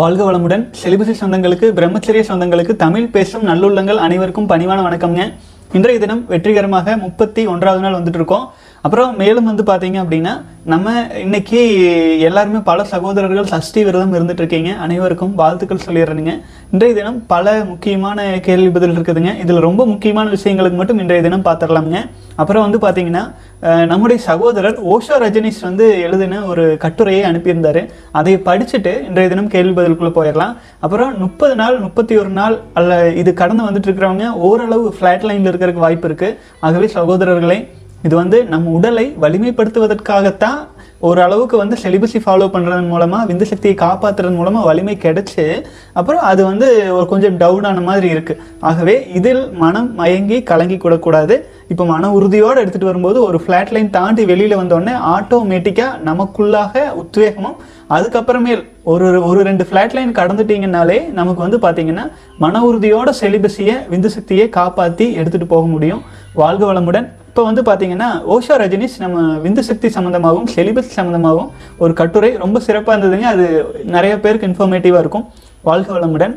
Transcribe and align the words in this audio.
வாழ்க 0.00 0.22
வளமுடன். 0.26 0.62
செலிபசி 0.80 1.14
சொந்தங்களுக்கு 1.20 1.66
பிரம்மச்சரிய 1.78 2.22
சொந்தங்களுக்கு 2.28 2.74
தமிழ் 2.82 3.06
பேசும் 3.14 3.44
நல்லுள்ளங்கள் 3.48 3.98
அனைவருக்கும் 4.06 4.48
பணிவான 4.52 4.78
வணக்கம்ங்க. 4.86 5.22
இன்றைய 5.76 5.96
தினம் 6.04 6.22
வெற்றிகரமாக 6.32 6.96
முப்பத்தி 7.04 7.42
ஒன்றாவது 7.52 7.82
நாள் 7.84 7.96
வந்துட்டு 7.98 8.18
இருக்கோம். 8.20 8.44
அப்புறம் 8.84 9.10
மேலும் 9.20 9.48
வந்து 9.48 9.62
பார்த்தீங்க 9.68 9.98
அப்படின்னா 10.02 10.32
நம்ம 10.72 10.92
இன்னைக்கு 11.22 11.58
எல்லாருமே 12.28 12.60
பல 12.68 12.84
சகோதரர்கள் 12.92 13.50
சஷ்டி 13.52 13.80
விரதம் 13.86 14.14
இருந்துட்டு 14.16 14.42
இருக்கீங்க. 14.42 14.70
அனைவருக்கும் 14.84 15.34
வாழ்த்துக்கள் 15.40 15.82
சொல்லிடுறேனுங்க. 15.86 16.32
இன்றைய 16.72 16.94
தினம் 16.98 17.18
பல 17.32 17.54
முக்கியமான 17.70 18.18
கேள்வி 18.46 18.70
பதில் 18.76 18.94
இருக்குதுங்க. 18.96 19.32
இதில் 19.42 19.66
ரொம்ப 19.66 19.82
முக்கியமான 19.92 20.26
விஷயங்களுக்கு 20.36 20.78
மட்டும் 20.80 21.00
இன்றைய 21.04 21.22
தினம் 21.26 21.46
பார்த்துடலாமுங்க 21.48 22.00
அப்புறம் 22.42 22.64
வந்து 22.66 22.78
பார்த்தீங்கன்னா 22.84 23.24
நம்முடைய 23.90 24.18
சகோதரர் 24.28 24.78
ஓஷோ 24.92 25.16
ரஜினிஷ் 25.24 25.62
வந்து 25.68 25.86
எழுதின 26.06 26.38
ஒரு 26.50 26.64
கட்டுரையை 26.84 27.24
அனுப்பியிருந்தாரு. 27.30 27.82
அதை 28.20 28.34
படிச்சுட்டு 28.48 28.94
இன்றைய 29.08 29.28
தினம் 29.32 29.52
கேள்வி 29.56 29.74
பதிலுக்குள்ளே 29.80 30.14
போயிடலாம் 30.20 30.54
அப்புறம் 30.84 31.12
முப்பது 31.24 31.56
நாள் 31.62 31.76
முப்பத்தி 31.86 32.16
ஒரு 32.22 32.32
நாள் 32.40 32.56
அல்ல 32.80 33.00
இது 33.22 33.32
கடந்து 33.42 33.66
வந்துட்டு 33.68 33.90
இருக்கிறவங்க 33.90 34.28
ஓரளவு 34.50 34.86
ஃப்ளாட் 34.96 35.28
லைனில் 35.30 35.50
இருக்கிறதுக்கு 35.52 35.86
வாய்ப்பு 35.86 36.08
இருக்குது 36.10 36.38
ஆகவே 36.68 36.88
சகோதரர்களே 36.96 37.60
இது 38.04 38.14
வந்து 38.16 38.38
நம்ம 38.44 38.70
உடலை 38.70 39.06
வலிமைப்படுத்துவதற்காகத்தான் 39.24 40.60
ஓரளவுக்கு 41.08 41.56
வந்து 41.56 41.76
செலிபஸை 41.82 42.20
ஃபாலோ 42.24 42.46
பண்ணுறது 42.54 42.88
மூலமாக 42.88 43.28
விந்து 43.28 43.46
சக்தியை 43.50 43.74
காப்பாற்றுறது 43.82 44.34
மூலமாக 44.38 44.68
வலிமை 44.68 44.94
கிடைச்சி 45.04 45.44
அப்புறம் 45.92 46.24
அது 46.30 46.42
வந்து 46.44 46.66
ஒரு 46.96 47.06
கொஞ்சம் 47.06 47.36
டவுன் 47.36 47.68
ஆன 47.68 47.80
மாதிரி 47.80 48.08
இருக்குது 48.14 48.40
ஆகவே 48.60 48.94
இதில் 49.18 49.42
மனம் 49.62 49.88
மயங்கி 49.94 50.38
கலங்கி 50.42 50.76
கூடக்கூடாது 50.76 51.36
இப்போ 51.70 51.84
மன 51.84 52.10
உறுதியோடு 52.12 52.60
எடுத்துகிட்டு 52.62 52.90
வரும்போது 52.90 53.18
ஒரு 53.22 53.38
ஃப்ளாட் 53.38 53.72
லைன் 53.72 53.90
தாண்டி 53.90 54.24
வெளியில் 54.24 54.60
வந்தோடனே 54.60 54.94
ஆட்டோமேட்டிக்காக 55.14 55.98
நமக்குள்ளாக 56.04 56.84
உத்வேகமும் 57.02 57.56
அதுக்கப்புறமேல் 57.90 58.62
ஒரு 58.84 59.06
ஒரு 59.28 59.40
ரெண்டு 59.42 59.64
ஃப்ளாட் 59.68 59.96
லைன் 59.96 60.12
கடந்துட்டிங்கனாலே 60.18 60.98
நமக்கு 61.12 61.40
வந்து 61.46 61.58
பார்த்திங்கன்னா 61.58 62.04
மன 62.38 62.62
உறுதியோட 62.68 63.10
செலிபஸியை 63.20 63.76
விந்து 63.88 64.10
சக்தியை 64.16 64.48
காப்பாற்றி 64.48 65.06
எடுத்துகிட்டு 65.16 65.54
போக 65.54 65.66
முடியும். 65.66 66.04
வாழ்க 66.34 66.64
வளமுடன். 66.72 67.08
இப்போ 67.40 67.52
வந்து 67.52 67.62
பார்த்தீங்கன்னா 67.68 68.06
ஓஷா 68.32 68.54
ரஜினிஷ் 68.62 68.96
நம்ம 68.98 69.18
விந்து 69.44 69.62
சக்தி 69.68 69.88
சம்மந்தமாகவும் 69.88 70.48
செலிபஸ் 70.54 70.90
சம்மந்தமாகவும் 70.96 71.48
ஒரு 71.82 71.92
கட்டுரை 72.00 72.30
ரொம்ப 72.42 72.60
சிறப்பாக 72.66 72.94
இருந்ததுங்க. 72.96 73.26
அது 73.34 73.44
நிறைய 73.94 74.14
பேருக்கு 74.24 74.46
இன்ஃபர்மேட்டிவாக 74.46 75.02
இருக்கும். 75.04 75.24
வாழ்க 75.68 75.88
வளமுடன். 75.98 76.34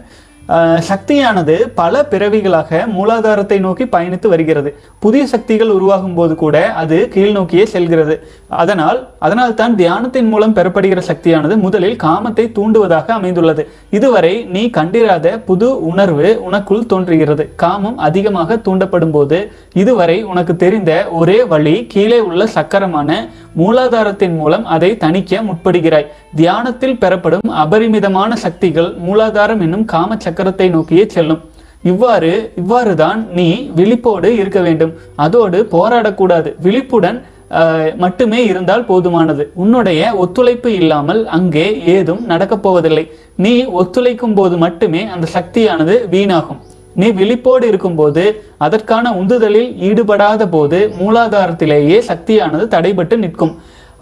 சக்தியானது 0.90 1.54
பல 1.76 2.02
பிறவிகளாக 2.12 2.80
மூலாதாரத்தை 2.96 3.58
நோக்கி 3.60 3.86
பயணித்து 3.86 4.28
வருகிறது. 4.28 4.70
புதிய 5.00 5.28
சக்திகள் 5.28 5.72
உருவாகும் 5.76 6.14
போது 6.14 6.36
கூட 6.36 6.56
அது 6.82 6.98
கீழ் 7.14 7.32
நோக்கியே 7.32 7.66
செல்கிறது. 7.66 8.16
அதனால் 8.64 9.00
அதனால் 9.26 9.56
தான் 9.62 9.76
தியானத்தின் 9.76 10.30
மூலம் 10.34 10.56
பெறப்படுகிற 10.56 11.02
சக்தியானது 11.10 11.58
முதலில் 11.58 11.98
காமத்தை 12.06 12.46
தூண்டுவதாக 12.58 13.08
அமைந்துள்ளது. 13.20 13.66
இதுவரை 13.90 14.34
நீ 14.56 14.64
கண்டிராத 14.70 15.38
புது 15.50 15.70
உணர்வு 15.92 16.28
உனக்குள் 16.48 16.90
தோன்றுகிறது. 16.94 17.46
காமம் 17.56 17.98
அதிகமாக 17.98 18.60
தூண்டப்படும் 18.68 19.14
போது 19.18 19.40
இதுவரை 19.74 20.24
உனக்கு 20.24 20.56
தெரிந்த 20.56 20.92
ஒரே 21.22 21.44
வழி 21.54 21.76
கீழே 21.94 22.20
உள்ள 22.20 22.48
சக்கரமான 22.58 23.10
மூலாதாரத்தின் 23.58 24.36
மூலம் 24.36 24.66
அதை 24.66 24.98
தணிக்க 24.98 25.42
முற்படுகிறாய். 25.44 26.08
தியானத்தில் 26.36 26.98
பெறப்படும் 26.98 27.50
அபரிமிதமான 27.56 28.36
சக்திகள் 28.36 28.96
மூலாதாரம் 29.08 29.62
என்னும் 29.62 29.86
காம 29.86 30.16
சக்கரத்தை 30.26 30.70
நோக்கியே 30.70 31.08
செல்லும். 31.08 31.42
இவ்வாறு 31.84 32.54
இவ்வாறுதான் 32.56 33.28
நீ 33.34 33.72
விழிப்போடு 33.76 34.36
இருக்க 34.36 34.60
வேண்டும். 34.62 34.94
அதோடு 35.16 35.68
போராடக்கூடாது. 35.72 36.56
விழிப்புடன் 36.60 37.20
ஆஹ், 37.52 37.96
மட்டுமே 37.96 38.46
இருந்தால் 38.46 38.86
போதுமானது. 38.86 39.50
உன்னுடைய 39.54 40.16
ஒத்துழைப்பு 40.16 40.74
இல்லாமல் 40.74 41.28
அங்கே 41.28 41.82
ஏதும் 41.86 42.26
நடக்கப் 42.26 42.64
போவதில்லை 42.64 43.12
நீ 43.36 43.66
ஒத்துழைக்கும் 43.66 44.34
போது 44.34 44.58
மட்டுமே 44.58 45.06
அந்த 45.06 45.28
சக்தியானது 45.28 46.08
வீணாகும். 46.12 46.62
நீ 46.96 47.08
விழிப்போடு 47.20 47.68
இருக்கும்போது 47.68 48.24
அதற்கான 48.66 49.14
உந்துதலில் 49.22 49.70
ஈடுபடாத 49.90 50.48
போது 50.48 50.80
மூலாதாரத்திலேயே 51.00 52.00
சக்தியானது 52.10 52.66
தடைபட்டு 52.76 53.16
நிற்கும். 53.16 53.54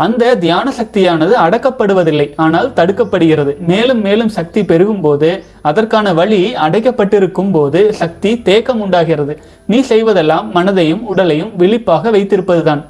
அந்த 0.03 0.35
தியான 0.43 0.67
சக்தியானது 0.71 1.33
அடக்கப்படுவதில்லை 1.45 2.27
ஆனால் 2.43 2.69
தடுக்கப்படுகிறது. 2.75 3.51
மேலும் 3.71 4.01
மேலும் 4.01 4.31
சக்தி 4.37 4.61
பெருகும் 4.71 5.01
போது 5.01 5.29
அதற்கான 5.69 6.13
வழி 6.19 6.41
அடைக்கப்பட்டிருக்கும் 6.65 7.51
போது 7.51 7.81
சக்தி 7.93 8.31
தேக்கம் 8.49 8.81
உண்டாகிறது 8.81 9.35
நீ 9.67 9.79
செய்வதெல்லாம் 9.89 10.47
மனதையும் 10.55 11.03
உடலையும் 11.13 11.51
விழிப்பாக 11.57 12.11
வைத்திருப்பதுதான். 12.11 12.83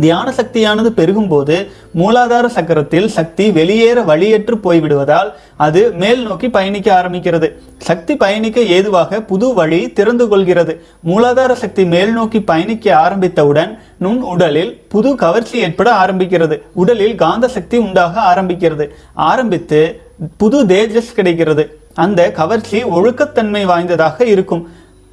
தியான 0.00 0.32
சக்தியானது 0.32 0.90
பெருகும்போது 0.90 1.66
மூலாதார 1.94 2.46
சக்கரத்தில் 2.46 3.06
சக்தி 3.06 3.50
வெளியேற 3.50 4.04
வழியற்று 4.04 4.54
போய்விடுவதால் 4.64 5.32
அது 5.56 5.92
மேல் 5.92 6.22
நோக்கி 6.22 6.50
பயணிக்க 6.50 7.02
ஆரம்பிக்கிறது. 7.02 7.52
சக்தி 7.78 8.16
பயணிக்க 8.16 8.60
ஏதுவாக 8.60 9.20
புது 9.20 9.54
வழி 9.54 9.92
திறந்து 9.92 10.28
கொள்கிறது. 10.28 10.82
மூலாதார 11.06 11.52
சக்தி 11.52 11.84
மேல் 11.84 12.12
நோக்கி 12.12 12.42
பயணிக்க 12.42 12.96
ஆரம்பித்தவுடன் 12.96 13.78
நுண் 13.98 14.20
உடலில் 14.20 14.82
புது 14.88 15.14
கவர்ச்சி 15.14 15.58
ஏற்பட 15.58 16.06
ஆரம்பிக்கிறது. 16.06 16.62
உடலில் 16.74 17.14
காந்த 17.14 17.48
சக்தி 17.48 17.76
உண்டாக 17.76 18.34
ஆரம்பிக்கிறது. 18.34 18.88
ஆரம்பித்து 19.14 20.00
புது 20.36 20.64
தேஜஸ் 20.64 21.14
கிடைக்கிறது. 21.14 21.78
அந்த 21.94 22.32
கவர்ச்சி 22.32 22.84
ஒழுக்கத்தன்மை 22.84 23.64
வாய்ந்ததாக 23.64 24.24
இருக்கும். 24.24 24.68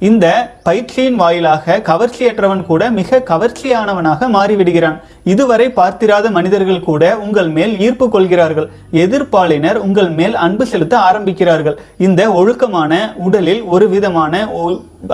இந்த 0.08 0.26
பயிற்சியின் 0.62 1.14
வாயிலாக 1.20 1.76
கவர்ச்சியற்றவன் 1.86 2.64
கூட 2.70 2.82
மிக 2.96 3.20
கவர்ச்சியானவனாக 3.30 4.28
மாறிவிடுகிறான். 4.34 4.96
இதுவரை 5.32 5.66
பார்த்திராத 5.78 6.30
மனிதர்கள் 6.36 6.82
கூட 6.88 7.02
உங்கள் 7.24 7.48
மேல் 7.56 7.72
ஈர்ப்பு 7.86 8.06
கொள்கிறார்கள். 8.14 8.68
எதிர்ப்பாளினர் 9.02 9.78
உங்கள் 9.86 10.10
மேல் 10.18 10.34
அன்பு 10.46 10.66
செலுத்த 10.72 10.94
ஆரம்பிக்கிறார்கள். 11.08 11.78
இந்த 12.06 12.22
ஒழுக்கமான 12.40 12.92
உடலில் 13.28 13.62
ஒரு 13.76 13.88
விதமான 13.94 14.42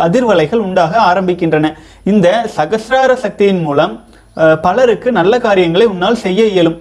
அதிர்வலைகள் 0.07 0.65
உண்டாக 0.67 0.93
ஆரம்பிக்கின்றன. 1.11 1.71
இந்த 2.13 2.29
சகசிரார 2.57 3.13
சக்தியின் 3.25 3.63
மூலம் 3.69 3.95
பலருக்கு 4.67 5.09
நல்ல 5.21 5.35
காரியங்களை 5.47 5.87
உன்னால் 5.95 6.23
செய்ய 6.25 6.43
இயலும். 6.55 6.79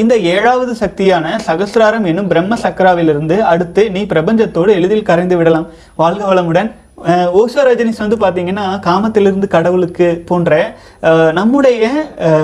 இந்த 0.00 0.14
ஏழாவது 0.32 0.72
சக்தியான 0.80 1.26
சகசிராரம் 1.46 2.04
என்னும் 2.10 2.28
பிரம்ம 2.32 2.54
சக்கராவிலிருந்து 2.62 3.36
அடுத்து 3.52 3.82
நீ 3.94 4.02
பிரபஞ்சத்தோடு 4.14 4.70
எளிதில் 4.78 5.08
கரைந்து 5.12 5.36
விடலாம். 5.36 5.68
வாழ்க 6.02 6.22
வளமுடன். 6.34 6.70
ஓஷோ 7.34 7.62
ரஜினிஸ் 7.64 8.08
வந்து 8.08 8.16
பார்த்தீங்கன்னா 8.16 8.80
காமத்திலிருந்து 8.80 9.48
கடவுளுக்கு 9.48 10.22
போன்ற 10.26 10.76
நம்முடைய 11.32 11.88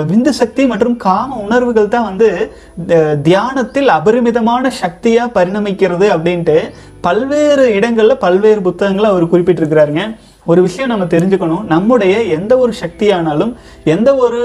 விந்து 0.07 0.29
சக்தி 0.29 0.65
மற்றும் 0.65 0.97
காம 0.97 1.35
உணர்வுகள் 1.35 1.87
தான் 1.87 2.03
வந்து 2.03 2.53
த- 2.87 3.15
தியானத்தில் 3.23 3.87
அபரிமிதமான 3.87 4.69
சக்தியாக 4.69 5.45
பரிணமிக்கிறது 5.45 6.09
அப்படின்ட்டு 6.09 6.57
பல்வேறு 7.01 7.73
இடங்களில் 7.73 8.17
பல்வேறு 8.17 8.61
புத்தகங்களை 8.61 9.09
அவர் 9.09 9.31
குறிப்பிட்டிருக்கிறாருங்க. 9.31 10.03
ஒரு 10.51 10.59
விஷயம் 10.65 10.91
நம்ம 10.91 11.05
தெரிஞ்சுக்கணும். 11.13 11.63
நம்முடைய 11.73 12.13
எந்த 12.37 12.53
ஒரு 12.63 12.73
சக்தியானாலும் 12.81 13.51
எந்த 13.93 14.09
ஒரு 14.23 14.39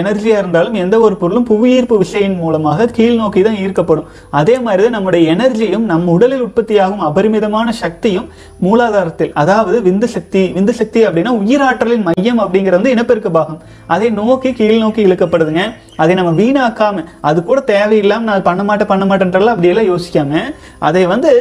எனர்ஜியா 0.00 0.36
இருந்தாலும் 0.42 0.76
எந்த 0.82 0.96
ஒரு 1.06 1.14
பொருளும் 1.22 1.46
புவியீர்ப்பு 1.50 1.96
விசையின் 2.02 2.36
மூலமாக 2.42 2.86
கீழ் 2.98 3.18
நோக்கி 3.20 3.42
தான் 3.46 3.58
ஈர்க்கப்படும். 3.64 4.08
அதே 4.40 4.56
மாதிரி 4.66 4.82
தான் 4.86 4.96
நம்முடைய 4.96 5.22
எனர்ஜியும் 5.34 5.86
நம் 5.92 6.08
உடலில் 6.14 6.44
உற்பத்தியாகும் 6.46 7.04
அபரிமிதமான 7.08 7.72
சக்தியும் 7.82 8.28
மூலாதாரத்தில் 8.66 9.32
அதாவது 9.42 9.78
விந்து 9.88 10.10
சக்தி 10.16 10.42
விந்து 10.58 10.74
சக்தி 10.80 11.00
அப்படின்னா 11.06 11.32
உயிராற்றலின் 11.42 12.06
மையம் 12.08 12.42
அப்படிங்கிறது 12.44 12.80
வந்து 12.80 12.94
இனப்பெருக்க 12.96 13.30
பாகம். 13.38 13.60
அதை 13.94 14.10
நோக்கி 14.20 14.52
கீழ் 14.60 14.82
நோக்கி 14.84 15.02
இழுக்கப்படுதுங்க. 15.08 15.64
அதை 16.02 16.12
நம்ம 16.18 16.30
வீணாக்காம 16.42 17.04
அது 17.30 17.38
கூட 17.48 17.60
தேவையில்லாமல் 17.72 18.30
நான் 18.30 18.46
பண்ண 18.50 18.62
மாட்டேன் 18.68 18.90
பண்ண 18.92 19.04
மாட்டேன்றலாம் 19.10 19.56
அப்படியெல்லாம் 19.56 19.90
யோசிக்காம 19.92 20.44
அதை 20.88 21.02
வந்து 21.14 21.32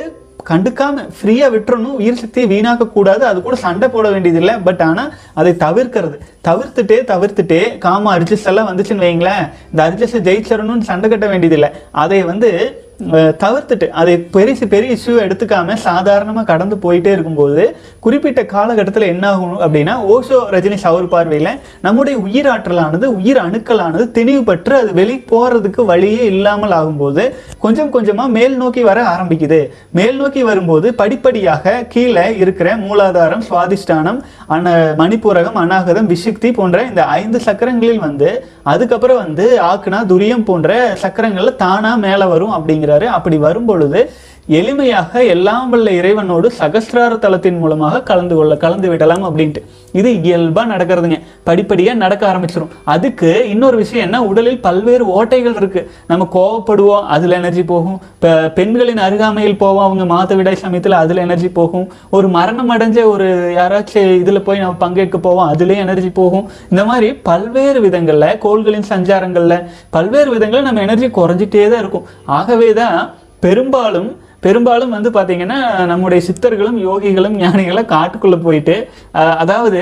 கண்டுக்காம 0.49 1.05
ஃப்ரீயாக 1.17 1.49
விட்டுறணும் 1.55 1.97
உயிர் 2.01 2.19
சக்தியை 2.21 2.47
வீணாக்க 2.53 2.87
கூடாது 2.97 3.23
அது 3.29 3.39
கூட 3.47 3.55
சண்டை 3.65 3.87
போட 3.95 4.09
வேண்டியதில்லை. 4.09 4.55
பட் 4.67 4.83
ஆனால் 4.89 5.11
அதை 5.39 5.53
தவிர்க்கிறது. 5.65 6.17
தவிர்த்துட்டே 6.47 6.97
தவிர்த்துட்டே 7.13 7.61
காம 7.85 8.13
அரிஜஸ் 8.17 8.47
எல்லாம் 8.51 8.69
வந்துச்சுன்னு 8.71 9.05
வைங்களேன் 9.07 9.43
இந்த 9.71 9.81
அரிஜிஸை 9.87 10.21
ஜெயிச்சிடணும்னு 10.29 10.89
சண்டை 10.91 11.09
கட்ட 11.09 11.27
வேண்டியதில்லை. 11.33 11.69
அதை 12.03 12.21
வந்து 12.31 12.49
தவிர்த்துட்டு 13.09 13.89
அதை 13.89 14.17
பெரிய 14.17 14.67
பெரிய 14.69 14.95
இஷ்யூ 14.95 15.13
எடுத்துக்காம 15.21 15.73
சாதாரணமாக 15.73 16.45
கடந்து 16.45 16.75
போயிட்டே 16.75 17.11
இருக்கும்போது 17.11 17.77
குறிப்பிட்ட 17.99 18.45
காலகட்டத்தில் 18.45 19.07
என்ன 19.07 19.29
ஆகும் 19.29 19.59
அப்படின்னா 19.59 19.95
ஓஷோ 20.09 20.39
ரஜினிஷ் 20.51 20.83
அவர் 20.83 21.07
பார்வையில் 21.07 21.59
நம்முடைய 21.81 22.19
உயிராற்றலானது 22.19 23.05
உயிர் 23.05 23.37
அணுக்களானது 23.37 24.11
தெளிவுபற்று 24.11 24.49
பெற்று 24.51 24.75
அது 24.75 24.93
வெளி 24.93 25.23
போகிறதுக்கு 25.31 25.85
வழியே 25.85 26.25
இல்லாமல் 26.25 26.71
ஆகும்போது 26.71 27.33
கொஞ்சம் 27.59 27.89
கொஞ்சமாக 27.89 28.29
மேல் 28.29 28.57
நோக்கி 28.57 28.81
வர 28.81 29.03
ஆரம்பிக்குது. 29.03 29.69
மேல் 29.91 30.15
நோக்கி 30.15 30.43
வரும்போது 30.43 30.93
படிப்படியாக 30.93 31.85
கீழே 31.89 32.37
இருக்கிற 32.37 32.77
மூலாதாரம் 32.77 33.41
சுவாதிஷ்டானம் 33.49 34.19
அன 34.47 34.93
மணிப்பூரகம் 34.97 35.53
அநாகதம் 35.53 36.09
விசுக்தி 36.09 36.53
போன்ற 36.53 36.83
இந்த 36.83 37.05
ஐந்து 37.05 37.39
சக்கரங்களில் 37.39 37.99
வந்து 37.99 38.45
அதுக்கப்புறம் 38.63 39.17
வந்து 39.17 39.59
ஆக்குனா 39.61 39.99
துரியம் 40.11 40.43
போன்ற 40.43 40.97
சக்கரங்கள்ல 41.01 41.55
தானா 41.55 41.95
மேல 41.95 42.27
வரும் 42.27 42.51
அப்படிங்கிறாரு. 42.51 43.03
அப்படி 43.03 43.37
வரும் 43.37 43.65
பொழுது 43.65 44.11
எளிமையாக 44.49 45.27
எல்லாம் 45.27 45.69
வல்ல 45.69 45.89
இறைவனோடு 45.91 46.47
சகஸ்ரார 46.59 47.17
தளத்தின் 47.19 47.57
மூலமாக 47.57 48.01
கலந்து 48.01 48.35
கொள்ள 48.35 48.57
கலந்து 48.57 48.89
விடலாம் 48.89 49.23
அப்படின்ட்டு. 49.27 49.61
இது 49.91 50.09
இயல்பா 50.27 50.63
நடக்கிறதுங்க. 50.71 51.17
படிப்படியா 51.45 51.93
நடக்க 51.93 52.23
ஆரம்பிச்சிடும் 52.31 52.71
அதுக்கு 52.83 53.49
இன்னொரு 53.49 53.77
விஷயம் 53.77 54.05
என்ன? 54.05 54.23
உடலில் 54.23 54.59
பல்வேறு 54.59 55.05
ஓட்டைகள் 55.17 55.55
இருக்கு. 55.55 55.91
நம்ம 56.07 56.27
கோவப்படுவோம் 56.37 57.05
அதுல 57.15 57.35
எனர்ஜி 57.35 57.63
போகும். 57.63 58.01
இப்போ 58.15 58.31
பெண்களின் 58.57 58.97
அருகாமையில் 58.97 59.57
போவோம் 59.57 59.85
அவங்க 59.87 60.05
மாதவிடாய் 60.13 60.61
சமயத்தில் 60.63 60.91
அதுல 60.91 61.21
எனர்ஜி 61.21 61.49
போகும். 61.49 61.91
ஒரு 62.09 62.27
மரணம் 62.27 62.73
அடைஞ்ச 62.77 63.03
ஒரு 63.03 63.27
யாராச்சும் 63.59 64.11
இதுல 64.23 64.43
போய் 64.43 64.59
நம்ம 64.59 64.73
பங்கேற்க 64.73 65.17
போவோம் 65.17 65.53
அதுலேயே 65.53 65.75
எனர்ஜி 65.75 66.09
போகும். 66.09 66.49
இந்த 66.69 66.85
மாதிரி 66.85 67.13
பல்வேறு 67.13 67.81
விதங்கள்ல 67.87 68.37
கோள்களின் 68.47 68.89
சஞ்சாரங்கள்ல 68.89 69.57
பல்வேறு 69.89 70.37
விதங்கள்ல 70.37 70.61
நம்ம 70.61 70.81
எனர்ஜி 70.81 71.09
குறைஞ்சிட்டே 71.19 71.69
தான் 71.69 71.83
இருக்கும். 71.85 72.07
ஆகவே 72.25 72.73
தான் 72.73 73.13
பெரும்பாலும் 73.39 74.09
பெரும்பாலும் 74.45 74.93
வந்து 74.95 75.09
பார்த்தீங்கன்னா 75.15 75.57
நம்முடைய 75.91 76.19
சித்தர்களும் 76.27 76.77
யோகிகளும் 76.87 77.35
ஞானிகளும் 77.41 77.89
காட்டுக்குள்ளே 77.93 78.37
போயிட்டு 78.45 78.75
அதாவது 79.43 79.79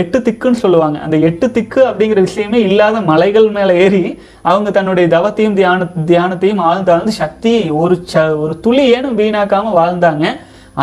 எட்டு 0.00 0.18
திக்குன்னு 0.26 0.62
சொல்லுவாங்க. 0.64 0.98
அந்த 1.06 1.16
எட்டு 1.28 1.46
திக்கு 1.56 1.80
அப்படிங்கிற 1.88 2.20
விஷயமே 2.28 2.60
இல்லாத 2.68 3.00
மலைகள் 3.10 3.48
மேலே 3.56 3.74
ஏறி 3.84 4.02
அவங்க 4.50 4.70
தன்னுடைய 4.78 5.08
தவத்தையும் 5.16 5.58
தியான 5.60 5.88
தியானத்தையும் 6.12 6.62
ஆழ்ந்தாழ்ந்து 6.68 7.14
சக்தியை 7.22 7.64
ஒரு 7.82 7.96
ச 8.12 8.24
ஒரு 8.44 8.56
துளி 8.66 8.84
ஏனும் 8.98 9.18
வீணாக்காமல் 9.22 9.78
வாழ்ந்தாங்க. 9.80 10.26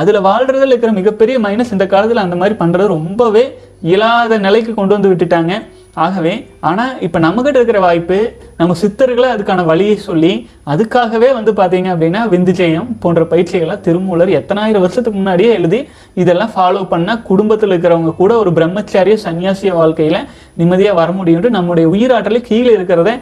அதில் 0.02 0.26
வாழ்றதில் 0.30 0.72
இருக்கிற 0.72 0.94
மிகப்பெரிய 1.00 1.36
மைனஸ் 1.48 1.74
இந்த 1.76 1.86
காலத்தில் 1.94 2.26
அந்த 2.26 2.38
மாதிரி 2.42 2.56
பண்ணுறது 2.62 2.94
ரொம்பவே 2.98 3.44
இயலாத 3.90 4.38
நிலைக்கு 4.46 4.72
கொண்டு 4.74 4.96
வந்து 4.96 5.12
விட்டுட்டாங்க. 5.12 5.54
ஆகவே 5.96 6.32
ஆனால் 6.62 6.94
இப்போ 7.00 7.20
நம்மகிட்ட 7.20 7.58
இருக்கிற 7.58 7.80
வாய்ப்பு 7.80 8.18
நம்ம 8.58 8.76
சித்தர்களை 8.82 9.28
அதுக்கான 9.32 9.66
வழியை 9.66 9.96
சொல்லி 10.02 10.32
அதுக்காகவே 10.68 11.34
வந்து 11.34 11.52
பார்த்தீங்க 11.54 11.90
அப்படின்னா 11.94 12.22
விந்துஜெயம் 12.30 12.90
போன்ற 13.00 13.24
பயிற்சிகளை 13.26 13.80
திருமூலர் 13.80 14.32
எத்தனாயிரம் 14.38 14.82
வருஷத்துக்கு 14.82 15.18
முன்னாடியே 15.18 15.52
எழுதி 15.54 15.80
இதெல்லாம் 16.16 16.54
ஃபாலோ 16.54 16.82
பண்ணால் 16.90 17.22
குடும்பத்தில் 17.24 17.70
இருக்கிறவங்க 17.70 18.14
கூட 18.16 18.34
ஒரு 18.38 18.52
பிரம்மச்சாரிய 18.52 19.18
சன்னியாசிய 19.24 19.74
வாழ்க்கையில் 19.74 20.20
நிம்மதியாக 20.58 20.96
வர 20.96 21.12
முடியும்னு 21.12 21.50
நம்முடைய 21.52 21.88
உயிராற்றலை 21.90 22.42
கீழே 22.42 22.72
இருக்கிறத 22.76 23.14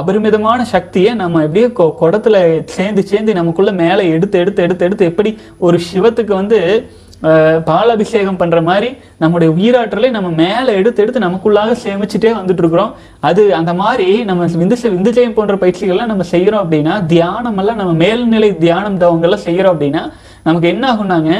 அபரிமிதமான 0.00 0.64
சக்தியை 0.68 1.14
நம்ம 1.14 1.42
எப்படியே 1.42 1.72
கொ- 1.72 1.94
குடத்தில் 1.98 2.40
சேர்ந்து 2.70 3.02
சேர்ந்து 3.06 3.34
நமக்குள்ளே 3.34 3.72
மேலே 3.78 4.10
எடுத்து 4.10 4.38
எடுத்து 4.38 4.62
எடுத்து 4.62 4.84
எடுத்து 4.84 5.04
எப்படி 5.04 5.32
ஒரு 5.60 5.78
சிவத்துக்கு 5.88 6.34
வந்து 6.34 6.60
அஹ், 7.22 7.58
பாலாபிஷேகம் 7.62 8.36
பண்ற 8.36 8.58
மாதிரி 8.62 8.88
நம்முடைய 9.18 9.48
உயிராற்றலை 9.52 10.10
நம்ம 10.10 10.28
மேலே 10.38 10.72
எடுத்து 10.74 11.02
எடுத்து 11.02 11.20
நமக்குள்ளாக 11.20 11.72
சேமிச்சுட்டே 11.82 12.30
வந்துட்டு 12.36 12.62
இருக்கிறோம். 12.62 12.92
அது 13.20 13.54
அந்த 13.54 13.72
மாதிரி 13.76 14.06
நம்ம 14.24 14.46
விந்து 14.54 14.76
விந்துஜயம் 14.92 15.34
போன்ற 15.34 15.54
பயிற்சிகள்லாம் 15.56 16.06
நம்ம 16.06 16.26
செய்யறோம் 16.30 16.62
அப்படின்னா 16.62 16.94
தியானம் 17.06 17.58
எல்லாம் 17.58 17.76
நம்ம 17.76 17.94
மேல்நிலை 18.02 18.50
தியானம் 18.58 19.00
தவங்கள்லாம் 19.00 19.46
செய்யறோம் 19.46 19.74
அப்படின்னா 19.74 20.02
நமக்கு 20.42 20.68
என்ன 20.68 20.84
ஆகும்னாங்க 20.92 21.32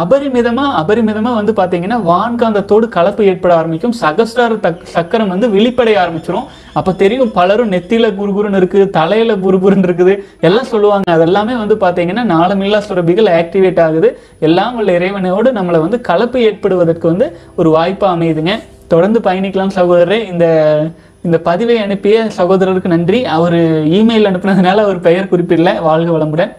அபரிமிதமாக 0.00 0.76
அபரிமிதமாக 0.80 1.38
வந்து 1.38 1.52
பார்த்தீங்கன்னா 1.58 1.98
வான்காந்தத்தோடு 2.10 2.86
கலப்பு 2.96 3.22
ஏற்பட 3.30 3.52
ஆரம்பிக்கும். 3.58 3.94
சகஸ்ரார 4.02 4.52
தக் 4.64 4.86
சக்கரம் 4.94 5.32
வந்து 5.32 5.48
வெளிப்படைய 5.56 5.96
ஆரம்பிச்சிடும் 6.02 6.46
அப்போ 6.78 6.92
தெரியும் 7.02 7.32
பலரும் 7.38 7.72
நெத்தியில் 7.74 8.08
குறுகுறுன்னு 8.20 8.60
இருக்குது 8.60 8.86
தலையில் 8.98 9.34
குறுகுறுன்னு 9.44 9.86
இருக்குது. 9.88 10.14
எல்லாம் 10.48 10.70
சொல்லுவாங்க. 10.72 11.06
அதெல்லாமே 11.16 11.54
வந்து 11.62 11.76
பார்த்தீங்கன்னா 11.84 12.24
நாளமில்லா 12.32 12.80
சுரபிகள் 12.88 13.28
ஆக்டிவேட் 13.40 13.80
ஆகுது. 13.86 14.10
எல்லாம் 14.48 14.76
உள்ள 14.80 14.90
இறைவனோடு 14.98 15.50
நம்மளை 15.58 15.80
வந்து 15.86 16.00
கலப்பு 16.10 16.40
ஏற்படுவதற்கு 16.48 17.06
வந்து 17.12 17.28
ஒரு 17.60 17.70
வாய்ப்பாக 17.76 18.16
அமையுதுங்க. 18.16 18.54
தொடர்ந்து 18.94 19.20
பயணிக்கலாம் 19.28 19.76
சகோதரரே. 19.78 20.20
இந்த 20.32 20.46
இந்த 21.26 21.38
பதிவை 21.46 21.74
அனுப்பிய 21.86 22.18
சகோதரருக்கு 22.36 22.94
நன்றி. 22.94 23.18
அவர் 23.36 23.56
இமெயில் 23.98 24.28
அனுப்புனதுனால 24.28 24.84
அவர் 24.86 25.06
பெயர் 25.06 25.30
குறிப்பிடல. 25.32 25.72
வாழ்க 25.88 26.10
வளமுடன். 26.16 26.52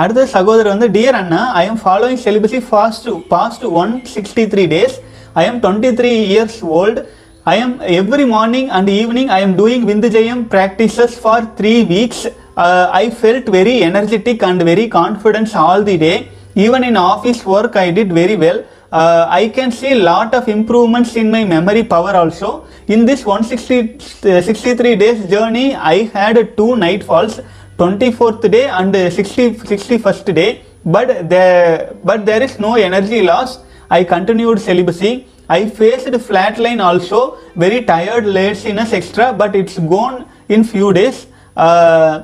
அடுத்த 0.00 0.26
சகோதரர் 0.34 0.72
வந்து 0.74 0.88
dear 0.96 1.16
Anna 1.20 1.40
I 1.60 1.62
am 1.70 1.80
following 1.82 2.20
celibacy 2.26 2.60
fast 2.68 3.08
past 3.32 3.64
one 3.82 3.92
sixty 4.14 4.44
three 4.52 4.64
days 4.74 4.94
I 5.40 5.44
am 5.48 5.58
twenty 5.64 5.90
three 5.98 6.12
years 6.32 6.58
old 6.80 7.02
I 7.52 7.56
am 7.64 7.74
every 8.00 8.26
morning 8.34 8.68
and 8.78 8.90
evening 9.00 9.30
I 9.36 9.40
am 9.46 9.56
doing 9.60 9.84
விந்து 9.90 10.10
ஜெயம் 10.16 10.42
practices 10.54 11.16
for 11.22 11.46
three 11.60 11.74
weeks 11.94 12.24
I 13.00 13.04
felt 13.18 13.50
very 13.56 13.74
energetic 13.88 14.44
and 14.50 14.64
very 14.70 14.86
confidence 14.98 15.54
all 15.64 15.84
the 15.90 15.96
day 16.04 16.14
even 16.66 16.86
in 16.90 17.00
office 17.10 17.42
work 17.56 17.78
I 17.84 17.88
did 17.98 18.14
very 18.20 18.38
well 18.44 18.62
uh, 18.92 19.26
I 19.30 19.48
can 19.48 19.70
see 19.72 19.94
lot 19.94 20.34
of 20.34 20.48
improvements 20.48 21.16
in 21.16 21.30
my 21.30 21.44
memory 21.44 21.84
power 21.84 22.12
also. 22.12 22.66
In 22.86 23.06
this 23.06 23.24
160, 23.24 23.98
uh, 24.30 24.42
63 24.42 24.96
days 24.96 25.28
journey, 25.28 25.74
I 25.74 26.10
had 26.14 26.56
two 26.56 26.76
night 26.76 27.02
falls, 27.02 27.40
24th 27.82 28.50
day 28.50 28.66
and 28.66 28.94
uh, 28.94 29.10
60, 29.10 29.54
61st 29.72 30.34
day. 30.34 30.62
But 30.84 31.28
there, 31.28 31.94
but 32.04 32.26
there 32.26 32.42
is 32.42 32.58
no 32.58 32.74
energy 32.74 33.22
loss. 33.22 33.58
I 33.90 34.04
continued 34.04 34.60
celibacy. 34.60 35.26
I 35.48 35.68
faced 35.68 36.08
flatline 36.28 36.80
also, 36.82 37.38
very 37.56 37.82
tired, 37.84 38.26
laziness 38.26 38.92
extra, 38.92 39.32
but 39.32 39.54
it's 39.54 39.78
gone 39.78 40.28
in 40.48 40.64
few 40.64 40.92
days. 40.92 41.26
Uh, 41.56 42.22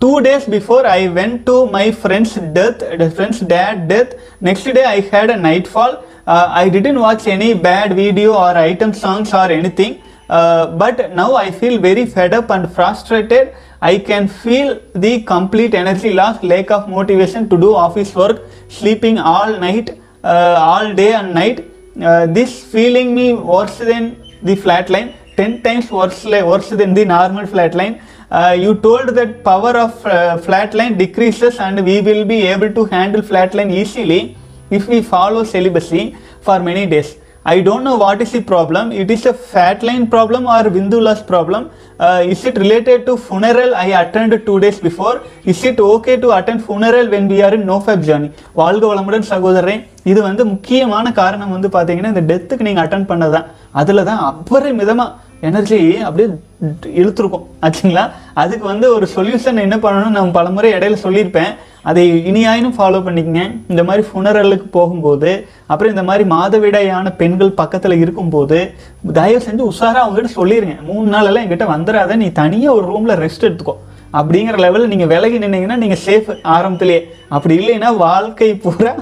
two 0.00 0.20
days 0.20 0.44
before 0.44 0.84
i 0.86 1.08
went 1.18 1.46
to 1.48 1.54
my 1.76 1.84
friend's 1.90 2.34
death 2.56 2.82
friend's 3.16 3.40
dad 3.52 3.88
death 3.92 4.10
next 4.48 4.64
day 4.76 4.84
i 4.84 5.00
had 5.12 5.30
a 5.30 5.36
nightfall 5.36 5.92
uh, 6.26 6.48
i 6.62 6.68
didn't 6.68 7.00
watch 7.00 7.26
any 7.26 7.54
bad 7.54 7.94
video 8.00 8.34
or 8.34 8.52
item 8.70 8.92
songs 8.92 9.32
or 9.32 9.46
anything 9.60 9.94
uh, 10.28 10.66
but 10.82 11.14
now 11.14 11.34
i 11.34 11.50
feel 11.50 11.80
very 11.80 12.06
fed 12.06 12.34
up 12.34 12.50
and 12.50 12.70
frustrated. 12.72 13.54
I 13.80 13.98
can 13.98 14.26
feel 14.26 14.80
the 14.94 15.22
complete 15.22 15.74
energy 15.74 16.12
loss 16.12 16.42
lack 16.42 16.70
of 16.70 16.88
motivation 16.88 17.48
to 17.50 17.56
do 17.58 17.74
office 17.74 18.14
work 18.14 18.42
sleeping 18.68 19.18
all 19.18 19.58
night 19.58 20.00
uh, 20.24 20.56
all 20.58 20.94
day 20.94 21.12
and 21.12 21.34
night. 21.34 21.70
Uh, 22.00 22.26
this 22.26 22.64
feeling 22.64 23.14
me 23.14 23.34
worse 23.34 23.78
than 23.78 24.16
the 24.42 24.56
flatline 24.56 25.14
10 25.36 25.62
times 25.62 25.90
worse, 25.90 26.24
worse 26.24 26.70
than 26.70 26.94
the 26.94 27.04
normal 27.04 27.46
flatline 27.46 28.00
uh, 28.30 28.56
you 28.58 28.74
told 28.74 29.08
that 29.10 29.44
power 29.44 29.76
of 29.76 30.04
uh, 30.06 30.36
flatline 30.38 30.98
decreases 30.98 31.58
and 31.58 31.84
we 31.84 32.00
will 32.00 32.24
be 32.24 32.42
able 32.42 32.72
to 32.72 32.84
handle 32.86 33.22
flatline 33.22 33.70
easily 33.70 34.36
if 34.70 34.88
we 34.88 35.00
follow 35.00 35.44
celibacy 35.44 36.16
for 36.40 36.58
many 36.58 36.86
days. 36.86 37.16
I 37.46 37.60
don't 37.60 37.84
know 37.84 37.96
what 37.96 38.20
is 38.20 38.32
the 38.32 38.40
problem. 38.42 38.90
It 38.92 39.08
is 39.08 39.24
a 39.24 39.32
fat 39.32 39.80
line 39.80 40.06
problem 40.08 40.46
or 40.46 40.62
Vindula's 40.76 41.22
problem. 41.22 41.70
Uh, 42.00 42.24
is 42.26 42.44
it 42.44 42.58
related 42.58 43.06
to 43.06 43.16
funeral 43.16 43.70
I 43.76 43.90
attended 44.00 44.44
two 44.44 44.58
days 44.58 44.80
before? 44.80 45.14
Is 45.44 45.62
it 45.62 45.78
okay 45.78 46.16
to 46.16 46.30
attend 46.38 46.64
funeral 46.64 47.06
when 47.08 47.28
we 47.28 47.38
are 47.42 47.54
in 47.54 47.62
nofab 47.70 48.00
journey? 48.08 48.30
வாழ்க 48.60 48.82
வளமுடன் 48.90 49.28
சகோதரரே 49.32 49.76
இது 50.10 50.20
வந்து 50.28 50.42
முக்கியமான 50.54 51.12
காரணம் 51.20 51.54
வந்து 51.56 51.70
பாத்தீங்கன்னா 51.76 52.12
இந்த 52.14 52.24
டெத்துக்கு 52.32 52.66
நீங்க 52.68 52.82
அட்டன் 52.84 53.08
பண்ணதான் 53.12 53.46
அதுல 53.82 54.04
தான் 54.10 54.20
அபரிமிதமா 54.32 55.06
எனர்ஜி 55.40 55.96
அப்படியே 56.08 56.28
இழுத்துருக்கும். 57.00 57.46
ஆச்சுங்களா? 57.64 58.04
அதுக்கு 58.34 58.66
வந்து 58.66 58.94
ஒரு 58.94 59.06
சொல்யூஷன் 59.14 59.64
என்ன 59.64 59.76
பண்ணணும்னு 59.76 60.16
நான் 60.18 60.36
பலமுறை 60.36 60.72
இடையில 60.72 60.96
சொல்லியிருப்பேன். 61.06 61.52
அதை 61.82 62.02
இனியாயினும் 62.30 62.76
ஃபாலோ 62.76 63.00
பண்ணிக்கங்க. 63.06 63.42
இந்த 63.68 63.84
மாதிரி 63.84 64.06
ஃபுனரலுக்கு 64.08 64.68
போகும்போது 64.70 65.32
அப்புறம் 65.66 65.92
இந்த 65.94 66.04
மாதிரி 66.08 66.24
மாதவிடாயான 66.30 67.12
பெண்கள் 67.16 67.58
பக்கத்தில் 67.60 68.00
இருக்கும்போது 68.04 68.74
தயவு 69.18 69.42
செஞ்சு 69.46 69.68
உஷாராக 69.72 70.04
அவங்ககிட்ட 70.04 70.32
சொல்லிடுங்க 70.40 70.76
மூணு 70.90 71.06
நாளெல்லாம் 71.14 71.44
எங்கிட்ட 71.44 71.56
என்கிட்ட 71.56 71.74
வந்துடாத 71.74 72.16
நீ 72.22 72.26
தனியாக 72.32 72.76
ஒரு 72.78 72.86
ரூமில் 72.92 73.20
ரெஸ்ட் 73.24 73.46
எடுத்துக்கோ. 73.48 73.74
அப்படிங்கிற 74.12 74.56
லெவலில் 74.64 74.90
நீங்கள் 74.92 75.10
விலகி 75.12 75.38
நின்னீங்கன்னா 75.38 75.76
நீங்கள் 75.82 76.02
சேஃப் 76.06 76.28
ஆரம்பத்திலேயே. 76.56 77.00
அப்படி 77.28 77.54
இல்லைன்னா 77.60 77.96
வாழ்க்கை 77.96 78.54
பூரா 78.64 78.94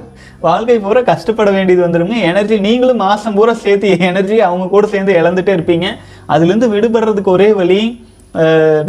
வாழ்க்கை 0.46 0.78
பூரா 0.84 1.00
கஷ்டப்பட 1.10 1.50
வேண்டியது 1.56 1.82
வந்துருங்க. 1.84 2.16
எனர்ஜி 2.30 2.56
நீங்களும் 2.66 3.02
மாதம் 3.04 3.36
பூரா 3.36 3.52
சேர்த்து 3.64 3.90
எனர்ஜி 4.08 4.36
அவங்க 4.48 4.64
கூட 4.72 4.86
சேர்ந்து 4.94 5.12
இழந்துட்டே 5.20 5.52
இருப்பீங்க. 5.56 5.86
அதுலேருந்து 6.34 6.68
விடுபடுறதுக்கு 6.74 7.36
ஒரே 7.36 7.48
வழி 7.60 7.82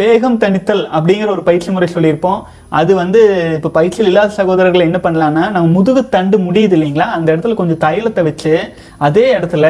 வேகம் 0.02 0.38
தணித்தல் 0.44 0.84
அப்படிங்கிற 0.98 1.30
ஒரு 1.34 1.44
பயிற்சி 1.48 1.70
முறை 1.74 1.88
சொல்லியிருப்போம். 1.96 2.40
அது 2.80 2.92
வந்து 3.02 3.22
இப்போ 3.58 3.70
பயிற்சியில் 3.76 4.10
இல்லாத 4.12 4.34
சகோதரர்கள் 4.38 4.86
என்ன 4.88 5.00
பண்ணலான்னா 5.04 5.44
நம்ம 5.56 5.68
முதுகு 5.76 6.02
தண்டு 6.16 6.38
முடியுது 6.48 6.76
இல்லைங்களா? 6.78 7.08
அந்த 7.18 7.28
இடத்துல 7.34 7.58
கொஞ்சம் 7.60 7.82
தைலத்தை 7.86 8.24
வச்சு 8.30 8.54
அதே 9.08 9.26
இடத்துல 9.38 9.68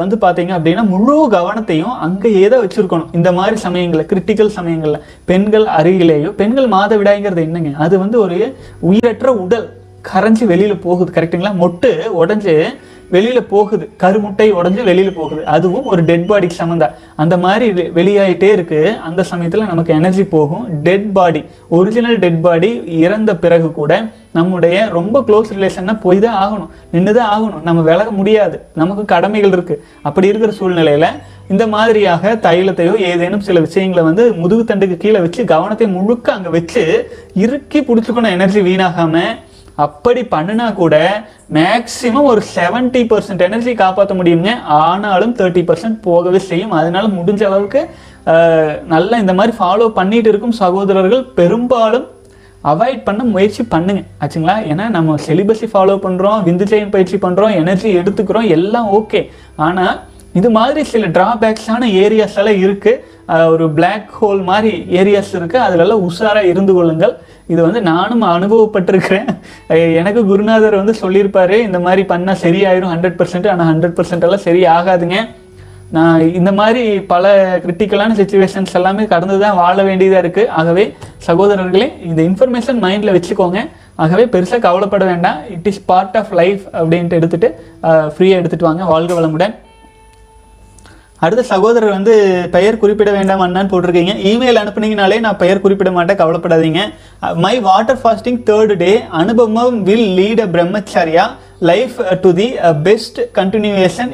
வந்து 0.00 0.16
பார்த்தீங்க 0.24 0.52
அப்படின்னா 0.56 0.82
முழு 0.94 1.14
கவனத்தையும் 1.36 1.94
அங்கேயே 2.06 2.48
தான் 2.52 2.64
வச்சுருக்கணும். 2.64 3.12
இந்த 3.18 3.30
மாதிரி 3.38 3.56
சமயங்களில் 3.66 4.08
கிரிட்டிக்கல் 4.10 4.52
சமயங்களில். 4.58 5.00
பெண்கள் 5.30 5.66
அருகிலேயோ 5.78 6.30
பெண்கள் 6.42 6.68
மாதவிடாய்ங்கிறது 6.76 7.42
என்னங்க? 7.48 7.72
அது 7.86 7.94
வந்து 8.04 8.18
ஒரு 8.26 8.38
உயிரற்ற 8.90 9.30
உடல். 9.44 9.66
கரைஞ்சி 10.10 10.44
வெளியில் 10.52 10.82
போகுது 10.86 11.10
கரெக்டுங்களா 11.18 11.52
மொட்டு 11.62 11.92
உடஞ்சி 12.22 12.56
வெளியில் 13.14 13.48
போகுது. 13.50 13.84
கருமுட்டை 14.02 14.46
உடஞ்சி 14.58 14.82
வெளியில் 14.88 15.16
போகுது. 15.16 15.42
அதுவும் 15.54 15.88
ஒரு 15.92 16.02
டெட் 16.08 16.24
பாடிக்கு 16.30 16.56
சம்மந்தம் 16.60 16.94
அந்த 17.22 17.34
மாதிரி 17.42 17.66
வெளியாயிட்டே 17.98 18.48
இருக்கு. 18.56 18.78
அந்த 19.08 19.20
சமயத்தில் 19.30 19.70
நமக்கு 19.72 19.92
எனர்ஜி 19.98 20.24
போகும். 20.32 20.64
Dead 20.86 21.06
body 21.16 21.40
original 21.78 22.18
dead 22.24 22.40
body 22.46 22.70
இறந்த 23.04 23.30
பிறகு 23.44 23.68
கூட 23.80 23.92
நம்முடைய 24.38 24.76
ரொம்ப 24.96 25.22
க்ளோஸ் 25.28 25.52
ரிலேஷன்னா 25.56 25.94
போய் 26.06 26.24
தான் 26.24 26.38
ஆகணும். 26.44 26.70
நின்று 26.94 27.14
தான் 27.18 27.30
ஆகணும். 27.34 27.62
நம்ம 27.68 27.82
விலக 27.90 28.10
முடியாது. 28.20 28.56
நமக்கு 28.82 29.04
கடமைகள் 29.14 29.54
இருக்கு. 29.56 29.76
அப்படி 30.08 30.30
இருக்கிற 30.32 30.52
சூழ்நிலையில 30.60 31.08
இந்த 31.52 31.64
மாதிரியாக 31.76 32.34
தைலத்தையோ 32.46 32.94
ஏதேனும் 33.12 33.46
சில 33.48 33.60
விஷயங்களை 33.68 34.04
வந்து 34.10 34.24
முதுகு 34.42 34.62
தண்டுக்கு 34.70 34.96
கீழே 35.02 35.18
வச்சு 35.24 35.40
கவனத்தை 35.54 35.88
முழுக்க 35.96 36.38
அங்கே 36.38 36.52
வச்சு 36.58 36.84
இறுக்கி 37.44 37.80
பிடிச்சிக்கணும் 37.88 38.36
எனர்ஜி 38.36 38.62
வீணாகாமல் 38.68 39.34
அப்படி 39.84 40.20
பண்ணுனா 40.32 40.66
கூட 40.80 40.96
மேக்சிமம் 41.56 42.28
ஒரு 42.32 42.42
70% 42.56 43.04
பர்சன்ட் 43.12 43.44
எனர்ஜி 43.46 43.72
காப்பாற்ற 43.82 44.14
முடியுங்க 44.18 44.50
ஆனாலும் 44.80 45.34
தேர்ட்டி 45.38 45.62
பர்சன்ட் 45.68 45.98
போகவே 46.08 46.40
செய்யும். 46.50 46.74
அதனால 46.80 47.04
முடிஞ்ச 47.18 47.42
அளவுக்கு 47.50 47.82
நல்லா 48.94 49.16
இந்த 49.22 49.32
மாதிரி 49.38 49.54
ஃபாலோ 49.60 49.88
பண்ணிட்டு 49.98 50.30
இருக்கும் 50.32 50.58
சகோதரர்கள். 50.62 51.24
பெரும்பாலும் 51.38 52.06
அவாய்ட் 52.72 53.02
பண்ண 53.08 53.22
முயற்சி 53.32 53.62
பண்ணுங்க. 53.74 54.02
ஆச்சுங்களா? 54.22 54.56
ஏன்னா 54.70 54.84
நம்ம 54.96 55.16
செலிபஸை 55.26 55.68
ஃபாலோ 55.72 55.96
பண்ணுறோம் 56.06 56.38
விந்துஜயம் 56.48 56.94
பயிற்சி 56.94 57.16
பண்ணுறோம் 57.24 57.56
எனர்ஜி 57.62 57.90
எடுத்துக்கிறோம் 58.00 58.48
எல்லாம் 58.56 58.88
ஓகே 58.98 59.20
ஆனால் 59.66 59.96
இது 60.38 60.48
மாதிரி 60.58 60.80
சில 60.92 61.06
டிராபேக்ஸான 61.16 61.88
ஏரியாஸ் 62.04 62.38
எல்லாம் 62.42 62.62
இருக்குது 62.64 63.02
ஒரு 63.52 63.66
பிளாக் 63.76 64.08
ஹோல் 64.20 64.40
மாதிரி 64.48 64.72
ஏரியாஸ் 65.00 65.30
இருக்குது 65.38 65.64
அதிலெல்லாம் 65.66 66.02
உஷாராக 66.08 66.50
இருந்து 66.52 66.72
கொள்ளுங்கள். 66.78 67.14
இது 67.52 67.60
வந்து 67.66 67.80
நானும் 67.92 68.22
அனுபவப்பட்டிருக்கிறேன். 68.34 69.30
எனக்கு 70.00 70.20
குருநாதர் 70.30 70.80
வந்து 70.80 70.94
சொல்லியிருப்பாரு 71.04 71.56
இந்த 71.68 71.78
மாதிரி 71.86 72.02
பண்ணால் 72.12 72.42
சரியாயிரும் 72.44 72.92
ஹண்ட்ரட் 72.94 73.18
பர்சன்ட் 73.20 73.48
ஆனால் 73.52 73.68
ஹண்ட்ரட் 73.72 73.96
பர்சன்ட் 73.98 74.26
எல்லாம் 74.28 74.44
சரி 74.46 74.62
ஆகாதுங்க. 74.76 75.18
நான் 75.96 76.22
இந்த 76.38 76.50
மாதிரி 76.58 76.82
பல 77.10 77.32
கிரிட்டிக்கலான 77.64 78.14
சுச்சுவேஷன்ஸ் 78.20 78.76
எல்லாமே 78.78 79.04
கடந்து 79.12 79.36
தான் 79.42 79.58
வாழ 79.62 79.76
வேண்டியதாக 79.88 80.22
இருக்குது 80.24 80.52
ஆகவே 80.60 80.84
சகோதரர்களே 81.26 81.88
இந்த 82.10 82.20
இன்ஃபர்மேஷன் 82.28 82.80
மைண்டில் 82.86 83.14
வச்சுக்கோங்க. 83.16 83.60
ஆகவே 84.04 84.24
பெருசாக 84.34 84.64
கவலைப்பட 84.66 85.04
வேண்டாம். 85.10 85.38
It 85.56 85.68
is 85.70 85.82
part 85.90 86.16
of 86.20 86.32
life 86.40 86.62
அப்படின்ட்டு 86.80 87.18
எடுத்துட்டு 87.20 87.50
ஃப்ரீயாக 88.14 88.40
எடுத்துகிட்டு 88.40 88.68
வாங்க. 88.70 88.84
வாழ்க 88.94 89.14
வளமுடன். 89.20 89.54
அடுத்த 91.22 91.42
சகோதரர் 91.50 91.94
வந்து 91.96 92.14
பெயர் 92.54 92.78
குறிப்பிட 92.82 93.10
வேண்டாம் 93.16 93.42
அண்ணான்னு 93.44 93.70
போட்டிருக்கீங்க. 93.72 94.14
இமெயில் 94.30 94.58
அனுப்புனீங்கனாலே 94.62 95.18
நான் 95.26 95.38
பெயர் 95.42 95.62
குறிப்பிட 95.64 95.90
மாட்டேன் 95.96 96.18
கவலைப்படாதீங்க. 96.20 96.80
My 97.44 97.54
water 97.68 98.00
fasting 98.02 98.40
third 98.48 98.74
day 98.82 98.92
அனுபவம் 99.20 99.78
will 99.88 100.10
lead 100.18 100.42
a 100.46 100.48
brahmacharya 100.56 101.24
life 101.70 101.96
to 102.24 102.30
the 102.40 102.48
best 102.88 103.20
continuation 103.38 104.12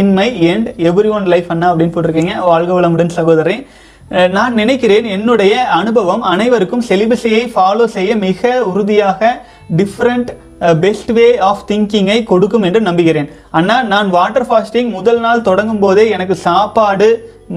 in 0.00 0.12
my 0.18 0.28
end 0.52 0.68
every 0.90 1.10
one 1.16 1.26
life 1.34 1.50
அண்ணா 1.54 1.70
அப்படின்னு 1.72 1.94
போட்டிருக்கீங்க. 1.96 2.34
வாழ்க 2.50 2.72
வளமுடன் 2.78 3.16
சகோதரி 3.18 3.58
நான் 4.36 4.58
நினைக்கிறேன் 4.62 5.06
என்னுடைய 5.16 5.54
அனுபவம் 5.80 6.24
அனைவருக்கும் 6.32 6.84
செலிபஸையை 6.88 7.44
ஃபாலோ 7.54 7.86
செய்ய 7.94 8.10
மிக 8.26 8.50
உறுதியாக 8.72 9.30
டிஃப்ரெண்ட் 9.78 10.30
பெஸ்ட் 10.82 11.10
வே 11.16 11.26
ஆஃப் 11.48 11.64
திங்கிங்கை 11.70 12.18
கொடுக்கும் 12.30 12.62
என்று 12.62 12.80
நம்புகிறேன். 12.80 13.28
அண்ணா 13.58 13.76
நான் 13.92 14.10
வாட்டர் 14.16 14.46
ஃபாஸ்டிங் 14.48 14.90
முதல் 14.98 15.20
நாள் 15.24 15.46
தொடங்கும் 15.48 15.82
போதே 15.84 16.04
எனக்கு 16.16 16.36
சாப்பாடு 16.44 17.08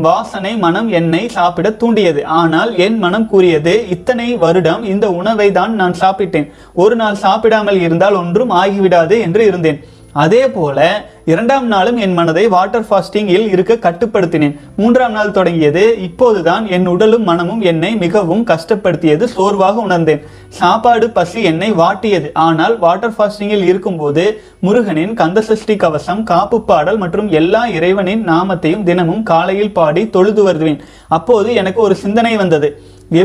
வாசனை 0.08 0.51
மனம் 0.63 0.89
என்னை 1.00 1.22
சாப்பிட 1.38 1.68
தூண்டியது. 1.82 2.22
ஆனால் 2.39 2.72
என் 2.86 2.98
மனம் 3.03 3.27
கூறியது 3.27 3.74
இத்தனை 3.96 4.27
வருடம் 4.44 4.84
இந்த 4.94 5.06
உணவை 5.20 5.48
தான் 5.60 5.74
நான் 5.82 5.96
சாப்பிட்டேன். 6.01 6.50
ஒரு 6.74 6.98
நாள் 7.01 7.22
சாப்பிடாமல் 7.25 7.79
இருந்தால் 7.86 8.20
ஒன்றும் 8.24 8.53
ஆகிவிடாது 8.62 9.18
என்று 9.27 9.44
இருந்தேன். 9.46 9.79
அதே 10.23 10.41
போல 10.55 10.79
இரண்டாம் 11.31 11.65
நாளும் 11.71 11.97
என் 12.05 12.15
மனதை 12.17 12.43
வாட்டர் 12.53 12.85
ஃபாஸ்டிங்கில் 12.88 13.45
இருக்க 13.53 13.73
கட்டுப்படுத்தினேன். 13.83 14.55
மூன்றாம் 14.79 15.15
நாள் 15.17 15.35
தொடங்கியது 15.38 15.83
இப்போதுதான் 16.07 16.63
என் 16.75 16.88
உடலும் 16.93 17.25
மனமும் 17.29 17.61
என்னை 17.71 17.91
மிகவும் 18.03 18.43
கஷ்டப்படுத்தியது 18.51 19.25
சோர்வாக 19.35 19.79
உணர்ந்தேன். 19.88 20.23
சாப்பாடு 20.59 21.07
பசி 21.17 21.39
என்னை 21.51 21.69
வாட்டியது. 21.81 22.29
ஆனால் 22.47 22.75
வாட்டர் 22.85 23.15
ஃபாஸ்டிங்கில் 23.17 23.67
இருக்கும்போது 23.71 24.25
முருகனின் 24.67 25.13
கந்தசஷ்டி 25.21 25.77
கவசம் 25.83 26.23
காப்பு 26.31 26.59
பாடல் 26.71 27.01
மற்றும் 27.03 27.29
எல்லா 27.41 27.63
இறைவனின் 27.77 28.23
நாமத்தையும் 28.31 28.85
தினமும் 28.89 29.23
காலையில் 29.31 29.75
பாடி 29.79 30.03
தொழுது 30.17 30.43
வருவேன். 30.49 30.81
அப்போது 31.17 31.49
எனக்கு 31.61 31.81
ஒரு 31.88 31.97
சிந்தனை 32.05 32.35
வந்தது. 32.43 32.69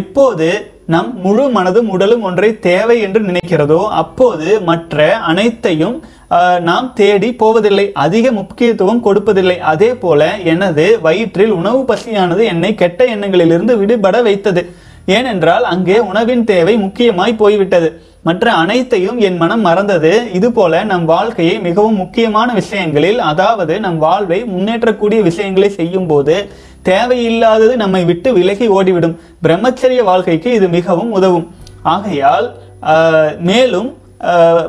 எப்போது 0.01 0.47
நம் 0.93 1.11
முழு 1.25 1.45
மனதும் 1.55 1.89
உடலும் 1.95 2.25
ஒன்றை 2.29 2.49
தேவை 2.67 2.97
என்று 3.05 3.21
நினைக்கிறதோ 3.29 3.79
அப்போது 4.01 4.49
மற்ற 4.69 5.05
அனைத்தையும் 5.31 5.97
நாம் 6.69 6.87
தேடி 7.01 7.29
போவதில்லை. 7.43 7.85
அதிக 8.05 8.33
முக்கியத்துவம் 8.39 9.05
கொடுப்பதில்லை. 9.07 9.57
அதே 9.73 9.91
போல 10.05 10.31
எனது 10.53 10.85
வயிற்றில் 11.07 11.53
உணவு 11.61 11.81
பசியானது 11.91 12.43
என்னை 12.53 12.71
கெட்ட 12.83 13.05
எண்ணங்களிலிருந்து 13.15 13.75
விடுபட 13.81 14.17
வைத்தது. 14.29 14.63
ஏனென்றால் 15.17 15.65
அங்கே 15.73 15.97
உணவின் 16.11 16.45
தேவை 16.51 16.75
முக்கியமாய் 16.85 17.41
போய்விட்டது. 17.43 17.89
மற்ற 18.27 18.47
அனைத்தையும் 18.63 19.19
என் 19.27 19.39
மனம் 19.43 19.65
மறந்தது. 19.69 20.13
இதுபோல 20.39 20.83
நம் 20.93 21.07
வாழ்க்கையை 21.15 21.57
மிகவும் 21.67 21.99
முக்கியமான 22.03 22.49
விஷயங்களில் 22.61 23.21
அதாவது 23.31 23.75
நம் 23.87 23.99
வாழ்வை 24.05 24.39
முன்னேற்றக்கூடிய 24.53 25.21
விஷயங்களை 25.29 25.69
செய்யும் 25.81 26.09
போது 26.13 26.37
தேவையில்லாதது 26.91 27.75
நம்மை 27.83 28.03
விட்டு 28.11 28.31
விலகி 28.39 28.69
ஓடிவிடும். 28.77 29.19
பிரம்மச்சரிய 29.45 30.01
வாழ்க்கைக்கு 30.11 30.51
இது 30.59 30.69
மிகவும் 30.79 31.13
உதவும். 31.19 31.47
ஆகையால் 31.95 32.49
மேலும் 33.51 33.91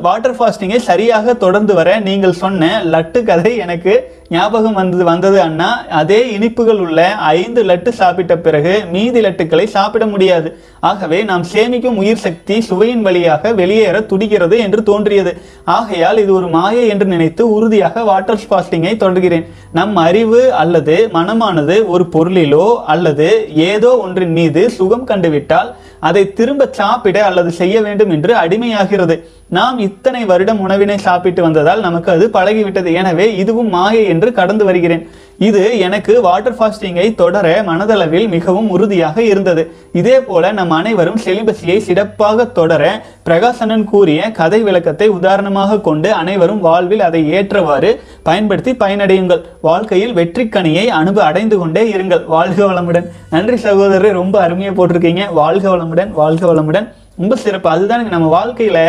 வாட்டர் 0.06 0.36
ஃபாஸ்டிங்கை 0.38 0.78
சரியாக 0.90 1.34
தொடர்ந்து 1.44 1.72
வர 1.78 1.88
நீங்கள் 2.08 2.40
சொன்ன 2.42 2.70
லட்டு 2.94 3.20
கதை 3.30 3.52
எனக்கு 3.64 3.94
ஞாபகம் 4.34 4.78
வந்தது 4.78 5.04
வந்தது 5.08 5.38
அண்ணா. 5.44 5.68
அதே 6.00 6.18
இனிப்புகள் 6.36 6.80
உள்ள 6.84 7.00
ஐந்து 7.40 7.60
லட்டு 7.64 7.90
சாப்பிட்ட 7.98 8.34
பிறகு 8.46 8.72
மீதி 8.94 9.20
லட்டுக்களை 9.26 9.66
சாப்பிட 9.74 10.04
முடியாது. 10.06 10.48
ஆகவே 10.90 11.18
நாம் 11.30 11.44
சேமிக்கும் 11.52 12.00
உயிர் 12.02 12.22
சக்தி 12.24 12.56
சுவையின் 12.68 13.04
வழியாக 13.06 13.52
வெளியேற 13.60 14.00
துடிக்கிறது 14.10 14.58
என்று 14.66 14.82
தோன்றியது. 14.90 15.34
ஆகையால் 15.78 16.20
இது 16.24 16.34
ஒரு 16.40 16.48
மாயை 16.56 16.84
என்று 16.94 17.08
நினைத்து 17.14 17.44
உறுதியாக 17.56 18.04
வாட்டர் 18.10 18.42
ஃபாஸ்டிங்கை 18.50 18.94
தொடர்கிறேன். 19.04 19.46
நம் 19.78 19.96
அறிவு 20.06 20.42
அல்லது 20.62 20.96
மனமானது 21.12 21.76
ஒரு 21.94 22.06
பொருளிலோ 22.16 22.66
அல்லது 22.94 23.28
ஏதோ 23.70 23.92
ஒன்றின் 24.04 24.36
மீது 24.40 24.62
சுகம் 24.78 25.08
கண்டுவிட்டால் 25.12 25.70
அதை 26.00 26.32
திரும்ப 26.32 26.68
சாப்பிட 26.70 27.24
அல்லது 27.24 27.50
செய்ய 27.50 27.80
வேண்டும் 27.80 28.10
என்று 28.10 28.34
அடிமையாகிறது. 28.36 29.28
நாம் 29.48 29.78
இத்தனை 29.78 30.24
வருடம் 30.24 30.60
உணவினை 30.60 30.98
சாப்பிட்டு 30.98 31.42
வந்ததால் 31.42 31.80
நமக்கு 31.80 32.12
அது 32.12 32.30
பழகிவிட்டது. 32.32 32.92
எனவே 32.92 33.36
இதுவும் 33.36 33.68
மாயை 33.68 34.04
என்று 34.04 34.32
கடந்து 34.32 34.64
வருகிறேன். 34.64 35.08
இது 35.38 35.78
எனக்கு 35.78 36.20
வாட்டர் 36.22 36.54
ஃபாஸ்டிங்கை 36.54 37.14
தொடர 37.14 37.62
மனதளவில் 37.66 38.28
மிகவும் 38.28 38.68
உறுதியாக 38.70 39.22
இருந்தது. 39.22 39.70
இதே 39.92 40.20
போல 40.20 40.52
நம் 40.52 40.70
அனைவரும் 40.70 41.18
செலிபஸியை 41.24 41.76
சிறப்பாக 41.78 42.44
தொடர 42.44 43.02
பிரகாசனன் 43.24 43.84
கூறிய 43.84 44.30
கதை 44.30 44.62
விளக்கத்தை 44.62 45.08
உதாரணமாக 45.08 45.80
கொண்டு 45.80 46.12
அனைவரும் 46.12 46.60
வாழ்வில் 46.60 47.00
அதை 47.00 47.32
ஏற்றவாறு 47.32 48.00
பயன்படுத்தி 48.22 48.72
பயனடையுங்கள். 48.72 49.42
வாழ்க்கையில் 49.60 50.14
வெற்றிக்கனியை 50.14 50.86
அனுப 50.86 51.24
அடைந்து 51.24 51.58
கொண்டே 51.58 51.92
இருங்கள். 51.92 52.24
வாழ்க 52.26 52.64
வளமுடன். 52.64 53.08
நன்றி 53.30 53.56
சகோதரர் 53.56 54.12
ரொம்ப 54.12 54.40
அருமையாக 54.40 54.76
போட்டிருக்கீங்க. 54.78 55.32
வாழ்க 55.32 55.76
வளமுடன் 55.76 56.10
வாழ்க 56.10 56.54
வளமுடன். 56.54 56.88
ரொம்ப 57.20 57.34
சிறப்பு. 57.44 57.68
அதுதானுங்க 57.74 58.12
நம்ம 58.16 58.30
வாழ்க்கையில 58.38 58.80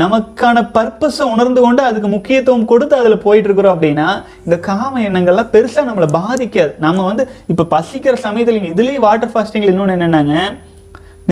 நமக்கான 0.00 0.58
பர்பஸை 0.76 1.24
உணர்ந்து 1.34 1.60
கொண்டு 1.64 1.82
அதுக்கு 1.88 2.08
முக்கியத்துவம் 2.14 2.68
கொடுத்து 2.72 2.94
அதில் 3.00 3.22
போயிட்டு 3.26 3.48
இருக்கிறோம் 3.48 3.76
அப்படின்னா 3.76 4.08
இந்த 4.46 4.56
காம 4.68 5.00
எண்ணங்கள்லாம் 5.08 5.52
பெருசாக 5.54 5.88
நம்மளை 5.90 6.08
பாதிக்காது. 6.18 6.72
நம்ம 6.86 7.04
வந்து 7.10 7.24
இப்போ 7.52 7.64
பசிக்கிற 7.76 8.14
சமயத்தில் 8.26 8.68
இதுலேயும் 8.72 9.06
வாட்டர் 9.06 9.32
ஃபாஸ்டிங்ல 9.34 9.72
இன்னொன்று 9.74 9.96
என்னென்னாங்க 9.98 10.34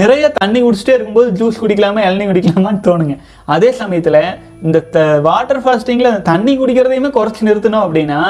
நிறைய 0.01 0.25
தண்ணி 0.41 0.59
குடிச்சிட்டே 0.63 0.95
இருக்கும்போது 0.97 1.29
ஜூஸ் 1.39 1.61
குடிக்கலாமா 1.63 2.01
இளநீ 2.09 2.25
குடிக்கலாமான்னு 2.31 2.85
தோணுங்க. 2.89 3.15
அதே 3.55 3.71
சமயத்தில் 3.79 4.21
இந்த 4.67 4.79
த 4.97 4.99
வாட்டர் 5.29 5.63
ஃபாஸ்டிங்ல 5.65 6.11
தண்ணி 6.29 6.53
குடிக்கிறதையுமே 6.61 7.11
குறைச்சி 7.17 7.43
நிறுத்தணும் 7.49 7.85
அப்படின்னா 7.87 8.21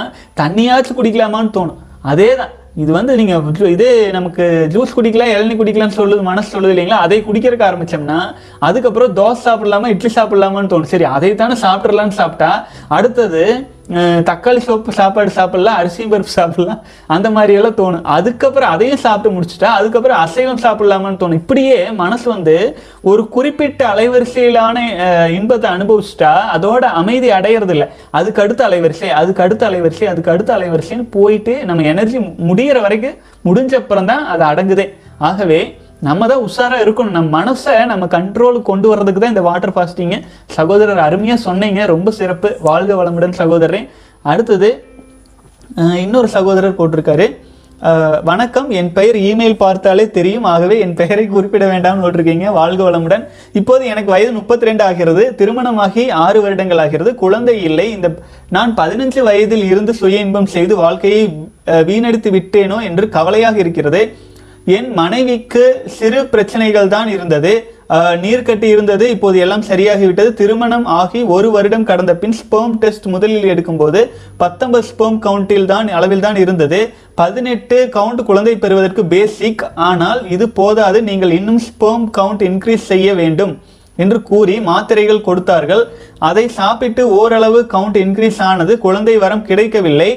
தண்ணியாச்சும் 0.41 0.99
குடிக்கலாமான்னு 1.01 1.53
தோணும். 1.59 1.81
அதே 2.13 2.31
தான் 2.41 2.53
இது 2.83 2.91
வந்து 2.93 3.13
நீங்க 3.17 3.35
இதே 3.75 4.11
நமக்கு 4.17 4.45
ஜூஸ் 4.75 4.95
குடிக்கலாம் 4.97 5.33
இளநி 5.35 5.55
குடிக்கலாம்னு 5.61 5.99
சொல்லுது 6.01 6.23
மனசு 6.23 6.49
சொல்லுது 6.55 6.75
இல்லைங்களா? 6.75 6.99
அதை 7.07 7.17
குடிக்கிறதுக்கு 7.29 7.69
ஆரம்பிச்சோம்னா 7.69 8.19
அதுக்கப்புறம் 8.59 9.17
தோசை 9.17 9.41
சாப்பிடலாமா 9.47 9.89
இட்லி 9.95 10.11
சாப்பிடலாமான்னு 10.15 10.71
தோணும். 10.73 10.93
சரி 10.93 11.05
அதை 11.17 11.35
தானே 11.35 11.57
சாப்பிட்றலான்னு 11.65 12.19
சாப்பிட்டா 12.21 12.51
அடுத்தது 12.89 13.43
தக்காளி 14.29 14.61
சோப்பு 14.65 14.91
சாப்பாடு 14.99 15.31
சாப்பிட்லாம் 15.37 15.79
அரிசி 15.81 16.03
பருப்பு 16.13 16.33
சாப்பிடலாம் 16.37 16.81
அந்த 17.15 17.29
மாதிரியெல்லாம் 17.37 17.77
தோணும். 17.79 18.03
அதுக்கப்புறம் 18.17 18.73
அதையும் 18.75 19.03
சாப்பிட்டு 19.05 19.35
முடிச்சுட்டா 19.37 19.71
அதுக்கப்புறம் 19.79 20.21
அசைவம் 20.25 20.61
சாப்பிட்லாமான்னு 20.65 21.21
தோணும். 21.23 21.41
இப்படியே 21.43 21.79
மனசு 22.03 22.27
வந்து 22.35 22.57
ஒரு 23.11 23.25
குறிப்பிட்ட 23.37 23.81
அலைவரிசையிலான 23.95 24.77
இன்பத்தை 25.39 25.71
அனுபவிச்சுட்டா 25.77 26.33
அதோட 26.57 26.85
அமைதி 27.01 27.31
அடையிறது 27.39 27.75
இல்லை 27.77 27.89
அதுக்கு 28.21 28.43
அடுத்த 28.45 28.69
அலைவரிசை 28.69 29.11
அதுக்கு 29.23 29.45
அடுத்த 29.47 29.65
அலைவரிசை 29.71 30.09
அதுக்கு 30.13 30.33
அடுத்த 30.35 30.53
அலைவரிசைன்னு 30.59 31.07
போயிட்டு 31.19 31.55
நம்ம 31.71 31.89
எனர்ஜி 31.95 32.21
முடியிற 32.51 32.81
வரைக்கும் 32.87 33.19
முடிஞ்ச 33.49 33.75
அப்புறம் 33.83 34.11
தான் 34.13 34.25
அது 34.35 34.45
அடங்குதே. 34.53 34.89
ஆகவே 35.29 35.61
நம்ம 36.07 36.27
தான் 36.31 36.43
உஷாராக 36.47 36.85
இருக்கணும். 36.85 37.17
நம்ம 37.17 37.31
மனசை 37.39 37.73
நம்ம 37.93 38.05
கண்ட்ரோலுக்கு 38.17 38.71
கொண்டு 38.71 38.87
வர்றதுக்கு 38.91 39.23
தான் 39.23 39.35
இந்த 39.35 39.45
வாட்டர் 39.49 39.75
ஃபாஸ்டிங்கு 39.77 40.19
சகோதரர் 40.57 41.01
அருமையாக 41.07 41.41
சொன்னீங்க. 41.49 41.81
ரொம்ப 41.95 42.11
சிறப்பு. 42.19 42.51
வாழ்க 42.69 42.93
வளமுடன் 43.01 43.39
சகோதரன் 43.43 43.89
அடுத்தது 44.33 44.71
இன்னொரு 46.05 46.29
சகோதரர் 46.35 46.79
போட்டிருக்காரு. 46.79 47.27
வணக்கம். 48.29 48.69
என் 48.79 48.93
பெயர் 48.97 49.17
இமெயில் 49.31 49.59
பார்த்தாலே 49.65 50.05
தெரியும். 50.17 50.47
ஆகவே 50.53 50.77
என் 50.85 50.95
பெயரை 51.01 51.25
குறிப்பிட 51.35 51.65
வேண்டாம்னு 51.73 52.03
போட்டிருக்கீங்க. 52.05 52.47
வாழ்க 52.59 52.81
வளமுடன். 52.87 53.25
இப்போது 53.61 53.83
எனக்கு 53.93 54.11
வயது 54.15 54.33
முப்பத்தி 54.39 54.69
ரெண்டு 54.69 54.83
ஆகிறது. 54.87 55.25
திருமணமாகி 55.41 56.05
ஆறு 56.25 56.39
வருடங்கள் 56.45 56.83
ஆகிறது. 56.85 57.11
குழந்தை 57.23 57.57
இல்லை. 57.69 57.87
இந்த 57.97 58.09
நான் 58.57 58.73
பதினஞ்சு 58.81 59.23
வயதில் 59.29 59.67
இருந்து 59.73 59.95
சுய 60.01 60.25
இன்பம் 60.27 60.51
செய்து 60.57 60.77
வாழ்க்கையை 60.85 61.23
வீணடித்து 61.91 62.33
விட்டேனோ 62.39 62.81
என்று 62.89 63.07
கவலையாக 63.19 63.59
இருக்கிறது. 63.65 64.03
என் 64.77 64.89
மனைவிக்கு 65.01 65.65
சிறு 65.97 66.21
பிரச்சனைகள் 66.33 66.89
தான் 66.95 67.09
இருந்தது. 67.17 67.53
நீர் 68.23 68.45
கட்டி 68.49 68.69
இருந்தது 68.73 69.05
இப்போது 69.13 69.37
எல்லாம் 69.45 69.65
சரியாகிவிட்டது. 69.69 70.31
திருமணம் 70.41 70.85
ஆகி 71.01 71.21
ஒரு 71.35 71.49
வருடம் 71.55 71.87
கடந்த 71.91 72.13
பின் 72.23 72.37
ஸ்பெர்ம் 72.41 72.75
டெஸ்ட் 72.83 73.07
முதலில் 73.15 73.49
எடுக்கும்போது 73.53 74.01
பத்தொன்பது 74.43 74.87
ஸ்பெர்ம் 74.91 75.19
கவுண்டில் 75.27 75.69
தான் 75.73 75.89
அளவில் 75.99 76.25
தான் 76.27 76.41
இருந்தது. 76.45 76.81
பதினெட்டு 77.21 77.79
கவுண்ட் 77.97 78.23
குழந்தை 78.31 78.55
பெறுவதற்கு 78.65 79.05
பேசிக் 79.15 79.65
ஆனால் 79.89 80.21
இது 80.37 80.49
போதாது 80.61 81.01
நீங்கள் 81.11 81.37
இன்னும் 81.39 81.63
ஸ்பெர்ம் 81.69 82.07
கவுண்ட் 82.19 82.45
இன்க்ரீஸ் 82.51 82.89
செய்ய 82.93 83.15
வேண்டும் 83.23 83.55
என்று 84.05 84.19
கூறி 84.31 84.57
மாத்திரைகள் 84.71 85.27
கொடுத்தார்கள். 85.29 85.85
அதை 86.31 86.45
சாப்பிட்டு 86.61 87.05
ஓரளவு 87.21 87.61
கவுண்ட் 87.77 87.99
இன்க்ரீஸ் 88.07 88.43
ஆனது 88.51 88.75
குழந்தை 88.85 89.15
வரம் 89.25 89.47
கிடைக்கவில்லை. 89.49 90.11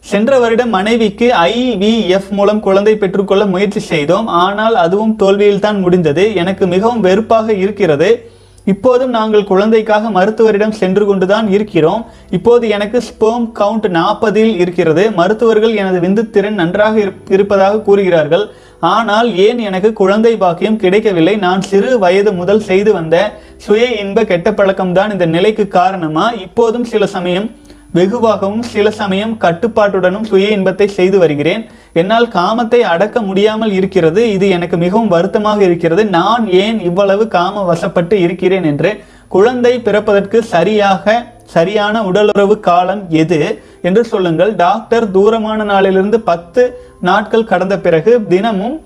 சென்ற 0.00 0.38
வருடம் 0.38 0.68
மனைவிக்கு 0.68 1.32
ஐவிஎஃப் 1.44 2.28
மூலம் 2.30 2.60
குழந்தை 2.60 2.96
பெற்றுக்கொள்ள 2.96 3.46
முயற்சி 3.46 3.80
செய்தோம். 3.80 4.26
ஆனால் 4.26 4.74
அதுவும் 4.74 5.16
தோல்வியில் 5.16 5.60
தான் 5.60 5.80
முடிந்தது. 5.80 6.34
எனக்கு 6.34 6.66
மிகவும் 6.66 7.00
வெறுப்பாக 7.00 7.52
இருக்கிறது. 7.52 8.30
இப்போதும் 8.64 9.10
நாங்கள் 9.10 9.44
குழந்தைக்காக 9.44 10.10
மருத்துவரிடம் 10.10 10.72
சென்று 10.72 11.06
கொண்டுதான் 11.06 11.50
இருக்கிறோம். 11.50 12.06
இப்போது 12.30 12.68
எனக்கு 12.68 12.98
ஸ்பெர்ம் 12.98 13.50
கவுண்ட் 13.54 13.88
நாற்பதில் 13.88 14.56
இருக்கிறது. 14.56 15.10
மருத்துவர்கள் 15.10 15.76
எனது 15.76 16.00
விந்துத்திறன் 16.00 16.50
நன்றாக 16.50 16.98
இருப்- 16.98 17.32
இருப்பதாக 17.32 17.80
கூறுகிறார்கள். 17.80 18.48
ஆனால் 18.80 19.36
ஏன் 19.36 19.58
எனக்கு 19.58 19.92
குழந்தை 19.92 20.36
பாக்கியம் 20.36 20.76
கிடைக்கவில்லை? 20.76 21.36
நான் 21.36 21.60
சிறு 21.60 21.98
வயது 21.98 22.32
முதல் 22.32 22.60
செய்து 22.60 22.92
வந்த 22.92 23.38
சுய 23.56 23.84
இன்ப 23.84 24.24
கெட்ட 24.24 24.50
பழக்கம்தான் 24.50 25.12
இந்த 25.12 25.26
நிலைக்கு 25.26 25.68
காரணமா? 25.68 26.28
இப்போதும் 26.28 26.84
சில 26.84 27.06
சமயம் 27.06 27.50
வெகுவாகவும் 27.96 28.64
சில 28.72 28.86
சமயம் 28.98 29.34
கட்டுப்பாட்டுடனும் 29.44 30.26
சுய 30.30 30.48
இன்பத்தை 30.56 30.86
செய்து 30.96 31.16
வருகிறேன். 31.22 31.62
என்னால் 32.00 32.28
காமத்தை 32.38 32.80
அடக்க 32.94 33.20
முடியாமல் 33.28 33.72
இருக்கிறது. 33.78 34.22
இது 34.36 34.46
எனக்கு 34.56 34.76
மிகவும் 34.84 35.12
வருத்தமாக 35.14 35.60
இருக்கிறது. 35.68 36.02
நான் 36.18 36.44
ஏன் 36.62 36.78
இவ்வளவு 36.88 37.26
காம 37.36 37.64
வசப்பட்டு 37.70 38.16
இருக்கிறேன் 38.26 38.68
என்று 38.72 38.92
குழந்தை 39.36 39.72
பிறப்பதற்கு 39.86 40.38
சரியாக 40.54 41.16
சரியான 41.54 42.02
உடலுறவு 42.10 42.54
காலம் 42.68 43.02
எது 43.22 43.40
என்று 43.88 44.02
சொல்லுங்கள். 44.12 44.52
டாக்டர் 44.64 45.06
தூரமான 45.16 45.64
நாளிலிருந்து 45.72 46.20
பத்து 46.30 46.62
நாட்கள் 47.08 47.50
கடந்த 47.52 47.76
பிறகு 47.86 48.12
தினமும் 48.34 48.76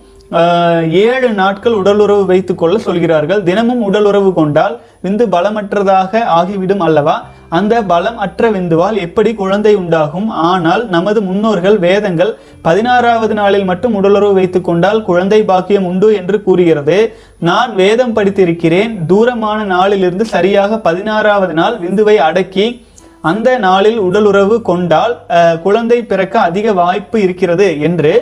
ஏழு 1.05 1.29
நாட்கள் 1.41 1.79
உடலுறவு 1.79 2.23
வைத்துக் 2.31 2.61
கொள்ள 2.61 2.77
சொல்கிறார்கள். 2.87 3.41
தினமும் 3.49 3.83
உடலுறவு 3.89 4.31
கொண்டால் 4.39 4.77
விந்து 5.05 5.25
பலமற்றதாக 5.35 6.23
ஆகிவிடும் 6.39 6.85
அல்லவா? 6.87 7.17
அந்த 7.59 7.75
பலம் 7.91 8.19
அற்ற 8.25 8.51
விந்துவால் 8.57 8.99
எப்படி 9.07 9.31
குழந்தை 9.41 9.73
உண்டாகும்? 9.81 10.29
ஆனால் 10.51 10.83
நமது 10.95 11.21
முன்னோர்கள் 11.29 11.77
வேதங்கள் 11.87 12.33
பதினாறாவது 12.67 13.35
நாளில் 13.41 13.67
மட்டும் 13.71 13.97
உடலுறவு 13.99 14.35
வைத்துக் 14.39 14.69
கொண்டால் 14.69 15.01
குழந்தை 15.09 15.41
பாக்கியம் 15.51 15.89
உண்டு 15.91 16.09
என்று 16.21 16.39
கூறுகிறது. 16.47 16.99
நான் 17.51 17.73
வேதம் 17.83 18.15
படித்திருக்கிறேன். 18.17 18.93
தூரமான 19.13 19.59
நாளிலிருந்து 19.75 20.27
சரியாக 20.37 20.79
பதினாறாவது 20.89 21.57
நாள் 21.61 21.77
விந்துவை 21.85 22.17
அடக்கி 22.29 22.67
அந்த 23.31 23.49
நாளில் 23.65 23.99
உடலுறவு 24.05 24.57
கொண்டால் 24.69 25.13
குழந்தை 25.65 25.99
பிறக்க 26.11 26.35
அதிக 26.49 26.73
வாய்ப்பு 26.79 27.19
இருக்கிறது 27.27 27.67
என்று 27.89 28.15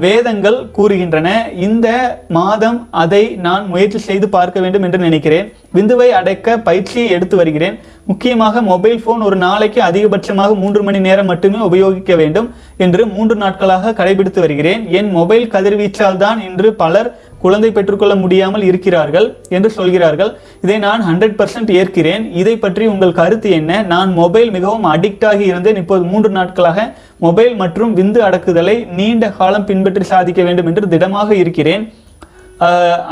வேதங்கள் 0.00 0.58
கூறுகின்றன. 0.76 1.28
இந்த 1.66 1.88
மாதம் 2.28 2.88
அதை 2.90 3.22
நான் 3.46 3.64
முயற்சி 3.68 3.98
செய்து 3.98 4.28
பார்க்க 4.28 4.60
வேண்டும் 4.60 4.82
என்று 4.82 4.98
நினைக்கிறேன். 4.98 5.46
விந்துவை 5.76 6.08
அடைக்க 6.18 6.56
பயிற்சியை 6.68 7.06
எடுத்து 7.10 7.36
வருகிறேன். 7.36 7.76
முக்கியமாக 8.10 8.62
மொபைல் 8.62 9.02
போன் 9.04 9.20
ஒரு 9.20 9.36
நாளைக்கு 9.36 9.80
அதிகபட்சமாக 9.82 10.54
மூன்று 10.62 10.82
மணி 10.82 10.98
நேரம் 11.06 11.30
மட்டுமே 11.32 11.58
உபயோகிக்க 11.68 12.14
வேண்டும் 12.16 12.48
என்று 12.76 13.06
மூன்று 13.06 13.36
நாட்களாக 13.36 13.94
கடைபிடித்து 14.00 14.40
வருகிறேன். 14.44 14.82
என் 14.98 15.10
மொபைல் 15.18 15.50
கதிர்வீச்சால் 15.54 16.20
தான் 16.24 16.40
இன்று 16.48 16.70
பலர் 16.82 17.10
குழந்தை 17.44 17.70
பெற்றுக்கொள்ள 17.76 18.14
முடியாமல் 18.22 18.64
இருக்கிறார்கள் 18.68 19.26
என்று 19.56 19.70
சொல்கிறார்கள். 19.78 20.30
இதை 20.64 20.76
நான் 20.86 21.02
ஹண்ட்ரட் 21.08 21.36
பர்சன்ட் 21.40 21.72
ஏற்கிறேன். 21.80 22.24
இதை 22.40 22.54
பற்றி 22.64 22.84
உங்கள் 22.92 23.18
கருத்து 23.20 23.50
என்ன? 23.58 23.82
நான் 23.92 24.10
மொபைல் 24.20 24.50
மிகவும் 24.56 24.88
அடிக்ட் 24.94 25.26
ஆகி 25.30 25.44
இருந்தேன். 25.52 25.80
இப்போது 25.82 26.04
மூன்று 26.12 26.30
நாட்களாக 26.38 26.88
மொபைல் 27.26 27.54
மற்றும் 27.62 27.94
விந்து 28.00 28.22
அடக்குதலை 28.28 28.76
நீண்ட 28.98 29.30
காலம் 29.38 29.68
பின்பற்றி 29.70 30.06
சாதிக்க 30.14 30.42
வேண்டும் 30.48 30.70
என்று 30.72 30.92
திடமாக 30.94 31.30
இருக்கிறேன். 31.44 31.84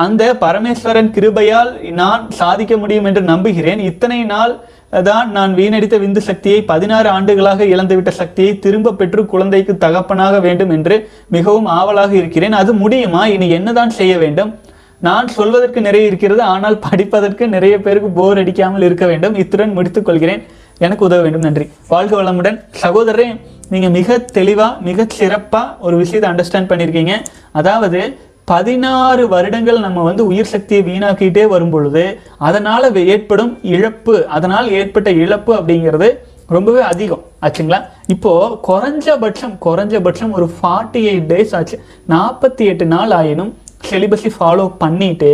அந்த 0.05 0.23
பரமேஸ்வரன் 0.43 1.11
கிருபையால் 1.17 1.73
நான் 2.01 2.23
சாதிக்க 2.39 2.75
முடியும் 2.83 3.09
என்று 3.09 3.23
நம்புகிறேன். 3.33 3.81
இத்தனை 3.91 4.21
நாள் 4.31 4.55
தான் 5.03 5.31
நான் 5.31 5.55
வீணடித்த 5.55 5.99
விந்து 5.99 6.19
சக்தியை 6.19 6.63
பதினாறு 6.63 7.09
ஆண்டுகளாக 7.09 7.65
இழந்துவிட்ட 7.65 8.09
சக்தியை 8.09 8.59
திரும்ப 8.59 8.93
பெற்று 8.93 9.27
குழந்தைக்கு 9.27 9.77
தகப்பனாக 9.77 10.41
வேண்டும் 10.41 10.71
என்று 10.71 11.09
மிகவும் 11.29 11.67
ஆவலாக 11.67 12.15
இருக்கிறேன். 12.15 12.53
அது 12.53 12.73
முடியுமா? 12.73 13.27
இனி 13.27 13.49
என்னதான் 13.49 13.91
செய்ய 13.91 14.19
வேண்டும்? 14.19 14.59
நான் 15.01 15.29
சொல்வதற்கு 15.29 15.81
நிறைய 15.81 16.07
இருக்கிறது 16.07 16.43
ஆனால் 16.43 16.79
படிப்பதற்கு 16.79 17.49
நிறைய 17.49 17.81
பேருக்கு 17.81 18.09
போர் 18.09 18.39
அடிக்காமல் 18.39 18.83
இருக்க 18.83 19.07
வேண்டும். 19.07 19.35
இத்துடன் 19.35 19.73
முடித்துக் 19.73 20.05
கொள்கிறேன். 20.05 20.43
எனக்கு 20.79 21.05
உதவ 21.05 21.23
வேண்டும். 21.23 21.41
நன்றி. 21.41 21.71
வாழ்க 21.89 22.23
வளமுடன். 22.23 22.65
சகோதரரே 22.83 23.41
நீங்கள் 23.69 23.91
மிக 23.91 24.19
தெளிவாக 24.19 24.81
மிக 24.81 25.07
சிறப்பாக 25.09 25.77
ஒரு 25.81 25.97
விஷயத்தை 25.97 26.31
அண்டர்ஸ்டாண்ட் 26.31 26.71
பண்ணியிருக்கீங்க. 26.71 27.15
அதாவது 27.53 28.19
பதினாறு 28.51 29.23
வருடங்கள் 29.29 29.85
நம்ம 29.85 30.03
வந்து 30.03 30.23
உயிர் 30.31 30.51
சக்தியை 30.53 30.83
வீணாக்கிட்டே 30.89 31.45
வரும் 31.53 31.71
பொழுது 31.71 32.05
ஏற்படும் 33.13 33.53
இழப்பு. 33.77 34.15
அதனால் 34.37 34.67
ஏற்பட்ட 34.79 35.11
இழப்பு 35.23 35.53
அப்படிங்கிறது 35.59 36.09
ரொம்பவே 36.55 36.81
அதிகம். 36.93 37.23
ஆச்சுங்களா? 37.45 37.79
இப்போது 38.15 38.57
குறைஞ்சபட்சம் 38.69 39.55
குறைஞ்சபட்சம் 39.67 40.35
ஒரு 40.39 40.47
ஃபார்ட்டி 40.57 41.03
எயிட் 41.11 41.29
டேஸ் 41.33 41.55
ஆச்சு. 41.59 41.77
நாற்பத்தி 42.15 42.65
எட்டு 42.73 42.87
நாள் 42.95 43.15
ஆயினும் 43.21 43.53
செலிபஸை 43.91 44.31
ஃபாலோ 44.37 44.67
பண்ணிட்டு 44.83 45.31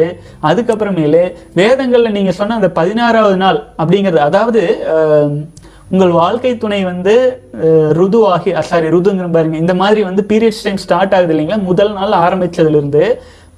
அதுக்கப்புறமேலு 0.49 1.25
வேதங்களில் 1.55 2.17
நீங்கள் 2.19 2.39
சொன்ன 2.39 2.55
அந்த 2.55 2.71
பதினாறாவது 2.79 3.37
நாள் 3.37 3.59
அப்படிங்கிறது 3.79 4.23
அதாவது 4.31 4.63
உங்கள் 5.95 6.13
வாழ்க்கை 6.21 6.51
துணை 6.63 6.79
வந்து 6.89 7.15
ருதுவாகி 7.99 8.51
சாரி 8.69 8.89
ருதுங்கிற 8.95 9.27
பாருங்க. 9.37 9.57
இந்த 9.63 9.75
மாதிரி 9.81 10.01
வந்து 10.09 10.23
பீரியட்ஸ் 10.31 10.63
டைம் 10.67 10.81
ஸ்டார்ட் 10.85 11.15
ஆகுது 11.17 11.33
இல்லைங்களா? 11.35 11.59
முதல் 11.71 11.93
நாள் 11.99 12.15
ஆரம்பித்ததுலேருந்து 12.25 13.03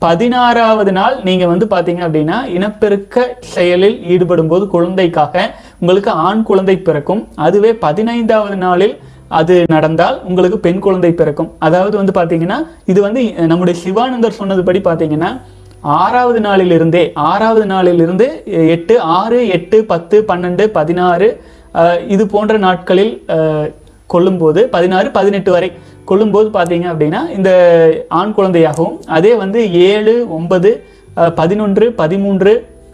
பதினாறாவது 0.04 0.92
நாள் 0.98 1.16
நீங்கள் 1.26 1.50
வந்து 1.52 1.66
பார்த்தீங்க 1.74 2.00
அப்படின்னா 2.06 2.38
இனப்பெருக்க 2.56 3.26
செயலில் 3.54 3.98
ஈடுபடும் 4.14 4.50
போது 4.52 4.64
குழந்தைக்காக 4.74 5.44
உங்களுக்கு 5.82 6.10
ஆண் 6.28 6.42
குழந்தை 6.48 6.76
பிறக்கும். 6.88 7.22
அதுவே 7.46 7.70
பதினைந்தாவது 7.84 8.58
நாளில் 8.66 8.96
அது 9.40 9.54
நடந்தால் 9.74 10.16
உங்களுக்கு 10.28 10.58
பெண் 10.66 10.82
குழந்தை 10.86 11.12
பிறக்கும். 11.20 11.52
அதாவது 11.66 11.94
வந்து 12.00 12.14
பார்த்தீங்கன்னா 12.18 12.58
இது 12.92 13.00
வந்து 13.06 13.22
நம்முடைய 13.52 13.76
சிவானந்தர் 13.84 14.38
சொன்னதுபடி 14.40 14.82
பார்த்தீங்கன்னா 14.88 15.32
ஆறாவது 16.00 16.40
நாளிலிருந்தே 16.48 17.04
ஆறாவது 17.30 17.64
நாளிலிருந்து 17.76 18.26
எட்டு 18.74 18.94
ஆறு 19.20 19.38
எட்டு 19.56 19.78
பத்து 19.92 20.16
பன்னெண்டு 20.28 20.64
பதினாறு 20.76 21.28
இது 22.06 22.26
போன்ற 22.26 22.58
நாட்களில் 22.58 23.14
கொல்லும்போது 24.06 24.60
பதினாறு 24.68 25.10
பதினெட்டு 25.10 25.50
வரை 25.50 25.72
கொல்லும்போது 26.04 26.48
பார்த்தீங்க 26.48 26.86
அப்படின்னா 26.92 27.20
இந்த 27.30 27.50
ஆண் 28.08 28.34
குழந்தையாகவும் 28.34 28.98
அதே 29.06 29.34
வந்து 29.34 29.60
ஏழு 29.72 30.14
ஒன்பது 30.28 30.70
பதினொன்று 31.34 31.92
பதிமூன்று 31.92 32.52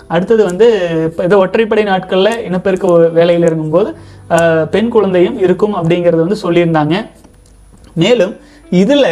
அடுத்தது 0.09 0.45
வந்து 0.45 0.67
இப்போ 1.05 1.23
இந்த 1.23 1.37
ஒற்றைப்படை 1.37 1.83
நாட்களில் 1.85 2.43
இனப்பெருக்க 2.45 2.87
வேலையில் 3.09 3.47
இருக்கும்போது 3.47 3.91
பெண் 4.71 4.89
குழந்தையும் 4.89 5.39
இருக்கும் 5.39 5.75
அப்படிங்கிறது 5.75 6.23
வந்து 6.27 6.43
சொல்லியிருந்தாங்க. 6.43 6.97
மேலும் 7.95 8.37
இதில் 8.71 9.11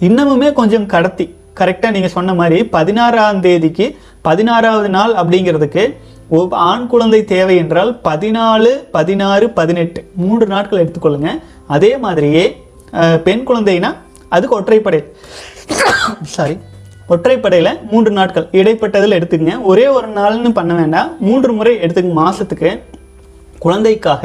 இன்னமுமே 0.00 0.52
கொஞ்சம் 0.52 0.86
கடத்தி 0.86 1.26
கரெக்டாக 1.60 1.90
நீங்கள் 1.90 2.10
சொன்ன 2.10 2.34
மாதிரி 2.34 2.64
பதினாறாம் 2.64 3.40
தேதிக்கு 3.40 3.86
பதினாறாவது 4.22 4.88
நாள் 4.88 5.12
அப்படிங்கிறதுக்கு 5.14 5.84
ஆண் 6.68 6.86
குழந்தை 6.92 7.20
தேவை 7.32 7.56
என்றால் 7.62 7.90
பதினாலு 8.08 8.70
பதினாறு 8.96 9.46
பதினெட்டு 9.58 10.00
மூன்று 10.22 10.46
நாட்கள் 10.52 10.82
எடுத்துக்கொள்ளுங்க. 10.84 11.30
அதே 11.76 11.92
மாதிரியே 12.04 12.44
பெண் 13.26 13.44
குழந்தைனா 13.48 13.90
அதுக்கு 14.34 14.58
ஒற்றைப்படை. 14.60 15.00
சாரி 16.36 16.56
ஒற்றைப்படையில் 17.12 17.72
மூன்று 17.90 18.10
நாட்கள். 18.18 18.46
இடைப்பட்டதில் 18.60 19.16
எடுத்துக்கங்க. 19.18 19.56
ஒரே 19.70 19.86
ஒரு 19.96 20.08
நாள்னு 20.18 20.50
பண்ண 20.58 20.72
வேண்டாம். 20.80 21.10
மூன்று 21.28 21.52
முறை 21.58 21.72
எடுத்துக்கங்க 21.84 22.20
மாதத்துக்கு 22.22 22.70
குழந்தைக்காக. 23.64 24.22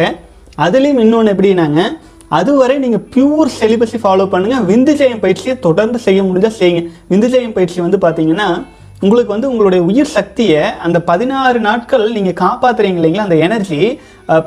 அதுலேயும் 0.65 1.02
இன்னொன்று 1.06 1.34
எப்படின்னாங்க 1.34 1.82
அதுவரை 2.38 2.76
நீங்கள் 2.84 3.06
பியூர் 3.13 3.50
செலிபஸை 3.60 4.00
ஃபாலோ 4.04 4.26
பண்ணுங்கள் 4.34 4.65
விந்துஜயம் 4.72 5.22
பயிற்சியை 5.24 5.56
தொடர்ந்து 5.67 6.00
செய்ய 6.08 6.19
முடிஞ்சால் 6.24 6.60
செய்யுங்க. 6.60 6.82
விந்துஜயம் 7.12 7.56
பயிற்சி 7.58 7.80
வந்து 7.86 8.00
பார்த்தீங்கன்னா 8.06 8.48
உங்களுக்கு 9.05 9.33
வந்து 9.33 9.49
உங்களுடைய 9.51 9.81
உயிர் 9.89 10.13
சக்தியை 10.15 10.62
அந்த 10.85 10.97
பதினாறு 11.09 11.59
நாட்கள் 11.67 12.03
நீங்கள் 12.15 12.38
காப்பாத்துறீங்க 12.41 12.99
இல்லைங்களா? 12.99 13.27
அந்த 13.27 13.38
எனர்ஜி 13.45 13.79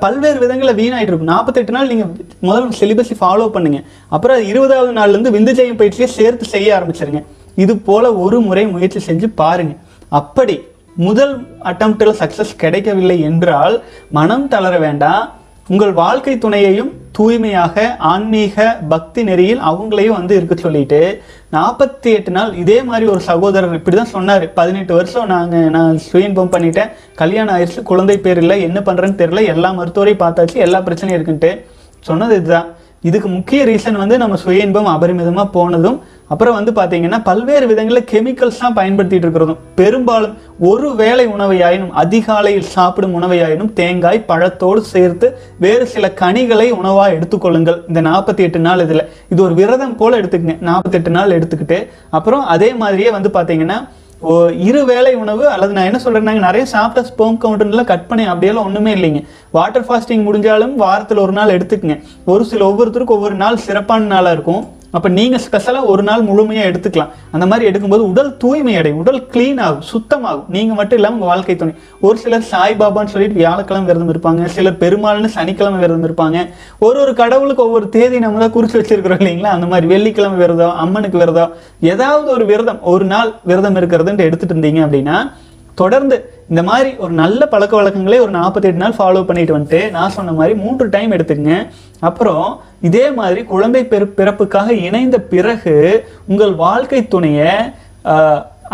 பல்வேறு 0.03 0.39
விதங்களில் 0.43 0.79
வீணாகிட்டு 0.81 1.13
இருக்கும். 1.13 1.31
நாற்பத்தெட்டு 1.35 1.75
நாள் 1.77 1.91
நீங்கள் 1.93 2.11
முதல் 2.49 2.69
சிலிபஸை 2.81 3.17
ஃபாலோ 3.21 3.47
பண்ணுங்க. 3.55 3.79
அப்புறம் 4.15 4.43
இருபதாவது 4.51 4.93
நாள்லேருந்து 4.99 5.35
விந்து 5.37 5.55
ஜெயம் 5.61 5.81
பயிற்சியை 5.81 6.09
சேர்த்து 6.19 6.47
செய்ய 6.55 6.77
ஆரம்பிச்சிருங்க. 6.79 7.23
இது 7.65 7.75
போல 7.89 8.13
ஒரு 8.25 8.41
முறை 8.49 8.65
முயற்சி 8.75 9.01
செஞ்சு 9.09 9.29
பாருங்கள் 9.43 9.81
அப்படி 10.21 10.57
முதல் 11.07 11.35
அட்டம்ப்டில் 11.71 12.19
சக்ஸஸ் 12.23 12.59
கிடைக்கவில்லை 12.63 13.19
என்றால் 13.31 13.77
மனம் 14.19 14.49
தளர 14.55 14.75
வேண்டாம். 14.87 15.25
உங்கள் 15.73 15.93
வாழ்க்கை 16.01 16.33
துணையையும் 16.37 16.91
தூய்மையாக 17.17 17.85
ஆன்மீக 18.11 18.65
பக்தி 18.93 19.21
நெறியில் 19.29 19.63
அவங்களையும் 19.69 20.17
வந்து 20.17 20.35
இருக்க 20.39 20.55
சொல்லிட்டு 20.65 20.99
நாற்பத்தி 21.55 22.09
எட்டு 22.17 22.33
நாள் 22.37 22.51
இதே 22.63 22.77
மாதிரி 22.89 23.07
ஒரு 23.13 23.23
சகோதரர் 23.29 23.77
இப்படி 23.79 23.97
தான் 23.97 24.13
சொன்னார். 24.15 24.45
பதினெட்டு 24.59 24.93
வருஷம் 24.99 25.31
நாங்கள் 25.35 25.71
நான் 25.77 26.03
சுயன்பம் 26.09 26.53
பண்ணிட்டேன். 26.55 26.93
கல்யாணம் 27.21 27.55
ஆயிடுச்சு 27.55 27.83
குழந்தை 27.91 28.17
பேர் 28.27 28.41
இல்லை 28.43 28.59
என்ன 28.69 28.81
பண்ணுறேன்னு 28.89 29.21
தெரியல 29.23 29.45
எல்லா 29.55 29.71
மருத்துவரையும் 29.79 30.23
பார்த்தாச்சு 30.25 30.59
எல்லா 30.67 30.81
பிரச்சனையும் 30.89 31.19
இருக்குன்ட்டு 31.19 31.53
சொன்னது 32.09 32.37
இதுதான். 32.41 32.69
இதுக்கு 33.09 33.29
முக்கிய 33.29 33.61
ரீசன் 33.65 34.01
வந்து 34.01 34.17
நம்ம 34.23 34.35
சுய 34.37 34.65
இன்பம் 34.65 34.91
அபரிமிதமாக 34.95 35.49
போனதும் 35.53 35.97
அப்புறம் 36.33 36.57
வந்து 36.59 36.73
பார்த்தீங்கன்னா 36.73 37.19
பல்வேறு 37.29 37.67
விதங்களில் 37.71 38.07
கெமிக்கல்ஸ்லாம் 38.11 38.77
பயன்படுத்திட்டு 38.77 39.25
இருக்கிறதும். 39.27 39.59
பெரும்பாலும் 39.75 40.35
ஒரு 40.71 40.89
வேளை 41.01 41.25
உணவையாயினும் 41.27 41.91
அதிகாலையில் 42.03 42.69
சாப்பிடும் 42.77 43.17
உணவையாயினும் 43.19 43.73
தேங்காய் 43.81 44.25
பழத்தோடு 44.29 44.83
சேர்த்து 44.93 45.29
வேறு 45.65 45.87
சில 45.95 46.11
கனிகளை 46.23 46.69
உணவாக 46.81 47.17
எடுத்துக்கொள்ளுங்கள். 47.17 47.81
இந்த 47.89 48.03
நாற்பத்தி 48.11 48.45
எட்டு 48.47 48.63
நாள் 48.69 48.85
இதில். 48.87 49.05
இது 49.29 49.43
ஒரு 49.43 49.55
விரதம் 49.55 49.97
போல் 49.97 50.19
எடுத்துக்கங்க. 50.21 50.57
நாற்பத்தெட்டு 50.71 51.13
நாள் 51.19 51.37
எடுத்துக்கிட்டு 51.39 51.81
அப்புறம் 52.11 52.45
அதே 52.55 52.71
மாதிரியே 52.85 53.11
வந்து 53.11 53.33
பார்த்தீங்கன்னா 53.39 53.81
இரு 54.59 54.85
வேலை 54.85 55.15
உணவு 55.15 55.49
அல்லது 55.49 55.73
நான் 55.73 55.85
என்ன 55.85 55.99
சொல்றேன் 55.99 56.23
நாங்கள் 56.23 56.45
நிறைய 56.45 56.67
சாப்பிட்ட 56.67 57.09
ஸ்போம் 57.09 57.39
கவுண்டர்லாம் 57.45 57.85
கட் 57.85 58.07
பண்ணி 58.07 58.25
அப்படியெல்லாம் 58.25 58.65
ஒன்றுமே 58.65 58.95
இல்லைங்க. 58.95 59.25
வாட்டர் 59.51 59.85
ஃபாஸ்டிங் 59.85 60.25
முடிஞ்சாலும் 60.27 60.75
வாரத்தில் 60.75 61.19
ஒரு 61.19 61.33
நாள் 61.33 61.57
எடுத்துக்கங்க. 61.57 62.03
ஒரு 62.25 62.45
சில 62.45 62.69
ஒவ்வொருத்தருக்கும் 62.69 63.17
ஒவ்வொரு 63.19 63.35
நாள் 63.35 63.57
சிறப்பான 63.57 64.05
நாளாக 64.05 64.33
இருக்கும். 64.33 64.63
அப்போ 64.97 65.09
நீங்கள் 65.19 65.43
ஸ்பெஷலாக 65.45 65.91
ஒரு 65.93 66.03
நாள் 66.09 66.23
முழுமையாக 66.29 66.71
எடுத்துக்கலாம். 66.71 67.13
அந்த 67.35 67.45
மாதிரி 67.51 67.65
எடுக்கும்போது 67.71 68.05
உடல் 68.11 68.31
தூய்மை 68.43 68.75
அடையும். 68.81 68.99
உடல் 69.03 69.21
க்ளீன் 69.35 69.61
ஆகும் 69.67 69.85
சுத்தமாகும். 69.93 70.49
நீங்கள் 70.57 70.79
மட்டும் 70.81 70.99
இல்லாமல் 71.01 71.19
உங்கள் 71.19 71.33
வாழ்க்கை 71.33 71.57
துணை. 71.61 71.75
ஒரு 72.07 72.17
சிலர் 72.23 72.49
சாய்பாபான்னு 72.53 73.13
சொல்லிட்டு 73.15 73.41
வியாழக்கிழமை 73.43 73.87
விரதம் 73.91 74.13
இருப்பாங்க. 74.15 74.51
சிலர் 74.57 74.81
பெருமாள்னு 74.83 75.31
சனிக்கிழமை 75.39 75.79
விரதம் 75.85 76.07
இருப்பாங்க. 76.09 76.39
ஒரு 76.87 76.99
ஒரு 77.05 77.15
கடவுளுக்கு 77.23 77.65
ஒவ்வொரு 77.69 77.89
தேதி 77.97 78.19
நம்ம 78.25 78.43
தான் 78.45 78.55
குறிச்சு 78.57 78.79
வச்சிருக்கிறோம் 78.81 79.23
இல்லைங்களா? 79.23 79.55
அந்த 79.59 79.69
மாதிரி 79.73 79.89
வெள்ளிக்கிழமை 79.95 80.39
விரதம் 80.45 80.77
அம்மனுக்கு 80.85 81.23
விரதம் 81.23 81.55
ஏதாவது 81.93 82.29
ஒரு 82.37 82.47
விரதம் 82.53 82.83
ஒரு 82.95 83.07
நாள் 83.15 83.33
விரதம் 83.53 83.79
இருக்கிறதுன்ட்டு 83.83 84.29
எடுத்துட்டு 84.29 84.55
இருந்தீங்க 84.57 84.83
அப்படின்னா 84.87 85.17
தொடர்ந்து 85.81 86.17
இந்த 86.51 86.63
மாதிரி 86.69 86.91
ஒரு 87.05 87.13
நல்ல 87.21 87.41
பழக்க 87.53 87.75
வழக்கங்களே 87.79 88.19
ஒரு 88.25 88.33
நாற்பத்தெட்டு 88.39 88.83
நாள் 88.83 88.97
ஃபாலோ 88.99 89.21
பண்ணிட்டு 89.29 89.57
வந்துட்டு 89.57 89.81
நான் 89.97 90.15
சொன்ன 90.17 90.33
மாதிரி 90.39 90.55
மூன்று 90.65 90.87
டைம் 90.95 91.15
எடுத்துக்கங்க. 91.17 91.57
அப்புறம் 92.09 92.47
இதே 92.89 93.05
மாதிரி 93.19 93.41
குழந்தை 93.53 93.83
பிற 93.93 94.05
பிறப்புக்காக 94.19 94.71
இணைந்த 94.89 95.19
பிறகு 95.33 95.77
உங்கள் 96.33 96.55
வாழ்க்கை 96.65 97.01
துணையை 97.15 97.53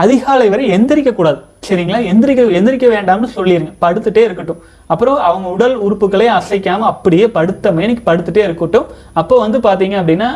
அதிகாலை 0.05 0.49
வரை 0.55 0.65
எந்திரிக்கக்கூடாது 0.77 1.41
சரிங்களா? 1.69 2.01
எந்திரிக்க 2.11 2.43
எந்திரிக்க 2.59 2.87
வேண்டாம்னு 2.97 3.29
சொல்லிடுங்க 3.37 3.73
படுத்துட்டே 3.85 4.23
இருக்கட்டும். 4.27 4.61
அப்புறம் 4.93 5.17
அவங்க 5.29 5.49
உடல் 5.57 5.75
உறுப்புகளை 5.87 6.27
அசைக்காமல் 6.37 6.91
அப்படியே 6.93 7.27
படுத்த 7.39 7.73
மேனிக்கு 7.79 8.03
படுத்துட்டே 8.11 8.43
இருக்கட்டும். 8.49 8.87
அப்போ 9.21 9.35
வந்து 9.45 9.59
பார்த்தீங்க 9.67 9.97
அப்படின்னா 10.03 10.31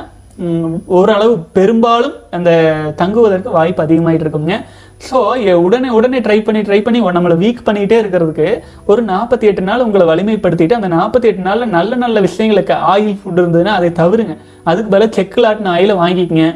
ஓரளவு 0.99 1.35
பெரும்பாலும் 1.57 2.17
அந்த 2.37 2.51
தங்குவதற்கு 3.01 3.51
வாய்ப்பு 3.59 3.85
அதிகமாயிட்டு 3.85 4.27
இருக்குங்க. 4.27 4.57
ஸோ 5.09 5.19
உடனே 5.67 5.89
உடனே 5.99 6.19
ட்ரை 6.27 6.37
பண்ணி 6.47 6.61
ட்ரை 6.67 6.79
பண்ணி 6.87 6.99
நம்மளை 7.17 7.37
வீக் 7.43 7.65
பண்ணிகிட்டே 7.69 7.97
இருக்கிறதுக்கு 8.03 8.49
ஒரு 8.91 9.03
நாற்பத்தி 9.13 9.47
எட்டு 9.51 9.63
நாள் 9.69 9.85
உங்களை 9.87 10.05
வலிமைப்படுத்திட்டு 10.11 10.77
அந்த 10.79 10.89
நாற்பத்தி 10.97 11.29
எட்டு 11.31 11.43
நாளில் 11.47 11.73
நல்ல 11.77 11.95
நல்ல 12.03 12.21
விஷயங்களுக்கு 12.27 12.75
ஆயில் 12.93 13.17
ஃபுட் 13.21 13.41
இருந்ததுன்னா 13.43 13.73
அதை 13.79 13.91
தவிருங்க. 14.01 14.35
அதுக்கு 14.71 14.93
பதிலாக 14.95 15.11
செக்குலாட்டின 15.19 15.73
ஆயிலை 15.77 15.97
வாங்கிக்கங்க. 16.03 16.47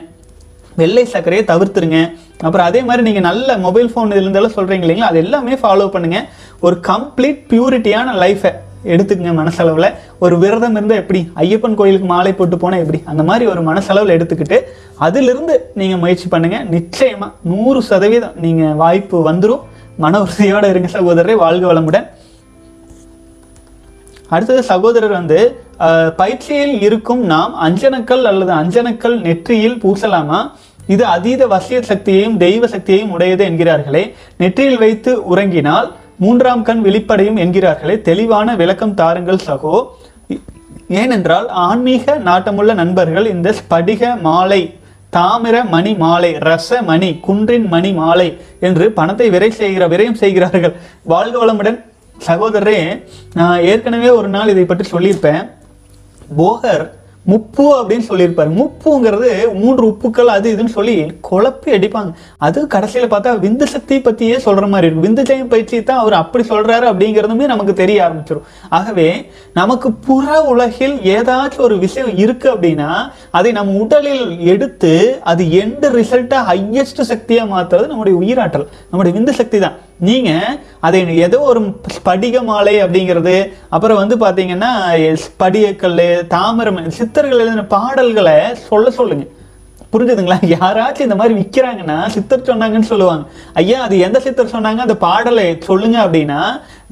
வெள்ளை 0.80 1.04
சர்க்கரையை 1.14 1.44
தவிர்த்துருங்க. 1.50 1.98
அப்புறம் 2.46 2.66
அதே 2.68 2.80
மாதிரி 2.88 3.02
நீங்கள் 3.08 3.26
நல்ல 3.30 3.58
மொபைல் 3.66 3.90
ஃபோன் 3.92 4.10
இதுலேருந்தெல்லாம் 4.14 4.56
சொல்கிறீங்க 4.58 4.86
இல்லைங்களா? 4.86 5.10
அது 5.12 5.22
எல்லாமே 5.24 5.54
ஃபாலோ 5.62 5.88
பண்ணுங்கள் 5.96 6.26
ஒரு 6.66 6.78
கம்ப்ளீட் 6.90 7.40
பியூரிட்டியான 7.52 8.14
லைஃபை 8.24 8.52
எடுத்துக்கங்க 8.92 9.32
மனசளவில். 9.40 9.88
ஒரு 10.24 10.34
விரதம் 10.42 10.76
இருந்தால் 10.78 11.00
எப்படி? 11.02 11.20
ஐயப்பன் 11.44 11.78
கோயிலுக்கு 11.80 12.08
மாலை 12.12 12.32
போட்டு 12.40 12.56
போனால் 12.64 12.82
எப்படி? 12.84 13.00
அந்த 13.12 13.22
மாதிரி 13.30 13.46
ஒரு 13.52 13.62
மனசளவில் 13.70 14.14
எடுத்துக்கிட்டு 14.16 14.58
அதிலிருந்து 15.06 15.56
நீங்கள் 15.80 16.02
முயற்சி 16.04 16.28
பண்ணுங்க. 16.34 16.58
நிச்சயமாக 16.74 17.32
நூறு 17.52 17.82
சதவீதம் 17.90 18.36
நீங்கள் 18.44 18.76
வாய்ப்பு 18.82 19.18
வந்துடும் 19.30 19.64
மன 20.04 20.20
உறுதியோடு 20.26 20.70
இருங்க 20.74 20.90
சகோதரரை. 20.98 21.36
வாழ்க 21.44 21.66
வளமுடன். 21.72 22.06
அடுத்தது 24.34 24.62
சகோதரர் 24.70 25.18
வந்து 25.18 25.40
பயிற்சியில் 26.20 26.74
இருக்கும் 26.86 27.20
நாம் 27.32 27.52
அஞ்சனக்கள் 27.66 28.22
அல்லது 28.30 28.52
அஞ்சனக்கள் 28.62 29.16
நெற்றியில் 29.26 29.76
பூசலாமா? 29.82 30.40
இது 30.94 31.04
அதீத 31.12 31.42
வசிய 31.52 31.78
சக்தியையும் 31.90 32.36
தெய்வ 32.42 32.66
சக்தியையும் 32.72 33.12
உடையது 33.14 33.42
என்கிறார்களே. 33.48 34.02
நெற்றியில் 34.42 34.80
வைத்து 34.82 35.12
உறங்கினால் 35.32 35.88
மூன்றாம் 36.18 36.62
கண் 36.62 36.80
வெளிப்படையும் 36.80 37.36
என்கிறார்களே 37.36 38.00
தெளிவான 38.00 38.54
விளக்கம் 38.56 38.94
தாருங்கள் 38.94 39.44
சகோ. 39.46 39.86
ஏனென்றால் 40.88 41.48
ஆன்மீக 41.48 42.18
நாட்டமுள்ள 42.24 42.74
நண்பர்கள் 42.74 43.26
இந்த 43.26 43.54
ஸ்படிக 43.58 44.20
மாலை 44.20 44.60
தாமிர 45.16 45.56
மணி 45.68 45.94
மாலை 45.94 46.30
ரச 46.34 46.82
மணி 46.82 47.10
குன்றின் 47.26 47.66
மணி 47.68 47.92
மாலை 47.92 48.28
என்று 48.60 48.92
பணத்தை 48.92 49.30
விரை 49.30 49.50
செய்கிற 49.50 49.88
விரயம் 49.88 50.20
செய்கிறார்கள். 50.22 50.74
வாழ்க 51.02 51.36
வளமுடன். 51.44 51.78
சகோதரரே 52.26 52.78
நான் 53.34 53.62
ஏற்கனவே 53.62 54.08
ஒரு 54.08 54.28
நாள் 54.28 54.48
இதை 54.48 54.64
பற்றி 54.64 54.86
சொல்லியிருப்பேன். 54.90 55.42
போகர் 56.38 56.90
முப்பு 57.30 57.64
அப்படின்னு 57.78 58.06
சொல்லியிருப்பாரு. 58.08 58.50
முப்புங்கிறது 58.60 59.30
மூன்று 59.60 59.84
உப்புக்கள் 59.92 60.30
அது 60.34 60.46
இதுன்னு 60.54 60.74
சொல்லி 60.76 60.94
குழப்பி 61.28 61.70
அடிப்பாங்க. 61.76 62.10
அது 62.46 62.58
கடைசியில் 62.74 63.10
பார்த்தா 63.14 63.32
விந்து 63.44 63.66
சக்தி 63.74 63.96
பற்றியே 64.06 64.36
சொல்கிற 64.46 64.66
மாதிரி 64.72 64.88
இருக்கும். 64.88 65.06
விந்து 65.06 65.24
ஜெயம் 65.30 65.52
பயிற்சி 65.54 65.82
தான் 65.90 66.02
அவர் 66.02 66.16
அப்படி 66.22 66.44
சொல்கிறாரு 66.52 66.86
அப்படிங்கிறதுமே 66.92 67.48
நமக்கு 67.54 67.74
தெரிய 67.82 68.04
ஆரம்பிச்சிடும் 68.06 68.46
ஆகவே 68.78 69.08
நமக்கு 69.60 69.90
புற 70.08 70.38
உலகில் 70.52 70.96
ஏதாச்சும் 71.16 71.66
ஒரு 71.68 71.78
விஷயம் 71.86 72.12
இருக்குது 72.24 72.54
அப்படின்னா 72.54 72.90
அதை 73.40 73.52
நம்ம 73.58 73.78
உடலில் 73.84 74.24
எடுத்து 74.52 74.92
அது 75.32 75.42
எந்த 75.62 75.90
ரிசல்ட்டாக 75.98 76.44
ஹையஸ்ட் 76.52 77.02
சக்தியாக 77.12 77.52
மாற்றுறது 77.54 77.92
நம்முடைய 77.92 78.16
உயிராற்றல் 78.22 78.68
நம்முடைய 78.90 79.12
விந்து 79.18 79.34
சக்தி 79.40 79.60
தான். 79.66 79.76
நீங்கள் 79.98 80.58
அதை 80.80 81.16
ஏதோ 81.16 81.40
ஒரு 81.40 81.60
ஸ்படிக 81.96 82.42
மாலை 82.44 82.82
அப்படிங்கிறது 82.82 83.52
அப்புறம் 83.68 83.96
வந்து 83.96 84.16
பார்த்தீங்கன்னா 84.16 84.70
ஸ்படிகக்கல் 85.24 86.26
தாமரம் 86.26 86.90
சித்தர்கள் 86.90 87.38
எழுதின 87.38 87.64
பாடல்களை 87.64 88.54
சொல்ல 88.54 88.90
சொல்லுங்கள் 88.90 89.34
புரிஞ்சுதுங்களா? 89.92 90.36
யாராச்சும் 90.46 91.00
இந்த 91.00 91.14
மாதிரி 91.14 91.34
விற்கிறாங்கன்னா 91.40 92.06
சித்தர் 92.06 92.40
சொன்னாங்கன்னு 92.40 92.80
சொல்லுவாங்க. 92.80 93.24
ஐயா 93.52 93.82
அது 93.82 93.98
எந்த 93.98 94.20
சித்தர் 94.20 94.46
சொன்னாங்க? 94.46 94.76
அந்த 94.76 94.96
பாடலை 94.96 95.58
சொல்லுங்க 95.58 96.06
அப்படின்னா 96.06 96.40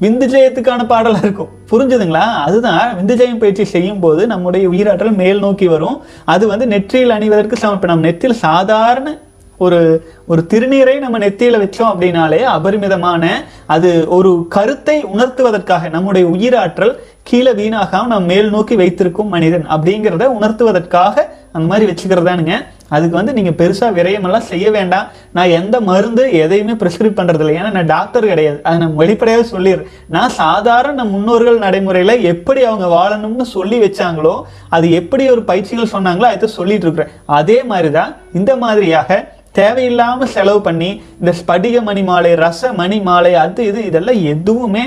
விந்து 0.01 0.25
ஜெயத்துக்கான 0.33 1.19
இருக்கும். 1.23 1.49
புரிஞ்சுதுங்களா? 1.71 2.23
அதுதான் 2.33 2.95
விந்து 2.99 3.15
ஜெயம் 3.21 3.37
பயிற்சி 3.37 3.63
செய்யும் 3.63 3.99
போது 3.99 4.27
நம்முடைய 4.27 4.69
உயிராற்றல் 4.69 5.15
மேல் 5.15 5.39
நோக்கி 5.39 5.67
வரும். 5.67 6.01
அது 6.25 6.47
வந்து 6.47 6.67
நெற்றியில் 6.67 7.09
அணிவதற்கு 7.09 7.57
சமம் 7.57 7.79
நம்ம 7.81 8.05
நெற்றியில் 8.05 8.37
சாதாரண 8.37 9.23
ஒரு 9.57 9.79
ஒரு 10.27 10.45
திருநீரை 10.53 10.99
நம்ம 10.99 11.17
நெத்தியில 11.17 11.61
வச்சோம் 11.63 11.91
அப்படின்னாலே 11.91 12.41
அபரிமிதமான 12.57 13.43
அது 13.65 14.05
ஒரு 14.09 14.45
கருத்தை 14.49 15.03
உணர்த்துவதற்காக 15.03 15.89
நம்முடைய 15.89 16.27
உயிராற்றல் 16.27 16.95
கீழே 17.23 17.51
வீணாகாம 17.51 18.07
நம்ம 18.07 18.19
மேல் 18.19 18.49
நோக்கி 18.49 18.75
வைத்திருக்கும் 18.75 19.27
மனிதன் 19.27 19.65
அப்படிங்கிறத 19.69 20.25
உணர்த்துவதற்காக 20.39 21.33
அந்த 21.51 21.67
மாதிரி 21.67 21.91
வச்சுக்கிறதானுங்க. 21.91 22.55
அதுக்கு 22.89 23.15
வந்து 23.15 23.33
நீங்க 23.33 23.49
பெருசா 23.49 23.87
விரயமெல்லாம் 23.97 24.49
செய்ய 24.49 24.71
வேண்டாம். 24.71 25.05
நான் 25.31 25.49
எந்த 25.49 25.81
மருந்து 25.81 26.31
எதையுமே 26.31 26.71
ப்ரிஸ்கிரைப் 26.71 27.17
பண்றது 27.19 27.39
இல்லை 27.39 27.55
ஏன்னா 27.55 27.71
நான் 27.71 27.85
டாக்டர் 27.85 28.25
கிடையாது. 28.25 28.59
அதை 28.63 28.77
நான் 28.77 28.95
வெளிப்படையாக 28.95 29.45
சொல்லிடுறேன் 29.57 29.87
நான் 30.07 30.29
சாதாரண 30.29 31.03
முன்னோர்கள் 31.03 31.59
நடைமுறையில 31.59 32.21
எப்படி 32.21 32.63
அவங்க 32.63 32.87
வாழணும்னு 32.95 33.41
சொல்லி 33.41 33.79
வச்சாங்களோ 33.79 34.41
அது 34.69 34.91
எப்படி 34.91 35.29
ஒரு 35.29 35.43
பயிற்சிகள் 35.43 35.93
சொன்னாங்களோ 35.95 36.27
அதை 36.35 36.49
சொல்லிட்டு 36.49 36.87
இருக்கிறேன். 36.87 37.13
அதே 37.25 37.63
மாதிரிதான் 37.63 38.15
இந்த 38.33 38.55
மாதிரியாக 38.55 39.33
தேவையில்லாமல் 39.59 40.33
செலவு 40.35 40.61
பண்ணி 40.67 40.89
இந்த 41.19 41.31
ஸ்படிக 41.39 41.81
மணி 41.89 42.03
மாலை 42.09 42.33
ரச 42.43 42.73
மணி 42.81 42.99
மாலை 43.07 43.33
அது 43.45 43.65
இது 43.71 43.81
இதெல்லாம் 43.89 44.21
எதுவுமே 44.33 44.85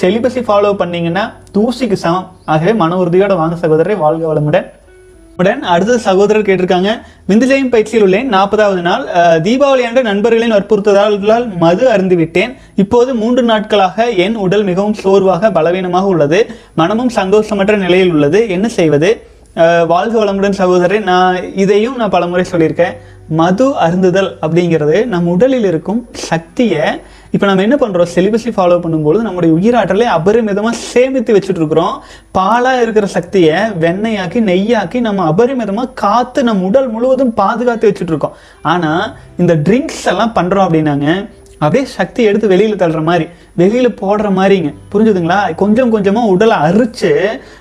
செலிபஸை 0.00 0.42
ஃபாலோ 0.48 0.72
பண்ணீங்கன்னா 0.80 1.24
தூசிக்கு 1.54 1.96
சமம். 2.02 2.28
ஆகவே 2.52 2.72
மன 2.82 2.98
உறுதியோட 3.04 3.34
வாங்க 3.40 3.56
சகோதரரை 3.62 3.96
வாழ்க 4.02 4.24
வளமுடன். 4.32 4.66
உடன் 5.40 5.62
அடுத்த 5.72 5.96
சகோதரர் 6.06 6.46
கேட்டிருக்காங்க. 6.46 6.90
விந்துஜயம் 7.30 7.70
பயிற்சியில் 7.74 8.04
உள்ளேன். 8.06 8.28
நாற்பதாவது 8.34 8.82
நாள். 8.88 9.04
தீபாவளி 9.46 9.84
அன்று 9.88 10.02
நண்பர்களின் 10.08 10.54
வற்புறுத்தலால் 10.56 11.46
மது 11.62 11.84
அருந்து 11.94 12.16
விட்டேன் 12.20 12.52
இப்போது 12.82 13.10
மூன்று 13.20 13.42
நாட்களாக 13.50 14.06
என் 14.24 14.36
உடல் 14.46 14.64
மிகவும் 14.70 14.96
சோர்வாக 15.02 15.50
பலவீனமாக 15.58 16.12
உள்ளது. 16.14 16.40
மனமும் 16.80 17.12
சந்தோஷமற்ற 17.20 17.76
நிலையில் 17.84 18.12
உள்ளது. 18.16 18.42
என்ன 18.56 18.68
செய்வது? 18.78 19.10
வாழ்க 19.92 20.14
வளமுடன் 20.18 20.58
சகோதரி 20.58 20.98
நான் 21.04 21.36
இதையும் 21.62 21.96
நான் 22.00 22.12
பலமுறை 22.16 22.44
சொல்லியிருக்கேன். 22.50 22.94
மது 23.38 23.66
அருந்துதல் 23.84 24.28
அப்படிங்கிறது 24.44 24.96
நம் 25.12 25.26
உடலில் 25.32 25.66
இருக்கும் 25.70 26.00
சக்தியை 26.28 26.84
இப்போ 27.34 27.46
நம்ம 27.46 27.62
என்ன 27.66 27.76
பண்ணுறோம் 27.80 28.10
செலிபஸை 28.14 28.52
ஃபாலோ 28.54 28.78
பண்ணும்போது 28.84 29.18
நம்முடைய 29.26 29.50
உயிராற்றலை 29.56 30.06
அபரிமிதமாக 30.14 30.80
சேமித்து 30.92 31.34
வச்சுட்டு 31.34 31.60
இருக்கிறோம் 31.62 31.94
பாலாக 32.38 32.82
இருக்கிற 32.84 33.06
சக்தியை 33.16 33.58
வெண்ணெயாக்கி 33.84 34.40
நெய்யாக்கி 34.50 35.00
நம்ம 35.00 35.26
அபரிமிதமாக 35.32 35.94
காற்று 35.94 36.42
நம்ம 36.42 36.66
உடல் 36.70 36.88
முழுவதும் 36.88 37.34
பாதுகாத்து 37.34 37.90
வச்சுட்டு 37.90 38.14
இருக்கோம் 38.14 38.36
ஆனால் 38.62 39.04
இந்த 39.36 39.54
ட்ரிங்க்ஸ் 39.54 40.06
எல்லாம் 40.14 40.34
பண்ணுறோம் 40.38 40.66
அப்படின்னாங்க. 40.66 41.08
அப்படியே 41.60 41.88
சக்தி 41.90 42.22
எடுத்து 42.22 42.48
வெளியில் 42.48 42.76
தள்ளுற 42.76 43.02
மாதிரி 43.02 43.26
வெளியில் 43.54 43.96
போடுற 44.00 44.28
மாதிரிங்க. 44.38 44.74
புரிஞ்சுதுங்களா? 44.92 45.54
கொஞ்சம் 45.54 45.90
கொஞ்சமாக 45.90 46.26
உடலை 46.26 46.56
அரித்து 46.56 47.10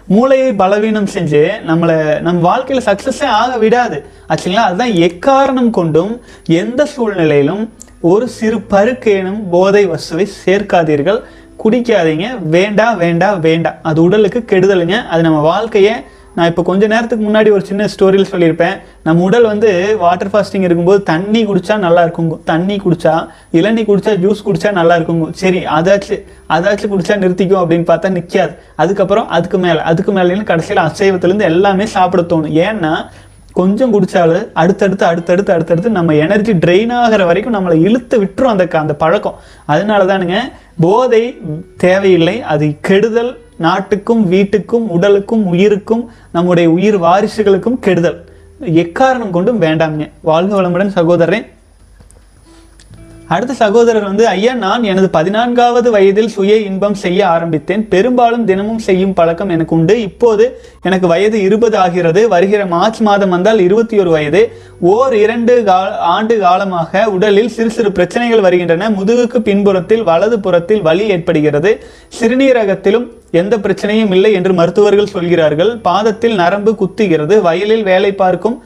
மூளையை 0.08 0.54
பலவீனம் 0.54 1.10
செஞ்சு 1.14 1.44
நம்மளை 1.68 2.20
நம் 2.20 2.42
வாழ்க்கையில் 2.42 2.86
சக்ஸஸே 2.86 3.24
ஆக 3.24 3.58
விடாது. 3.58 4.06
ஆச்சுங்களா? 4.30 4.64
அதுதான் 4.70 4.96
எக்காரணம் 5.08 5.70
கொண்டும் 5.70 6.22
எந்த 6.46 6.86
சூழ்நிலையிலும் 6.86 7.74
ஒரு 8.02 8.28
சிறு 8.28 8.58
பருக்கேனும் 8.58 9.42
போதை 9.52 9.90
வசுவை 9.90 10.28
சேர்க்காதீர்கள். 10.46 11.20
குடிக்காதீங்க. 11.64 12.26
வேண்டாம் 12.56 12.98
வேண்டாம் 12.98 13.40
வேண்டாம் 13.40 13.76
அது 13.82 14.04
உடலுக்கு 14.04 14.44
கெடுதலுங்க. 14.48 14.96
அது 15.08 15.22
நம்ம 15.22 15.40
வாழ்க்கையை 15.40 15.94
நான் 16.36 16.50
இப்போ 16.50 16.64
கொஞ்ச 16.70 16.88
நேரத்துக்கு 16.94 17.24
முன்னாடி 17.28 17.50
ஒரு 17.56 17.64
சின்ன 17.70 17.88
ஸ்டோரியில் 17.94 18.30
சொல்லியிருப்பேன். 18.32 18.76
நம்ம 19.08 19.24
உடல் 19.28 19.48
வந்து 19.52 19.70
வாட்டர் 20.04 20.32
ஃபாஸ்டிங் 20.34 20.66
இருக்கும்போது 20.68 21.00
தண்ணி 21.12 21.42
குடிச்சா 21.46 21.76
நல்லா 21.86 22.02
இருக்குங்க. 22.06 22.36
தண்ணி 22.52 22.76
குடிச்சா 22.86 23.14
இளநீ 23.60 23.84
குடிச்சா 23.90 24.14
ஜூஸ் 24.26 24.44
குடிச்சா 24.48 24.72
நல்லா 24.80 24.98
இருக்குங்க. 25.00 25.30
சரி 25.42 25.62
அதாச்சும் 25.78 26.22
அதாச்சும் 26.58 26.94
குடிச்சா 26.94 27.18
நிறுத்திக்கும் 27.24 27.62
அப்படின்னு 27.64 27.90
பார்த்தா 27.92 28.14
நிற்காது 28.18 28.54
அதுக்கப்புறம் 28.84 29.28
அதுக்கு 29.38 29.60
மேலே 29.66 29.82
அதுக்கு 29.92 30.14
மேலேன்னு 30.20 30.50
கடைசியில் 30.52 30.86
அசைவத்துலேருந்து 30.88 31.50
எல்லாமே 31.54 31.88
சாப்பிட 31.96 32.24
தோணும். 32.34 32.56
ஏன்னா 32.68 32.94
கொஞ்சம் 33.60 33.94
குடித்தாலும் 33.94 34.48
அடுத்தடுத்து 34.62 35.06
அடுத்தடுத்து 35.06 35.52
அடுத்தடுத்து 35.54 35.90
நம்ம 35.98 36.16
எனர்ஜி 36.26 36.54
ட்ரெயின் 36.64 36.92
ஆகிற 37.02 37.22
வரைக்கும் 37.30 37.56
நம்மளை 37.56 37.78
இழுத்து 37.88 38.16
விட்டுரும் 38.24 38.54
அந்த 38.54 38.68
அந்த 38.84 38.94
பழக்கம். 39.04 39.38
அதனால 39.66 40.04
தானுங்க 40.12 40.38
போதை 40.86 41.24
தேவையில்லை 41.86 42.36
அது 42.54 42.68
கெடுதல் 42.90 43.32
நாட்டுக்கும் 43.60 44.32
வீட்டுக்கும் 44.32 44.88
உடலுக்கும் 44.88 45.46
உயிருக்கும் 45.46 46.10
நம்முடைய 46.32 46.72
உயிர் 46.72 47.00
வாரிசுகளுக்கும் 47.00 47.80
கெடுதல். 47.80 48.26
எக்காரணம் 48.66 49.30
கொண்டும் 49.30 49.62
வேண்டாம்ங்க. 49.62 50.12
வாழ்க 50.22 50.62
வளமுடன் 50.62 50.88
சகோதரன் 50.88 51.46
அடுத்த 53.28 53.54
சகோதரர் 53.54 54.04
வந்து 54.04 54.28
ஐயா 54.28 54.54
நான் 54.54 54.84
எனது 54.84 55.10
பதினான்காவது 55.10 55.92
வயதில் 55.92 56.28
சுய 56.28 56.56
இன்பம் 56.56 56.94
செய்ய 56.94 57.28
ஆரம்பித்தேன். 57.28 57.88
பெரும்பாலும் 57.88 58.46
தினமும் 58.46 58.80
செய்யும் 58.80 59.14
பழக்கம் 59.14 59.50
எனக்கு 59.50 59.76
உண்டு. 59.76 60.02
இப்போது 60.02 60.62
எனக்கு 60.82 61.08
வயது 61.08 61.42
இருபது 61.42 61.78
ஆகிறது. 61.78 62.28
வருகிற 62.28 62.66
மார்ச் 62.66 63.02
மாதம் 63.02 63.30
வந்தால் 63.30 63.60
இருபத்தி 63.60 64.00
ஒரு 64.00 64.10
வயது. 64.10 64.52
ஓர் 64.80 65.16
இரண்டு 65.16 65.64
கா- 65.66 65.96
ஆண்டு 65.96 66.40
காலமாக 66.40 67.10
உடலில் 67.10 67.50
சிறு 67.50 67.70
சிறு 67.70 67.92
பிரச்சனைகள் 67.92 68.42
வருகின்றன. 68.42 68.90
முதுகுக்கு 68.90 69.40
பின்புறத்தில் 69.40 70.04
வலது 70.04 70.40
புறத்தில் 70.40 70.82
வலி 70.82 71.08
ஏற்படுகிறது. 71.08 71.84
சிறுநீரகத்திலும் 72.20 73.18
எந்த 73.32 73.58
பிரச்சனையும் 73.58 74.12
இல்லை 74.16 74.34
என்று 74.34 74.54
மருத்துவர்கள் 74.54 75.14
சொல்கிறார்கள். 75.16 75.72
பாதத்தில் 75.88 76.36
நரம்பு 76.36 76.74
குத்துகிறது. 76.82 77.38
வயலில் 77.48 77.88
வேலை 77.92 78.12
பார்க்கும் 78.12 78.60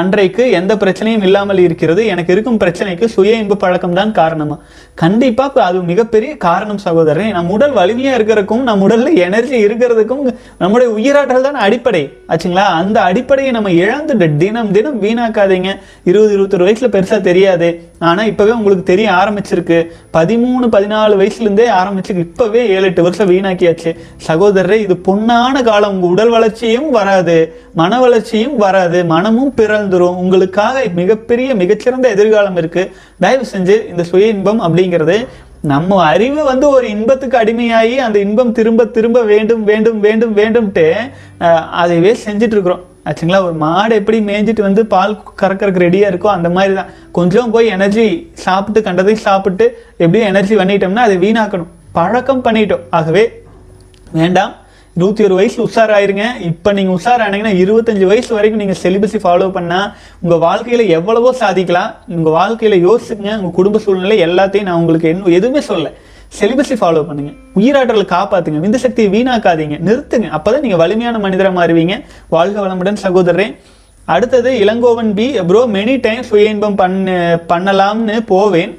அன்றைக்கு 0.00 0.44
எந்த 0.58 0.72
பிரச்சனையும் 0.74 1.24
இல்லாமல் 1.26 1.60
இருக்கிறது. 1.64 2.06
எனக்கு 2.12 2.32
இருக்கும் 2.34 2.58
பிரச்சனைக்கு 2.62 3.06
சுய 3.14 3.36
இன்ப 3.42 3.54
பழக்கம் 3.54 3.94
தான் 3.98 4.12
காரணமா? 4.12 4.56
கண்டிப்பா 5.02 5.44
அது 5.66 5.78
மிகப்பெரிய 5.90 6.32
காரணம் 6.36 6.80
சகோதரன் 6.84 7.30
நம் 7.36 7.52
உடல் 7.56 7.74
வலிமையா 7.78 8.12
இருக்கிறதுக்கும் 8.18 8.64
நம் 8.68 8.82
உடல்ல 8.86 9.12
எனர்ஜி 9.26 9.56
இருக்கிறதுக்கும் 9.66 10.22
நம்முடைய 10.62 10.88
உயிராற்றல் 10.96 11.46
தான் 11.46 11.60
அடிப்படை. 11.66 12.02
ஆச்சுங்களா? 12.32 12.66
அந்த 12.80 12.98
அடிப்படையை 13.10 13.52
நம்ம 13.56 13.70
இழந்துட்டு 13.84 14.28
தினம் 14.42 14.72
தினம் 14.72 14.98
வீணாக்காதீங்க. 15.02 15.70
இருபது 16.04 16.34
இருபத்தொரு 16.36 16.66
வயசுல 16.68 16.90
பெருசா 16.96 17.20
தெரியாது. 17.20 17.70
ஆனா 17.98 18.24
இப்பவே 18.24 18.52
உங்களுக்கு 18.58 18.84
தெரிய 18.92 19.08
ஆரம்பிச்சிருக்கு. 19.20 19.80
பதிமூணு 20.18 20.66
பதினாலு 20.76 21.16
வயசுல 21.22 21.46
இருந்தே 21.48 21.68
ஆரம்பிச்சு 21.80 22.18
இப்பவே 22.26 22.68
ஏழு 22.76 22.86
எட்டு 22.90 23.02
வருஷம் 23.02 23.30
வீணாக்கியாச்சு. 23.32 23.92
சகோதரரே 24.28 24.78
இது 24.86 24.96
பொன்னான 25.08 25.62
காலம். 25.68 25.92
உங்க 25.94 26.06
உடல் 26.14 26.32
வளர்ச்சியும் 26.36 26.88
வராது 26.98 27.36
மன 27.80 28.00
வளர்ச்சியும் 28.04 28.56
வராது 28.64 28.98
மனமும் 29.12 29.52
பிறந்துரும். 29.60 30.18
உங்களுக்காக 30.22 30.82
மிகப்பெரிய 31.00 31.54
மிகச்சிறந்த 31.62 32.08
எதிர்காலம் 32.16 32.58
இருக்கு. 32.62 32.84
தயவு 33.24 33.46
செஞ்சு 33.54 33.78
இந்த 33.92 34.04
சுய 34.10 34.34
இன்பம் 34.34 34.62
அப்படிங்கிறது 34.66 35.18
நம்ம 35.70 35.96
அறிவு 36.10 36.42
வந்து 36.50 36.66
ஒரு 36.74 36.86
இன்பத்துக்கு 36.92 37.36
அடிமையாகி 37.40 37.96
அந்த 38.04 38.18
இன்பம் 38.26 38.52
திரும்ப 38.58 38.86
திரும்ப 38.94 39.18
வேண்டும் 39.32 39.64
வேண்டும் 39.70 39.98
வேண்டும் 40.06 40.32
வேண்டும்ட்டு 40.38 40.84
அதையவே 41.80 41.80
அதைவே 41.80 42.12
செஞ்சுட்டு 42.22 42.56
இருக்கிறோம் 42.56 42.84
ஆச்சுங்களா? 43.08 43.40
ஒரு 43.48 43.56
மாடு 43.62 43.92
எப்படி 43.98 44.18
மேய்ஞ்சிட்டு 44.28 44.62
வந்து 44.66 44.82
பால் 44.92 45.14
கறக்கறதுக்கு 45.42 45.84
ரெடியாக 45.84 46.10
இருக்கோ 46.12 46.28
அந்த 46.36 46.48
மாதிரி 46.56 46.72
தான் 46.78 46.90
கொஞ்சம் 47.18 47.52
போய் 47.54 47.72
எனர்ஜி 47.76 48.06
சாப்பிட்டு 48.44 48.80
கண்டதையும் 48.86 49.24
சாப்பிட்டு 49.26 49.66
எப்படியும் 50.02 50.30
எனர்ஜி 50.32 50.54
பண்ணிட்டோம்னா 50.60 51.04
அதை 51.08 51.16
வீணாக்கணும். 51.24 51.70
பழக்கம் 51.98 52.42
பண்ணிட்டோம். 52.46 52.84
ஆகவே 52.98 53.24
வேண்டாம். 54.18 54.52
இருபத்தி 54.96 55.24
ஒரு 55.24 55.34
வயசு 55.38 55.58
உஷாராயிருங்க. 55.66 56.24
இப்போ 56.50 56.72
நீங்கள் 56.72 56.96
உஷாரானீங்கன்னா 56.98 57.52
இருபத்தஞ்சு 57.62 58.06
வயசு 58.12 58.30
வரைக்கும் 58.34 58.62
நீங்கள் 58.62 58.80
செலிபஸை 58.82 59.18
ஃபாலோ 59.24 59.48
பண்ணால் 59.56 59.88
உங்கள் 60.22 60.42
வாழ்க்கையில் 60.46 60.84
எவ்வளவோ 60.88 61.32
சாதிக்கலாம். 61.32 61.90
உங்கள் 62.16 62.32
வாழ்க்கையில் 62.32 62.86
யோசிச்சுங்க. 62.86 63.30
உங்கள் 63.40 63.56
குடும்ப 63.58 63.78
சூழ்நிலை 63.78 64.18
எல்லாத்தையும் 64.28 64.68
நான் 64.70 64.80
உங்களுக்கு 64.82 65.08
என்ன 65.08 65.34
எதுவுமே 65.38 65.60
சொல்ல 65.60 65.92
செலிபஸை 66.40 66.76
ஃபாலோ 66.80 67.02
பண்ணுங்க. 67.06 67.30
உயிராற்றலை 67.60 68.04
காப்பாத்துங்க. 68.16 68.58
விந்து 68.64 68.82
சக்தியை 68.86 69.08
வீணாக்காதீங்க. 69.14 69.78
நிறுத்துங்க. 69.88 70.28
அப்பதான் 70.36 70.64
நீங்கள் 70.66 70.82
வலிமையான 70.82 71.18
மனிதராக 71.18 71.54
மாறுவீங்க. 71.60 71.96
வாழ்க 72.28 72.66
வளமுடன் 72.66 73.02
சகோதரரே. 73.06 73.56
அடுத்தது 74.04 74.50
Ilangovan 74.64 75.10
B. 75.14 75.26
Bro 75.48 75.62
many 75.72 76.00
time 76.00 76.22
சுய 76.22 76.52
இன்பம் 76.52 76.74
பண்ண 76.74 77.40
பண்ணலாம்னு 77.48 78.16
போவேன். 78.32 78.78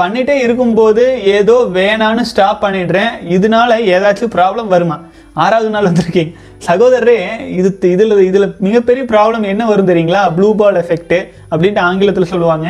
பண்ணிட்டே 0.00 0.36
இருக்கும்போது 0.44 1.04
ஏதோ 1.36 1.56
வேணான்னு 1.78 2.22
ஸ்டாப் 2.30 2.62
பண்ணிடுறேன். 2.64 3.12
இதனால 3.36 3.78
ஏதாச்சும் 3.96 4.34
ப்ராப்ளம் 4.36 4.68
வருமா? 4.74 4.98
ஆறாவது 5.44 5.70
நாள் 5.74 5.88
வந்திருக்கீங்க. 5.88 6.32
சகோதரரே 6.66 7.18
இது 7.58 7.70
இதில் 7.94 8.14
இதில் 8.28 8.46
மிகப்பெரிய 8.66 9.02
ப்ராப்ளம் 9.12 9.44
என்ன 9.52 9.66
வரும் 9.72 9.90
தெரியுங்களா? 9.90 10.22
ப்ளூ 10.36 10.48
பால் 10.60 10.78
எஃபெக்ட் 10.82 11.18
அப்படின்ட்டு 11.50 11.84
ஆங்கிலத்தில் 11.88 12.32
சொல்லுவாங்க. 12.32 12.68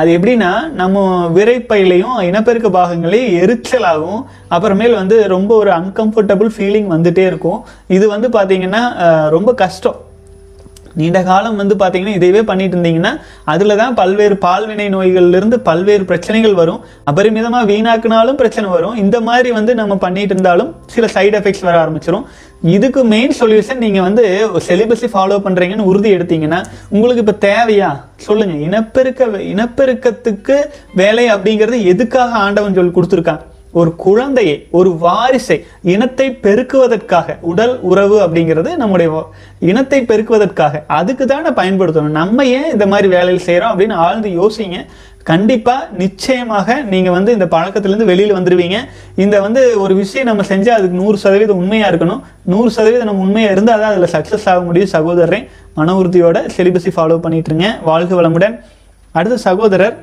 அது 0.00 0.10
எப்படின்னா 0.16 0.50
நம்ம 0.80 1.04
விரைப்பையிலையும் 1.36 2.18
இனப்பெருக்க 2.26 2.68
பாகங்களையும் 2.76 3.32
எரிச்சலாகும் 3.42 4.20
அப்புறமேல் 4.56 4.98
வந்து 4.98 5.16
ரொம்ப 5.34 5.50
ஒரு 5.62 5.70
அன்கம்ஃபர்டபுள் 5.78 6.50
ஃபீலிங் 6.56 6.88
வந்துகிட்டே 6.94 7.24
இருக்கும். 7.30 7.58
இது 7.96 8.04
வந்து 8.14 8.28
பார்த்தீங்கன்னா 8.36 8.82
ரொம்ப 9.36 9.52
கஷ்டம். 9.64 9.98
நீண்ட 11.00 11.18
காலம் 11.22 11.58
வந்து 11.60 11.74
பார்த்தீங்கன்னா 11.80 12.14
இதையவே 12.18 12.42
பண்ணிட்டு 12.50 12.76
இருந்தீங்கன்னா 12.76 13.12
அதில் 13.52 13.78
தான் 13.80 13.96
பல்வேறு 14.00 14.36
பால்வினை 14.44 14.86
நோய்கள்லேருந்து 14.94 15.58
பல்வேறு 15.68 16.04
பிரச்சனைகள் 16.10 16.54
வரும். 16.60 16.80
அபரிமிதமாக 17.12 17.68
வீணாக்குனாலும் 17.72 18.38
பிரச்சனை 18.42 18.68
வரும். 18.76 18.96
இந்த 19.04 19.16
மாதிரி 19.28 19.50
வந்து 19.58 19.74
நம்ம 19.80 19.96
பண்ணிட்டு 20.04 20.34
இருந்தாலும் 20.36 20.70
சில 20.94 21.06
சைடு 21.16 21.36
எஃபெக்ட்ஸ் 21.40 21.66
வர 21.68 21.76
ஆரம்பிச்சிடும் 21.84 22.26
இதுக்கு 22.74 23.00
மெயின் 23.12 23.34
சொல்யூஷன் 23.40 23.82
நீங்கள் 23.84 24.06
வந்து 24.06 24.24
செலிபஸை 24.68 25.08
ஃபாலோ 25.12 25.38
பண்ணுறீங்கன்னு 25.44 25.88
உறுதி 25.90 26.10
எடுத்தீங்கன்னா 26.16 26.58
உங்களுக்கு 26.94 27.22
இப்போ 27.24 27.36
தேவையா? 27.46 27.90
சொல்லுங்கள் 28.26 28.64
இனப்பெருக்க 28.66 29.28
இனப்பெருக்கத்துக்கு 29.52 30.56
வேலை 31.02 31.26
அப்படிங்கிறது 31.36 31.78
எதுக்காக 31.92 32.42
ஆண்டவன் 32.46 32.76
சொல்லி 32.78 32.92
கொடுத்துருக்கான்? 32.98 33.40
ஒரு 33.72 33.90
குழந்தையை 34.04 34.56
ஒரு 34.78 34.90
வாரிசை 35.04 35.56
இனத்தை 35.92 36.26
பெருக்குவதற்காக 36.44 37.36
உடல் 37.50 37.74
உறவு 37.90 38.16
அப்படிங்கிறது 38.24 38.70
நம்முடைய 38.76 39.10
இனத்தை 39.70 40.00
பெருக்குவதற்காக 40.10 40.82
அதுக்கு 40.98 41.26
தானே 41.26 41.50
பயன்படுத்தணும். 41.60 42.18
நம்ம 42.22 42.46
ஏன் 42.58 42.72
இந்த 42.72 42.86
மாதிரி 42.86 43.08
வேலையில் 43.16 43.46
செய்கிறோம் 43.46 43.72
அப்படின்னு 43.72 43.96
ஆழ்ந்து 44.06 44.30
யோசிங்க. 44.40 44.78
கண்டிப்பாக 45.30 45.88
நிச்சயமாக 46.02 46.76
நீங்கள் 46.92 47.14
வந்து 47.16 47.30
இந்த 47.36 47.46
பழக்கத்துலேருந்து 47.54 48.10
வெளியில் 48.10 48.36
வந்துடுவீங்க 48.36 48.76
இந்த 49.16 49.36
வந்து 49.40 49.62
ஒரு 49.84 49.94
விஷயம் 49.94 50.28
நம்ம 50.30 50.44
செஞ்சால் 50.52 50.78
அதுக்கு 50.78 51.00
நூறு 51.02 51.16
சதவீதம் 51.24 51.60
உண்மையாக 51.62 51.90
இருக்கணும். 51.92 52.22
நூறு 52.52 52.70
சதவீதம் 52.70 53.08
நம்ம 53.10 53.24
உண்மையாக 53.26 53.54
இருந்தால் 53.56 53.82
தான் 53.84 53.92
அதில் 53.94 54.12
சக்சஸ் 54.16 54.48
ஆக 54.52 54.60
முடியும் 54.60 54.92
சகோதரரை. 54.96 55.40
மன 55.74 55.96
உறுதியோட 56.02 56.38
செலிபஸை 56.56 56.92
ஃபாலோ 56.98 57.18
பண்ணிட்டுருங்க 57.26 57.68
வாழ்க 57.90 58.14
வளமுடன். 58.20 58.56
அடுத்த 59.12 59.36
சகோதரர் 59.48 59.96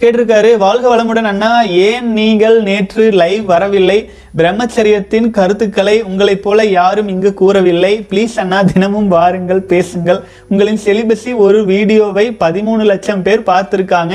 கேட்டிருக்காரு 0.00 0.56
வாழ்க 0.56 0.84
வளமுடன் 0.90 1.28
அண்ணா. 1.30 1.62
ஏன் 1.62 2.12
நீங்கள் 2.12 2.62
நேற்று 2.62 3.10
லைவ் 3.10 3.44
வரவில்லை? 3.44 4.10
பிரம்மச்சரியத்தின் 4.38 5.30
கருத்துக்களை 5.30 6.02
உங்களைப் 6.02 6.42
போல 6.42 6.64
யாரும் 6.64 7.08
இங்கு 7.08 7.34
கூறவில்லை. 7.34 8.06
ப்ளீஸ் 8.10 8.36
அண்ணா 8.36 8.62
தினமும் 8.62 9.08
வாருங்கள் 9.08 9.62
பேசுங்கள். 9.62 10.20
உங்களின் 10.48 10.80
செலிபஸி 10.84 11.36
ஒரு 11.36 11.64
வீடியோவை 11.64 12.36
பதிமூணு 12.40 12.84
லட்சம் 12.92 13.22
பேர் 13.22 13.40
பார்த்துருக்காங்க. 13.40 14.14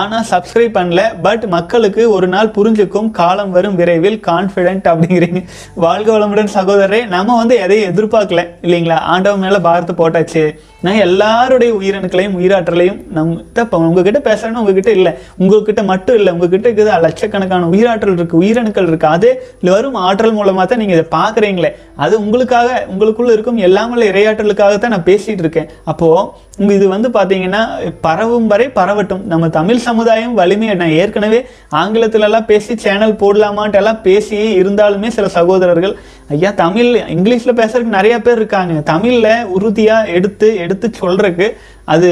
ஆனால் 0.00 0.26
சப்ஸ்கிரைப் 0.32 0.76
பண்ணல 0.76 1.02
பட் 1.26 1.44
மக்களுக்கு 1.56 2.02
ஒரு 2.16 2.26
நாள் 2.34 2.52
புரிஞ்சுக்கும் 2.56 3.10
காலம் 3.18 3.52
வரும் 3.56 3.76
விரைவில் 3.80 4.18
கான்ஃபிடென்ட் 4.28 4.86
அப்படிங்கிறீங்க. 4.92 5.42
வாழ்க 5.84 6.08
வளமுடன் 6.14 6.54
சகோதரரே 6.58 7.00
நம்ம 7.14 7.36
வந்து 7.40 7.56
எதையும் 7.64 7.90
எதிர்பார்க்கல 7.92 8.44
இல்லைங்களா? 8.66 8.98
ஆண்டவன் 9.14 9.44
மேலே 9.46 9.60
பாரத்தை 9.68 9.96
போட்டாச்சு. 10.02 10.44
நான் 10.86 11.02
எல்லாருடைய 11.06 11.70
உயிரணுக்களையும் 11.80 12.34
உயிராற்றலையும் 12.38 12.98
நம்ம 13.16 13.36
இப்போ 13.62 13.76
உங்ககிட்ட 13.88 14.20
பேசுறேன்னா 14.28 14.62
உங்ககிட்ட 14.62 14.90
இல்லை. 14.98 15.12
உங்ககிட்ட 15.42 15.82
மட்டும் 15.90 16.16
இல்லை 16.20 16.30
உங்ககிட்ட 16.36 16.66
இருக்குது 16.68 16.98
லட்சக்கணக்கான 17.04 17.68
உயிராற்றல் 17.74 18.16
இருக்குது 18.18 18.40
உயிரணுக்கள் 18.44 18.88
இருக்குது 18.90 19.14
அதே 19.16 19.32
வரும் 19.74 19.96
ஆற்றல் 20.08 20.36
மூலமாக 20.38 20.66
தான் 20.70 20.82
நீங்கள் 20.82 20.98
இதை 20.98 21.06
பார்க்குறீங்களே. 21.18 21.70
அது 22.04 22.14
உங்களுக்காக 22.24 22.68
உங்களுக்குள்ளே 22.92 23.32
இருக்கும் 23.36 23.60
எல்லாமே 23.68 24.08
இரையாற்றலுக்காக 24.12 24.76
தான் 24.82 24.94
நான் 24.96 25.08
பேசிகிட்டு 25.10 25.44
இருக்கேன். 25.46 25.70
அப்போது 25.92 26.72
இது 26.76 26.86
வந்து 26.94 27.08
பார்த்தீங்கன்னா 27.14 27.62
பரவும் 28.06 28.46
வரை 28.50 28.66
பரவட்டும். 28.78 29.22
நம்ம 29.32 29.48
தமிழ் 29.56 29.73
தமிழ் 29.74 29.88
சமுதாயம் 29.92 30.34
வலிமை 30.38 30.66
நான் 30.80 30.92
ஏற்கனவே 30.98 31.38
ஆங்கிலத்திலலாம் 31.78 32.44
பேசி 32.50 32.72
சேனல் 32.82 33.14
போடலாமான்ட்டு 33.22 33.78
எல்லாம் 33.80 33.98
பேசி 34.04 34.36
இருந்தாலுமே 34.60 35.08
சில 35.16 35.26
சகோதரர்கள் 35.36 35.94
ஐயா 36.34 36.50
தமிழ் 36.60 36.90
இங்கிலீஷில் 37.14 37.58
பேசுறதுக்கு 37.60 37.96
நிறைய 37.96 38.14
பேர் 38.26 38.38
இருக்காங்க. 38.40 38.74
தமிழில் 38.92 39.48
உறுதியாக 39.56 40.12
எடுத்து 40.18 40.48
எடுத்து 40.64 40.90
சொல்றதுக்கு 41.00 41.48
அது 41.94 42.08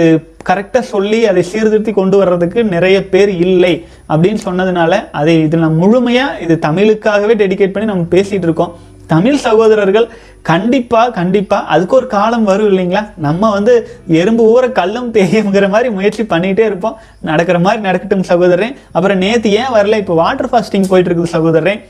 கரெக்டாக 0.48 0.84
சொல்லி 0.94 1.20
அதை 1.32 1.42
சீர்திருத்தி 1.50 1.92
கொண்டு 2.00 2.16
வர்றதுக்கு 2.22 2.62
நிறைய 2.74 2.96
பேர் 3.12 3.32
இல்லை. 3.46 3.74
அப்படின்னு 4.12 4.42
சொன்னதுனால 4.48 4.92
அதை 5.20 5.34
இது 5.46 5.62
நான் 5.64 5.80
முழுமையாக 5.82 6.40
இது 6.46 6.56
தமிழுக்காகவே 6.68 7.36
டெடிகேட் 7.42 7.76
பண்ணி 7.76 7.90
நம்ம 7.92 8.06
பேசிகிட்டு 8.16 8.48
இருக்கோம். 8.48 8.74
தமிழ் 9.12 9.42
சகோதரர்கள் 9.44 10.06
கண்டிப்பாக 10.50 11.12
கண்டிப்பாக 11.18 11.68
அதுக்கு 11.74 11.94
ஒரு 11.98 12.06
காலம் 12.14 12.46
வரும் 12.50 12.70
இல்லைங்களா? 12.70 13.02
நம்ம 13.26 13.50
வந்து 13.56 13.74
எறும்பு 14.20 14.44
ஊற 14.54 14.64
கல்லும் 14.78 15.10
தேயுங்கிற 15.16 15.66
மாதிரி 15.74 15.88
முயற்சி 15.96 16.22
பண்ணிகிட்டே 16.32 16.64
இருப்போம். 16.70 16.96
நடக்கிற 17.30 17.58
மாதிரி 17.66 17.82
நடக்கட்டும் 17.88 18.24
சகோதரன் 18.30 18.74
அப்புறம் 18.96 19.20
நேற்று 19.24 19.52
ஏன் 19.60 19.74
வரல? 19.76 20.00
இப்போ 20.02 20.16
வாட்டர் 20.22 20.50
ஃபாஸ்டிங் 20.52 20.90
போயிட்டுருக்குது 20.92 21.34
சகோதரன் 21.36 21.82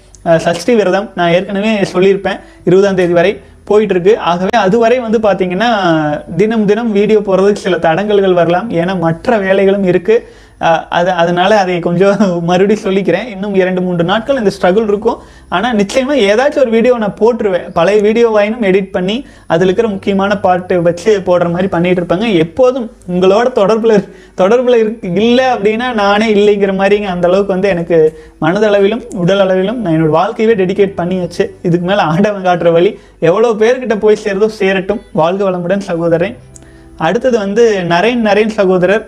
சஷ்டி 0.47 0.73
விரதம் 0.81 1.09
நான் 1.19 1.33
ஏற்கனவே 1.37 1.71
சொல்லியிருப்பேன். 1.95 2.39
இருபதாம் 2.69 2.99
தேதி 3.01 3.17
வரை 3.21 3.33
போயிட்டுருக்கு. 3.71 4.13
ஆகவே 4.31 4.55
அதுவரை 4.67 4.97
வந்து 5.07 5.19
பார்த்திங்கன்னா 5.25 5.71
தினம் 6.41 6.65
தினம் 6.71 6.93
வீடியோ 6.99 7.19
போடுறதுக்கு 7.27 7.65
சில 7.67 7.77
தடங்கல்கள் 7.87 8.39
வரலாம். 8.41 8.69
ஏன்னா 8.81 8.95
மற்ற 9.07 9.39
வேலைகளும் 9.47 9.87
இருக்குது 9.91 10.25
அது 10.99 11.11
அதனால் 11.21 11.55
அதை 11.61 11.75
கொஞ்சம் 11.87 12.19
மறுபடியும் 12.49 12.83
சொல்லிக்கிறேன். 12.85 13.29
இன்னும் 13.35 13.55
இரண்டு 13.61 13.81
மூன்று 13.85 14.05
நாட்கள் 14.11 14.39
இந்த 14.41 14.51
ஸ்ட்ரகிள் 14.57 14.89
இருக்கும். 14.91 15.21
ஆனால் 15.57 15.77
நிச்சயமாக 15.81 16.25
ஏதாச்சும் 16.31 16.63
ஒரு 16.65 16.73
வீடியோ 16.75 16.95
நான் 17.05 17.17
போட்டுருவேன். 17.21 17.65
பழைய 17.79 17.99
வீடியோவாயினும் 18.07 18.65
எடிட் 18.69 18.91
பண்ணி 18.97 19.17
அதில் 19.53 19.67
இருக்கிற 19.69 19.89
முக்கியமான 19.95 20.37
பாட்டு 20.45 20.77
வச்சு 20.89 21.13
போடுற 21.29 21.49
மாதிரி 21.55 21.71
பண்ணிகிட்டு 21.75 22.03
இருப்பாங்க. 22.03 22.29
எப்போதும் 22.45 22.87
உங்களோட 23.13 23.47
தொடர்பில் 23.61 23.97
தொடர்பில் 24.41 24.79
இருக்கு 24.83 25.11
இல்லை 25.23 25.47
அப்படின்னா 25.55 25.89
நானே 26.03 26.29
இல்லைங்கிற 26.37 26.75
மாதிரிங்க 26.83 27.09
அந்த 27.15 27.27
அளவுக்கு 27.31 27.55
வந்து 27.57 27.73
எனக்கு 27.75 27.99
மனதளவிலும் 28.45 29.03
உடல் 29.23 29.43
அளவிலும் 29.47 29.81
நான் 29.83 29.95
என்னோடய 29.97 30.17
வாழ்க்கையவே 30.21 30.57
டெடிகேட் 30.63 30.99
பண்ணியாச்சு. 31.01 31.47
இதுக்கு 31.69 31.89
மேலே 31.91 32.05
ஆண்டவன் 32.13 32.47
காட்டுற 32.49 32.73
வழி 32.77 32.93
எவ்வளோ 33.31 33.51
பேர்கிட்ட 33.63 33.97
போய் 34.05 34.23
சேருதோ 34.25 34.51
சேரட்டும். 34.61 35.03
வாழ்க 35.23 35.43
வளமுடன் 35.49 35.85
சகோதரன். 35.91 36.37
அடுத்தது 37.09 37.37
வந்து 37.45 37.65
நரேன் 37.95 38.25
நரேன் 38.29 38.55
சகோதரர். 38.61 39.05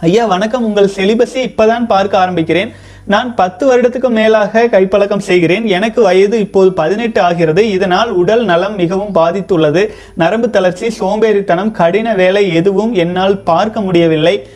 ஐயா 0.00 0.26
வணக்கம். 0.26 0.64
உங்கள் 0.64 0.90
செலிபஸை 0.96 1.34
இப்போதான் 1.34 1.86
பார்க்க 1.86 2.26
ஆரம்பிக்கிறேன். 2.26 2.70
நான் 3.06 3.34
பத்து 3.34 3.62
வருடத்துக்கு 3.70 4.08
மேலாக 4.08 4.66
கைப்பழக்கம் 4.66 5.18
செய்கிறேன். 5.18 5.66
எனக்கு 5.66 6.02
வயது 6.02 6.38
இப்போது 6.38 6.72
பதினெட்டு 6.72 7.20
ஆகிறது. 7.20 7.70
இதனால் 7.70 8.10
உடல் 8.10 8.44
நலம் 8.44 8.74
மிகவும் 8.74 9.14
பாதித்துள்ளது. 9.14 9.90
நரம்பு 10.14 10.50
தளர்ச்சி 10.50 10.88
சோம்பேறித்தனம் 11.00 11.70
கடின 11.70 12.14
வேலை 12.14 12.54
எதுவும் 12.54 12.94
என்னால் 12.94 13.42
பார்க்க 13.42 13.80
முடியவில்லை. 13.80 14.46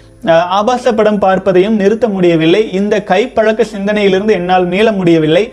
ஆபாச 0.59 0.93
படம் 0.99 1.21
பார்ப்பதையும் 1.25 1.79
நிறுத்த 1.81 2.07
முடியவில்லை. 2.15 2.61
இந்த 2.79 2.95
கைப்பழக்க 3.11 3.65
சிந்தனையிலிருந்து 3.75 4.37
என்னால் 4.39 4.67
மீள 4.73 4.93
முடியவில்லை. 5.01 5.45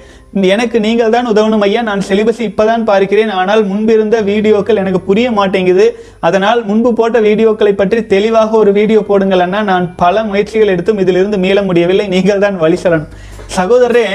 எனக்கு 0.54 0.78
நீங்கள் 0.86 1.12
தான் 1.16 1.30
உதவணும் 1.32 1.64
ஐயா. 1.66 1.82
நான் 1.90 2.02
சிலிபஸ் 2.08 2.42
இப்போதான் 2.48 2.86
பார்க்கிறேன். 2.90 3.32
ஆனால் 3.42 3.62
முன்பிருந்த 3.72 4.16
வீடியோக்கள் 4.30 4.82
எனக்கு 4.82 5.02
புரிய 5.10 5.28
மாட்டேங்குது. 5.38 5.86
அதனால் 6.28 6.62
முன்பு 6.70 6.92
போட்ட 7.00 7.20
வீடியோக்களை 7.28 7.74
பற்றி 7.82 8.02
தெளிவாக 8.14 8.58
ஒரு 8.62 8.74
வீடியோ 8.80 9.02
போடுங்கள் 9.10 9.44
அண்ணா. 9.46 9.62
நான் 9.72 9.86
பல 10.04 10.24
முயற்சிகள் 10.32 10.74
எடுத்தும் 10.74 11.02
இதிலிருந்து 11.04 11.40
மீள 11.46 11.64
முடியவில்லை. 11.70 12.08
நீங்கள் 12.16 12.44
தான் 12.46 12.58
வழி 12.64 12.80
சொல்லணும். 12.84 13.14
சகோதரரே 13.58 14.08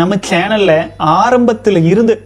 நம்ம 0.00 0.14
சேனலில் 0.30 0.78
ஆரம்பத்தில் 1.18 1.80
இருந்து 1.92 2.16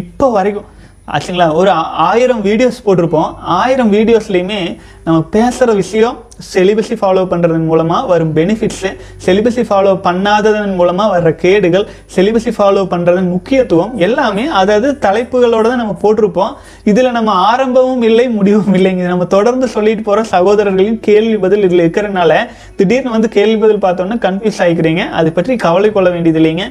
இப்போ 0.00 0.26
வரைக்கும் 0.38 0.68
ஆச்சுங்களா? 1.14 1.46
ஒரு 1.60 1.70
ஆயிரம் 2.08 2.40
வீடியோஸ் 2.46 2.78
போட்டிருப்போம். 2.86 3.28
ஆயிரம் 3.58 3.90
வீடியோஸ்லையுமே 3.94 4.58
நம்ம 5.06 5.18
பேசுகிற 5.34 5.70
விஷயம் 5.82 6.16
செலிபஸை 6.54 6.96
ஃபாலோ 7.00 7.22
பண்ணுறதன் 7.30 7.68
மூலமாக 7.70 8.08
வரும் 8.10 8.32
பெனிஃபிட்ஸு 8.38 8.90
செலிபஸை 9.26 9.64
ஃபாலோ 9.68 9.92
பண்ணாததன் 10.06 10.74
மூலமாக 10.80 11.08
வர்ற 11.14 11.30
கேடுகள் 11.44 11.86
செலிபஸை 12.16 12.52
ஃபாலோ 12.58 12.82
பண்ணுறதன் 12.92 13.30
முக்கியத்துவம் 13.34 13.94
எல்லாமே 14.06 14.44
அதாவது 14.60 14.90
தலைப்புகளோட 15.06 15.64
தான் 15.70 15.82
நம்ம 15.82 15.96
போட்டிருப்போம். 16.04 16.52
இதில் 16.92 17.16
நம்ம 17.18 17.30
ஆரம்பமும் 17.50 18.04
இல்லை 18.10 18.26
முடிவும் 18.38 18.76
இல்லைங்க. 18.80 19.06
நம்ம 19.12 19.28
தொடர்ந்து 19.36 19.68
சொல்லிட்டு 19.76 20.04
போகிற 20.10 20.26
சகோதரர்களின் 20.34 21.00
கேள்வி 21.08 21.38
பதில் 21.46 21.66
இதில் 21.68 21.84
இருக்கிறனால 21.84 22.32
திடீர்னு 22.80 23.16
வந்து 23.16 23.30
கேள்வி 23.38 23.58
பதில் 23.64 23.84
பார்த்தோன்னா 23.86 24.18
கன்ஃபியூஸ் 24.26 24.62
ஆகிக்கிறீங்க 24.66 25.04
அதை 25.20 25.32
பற்றி 25.38 25.56
கவலை 25.66 25.90
கொள்ள 25.96 26.10
வேண்டியது 26.16 26.40
இல்லைங்க 26.42 26.66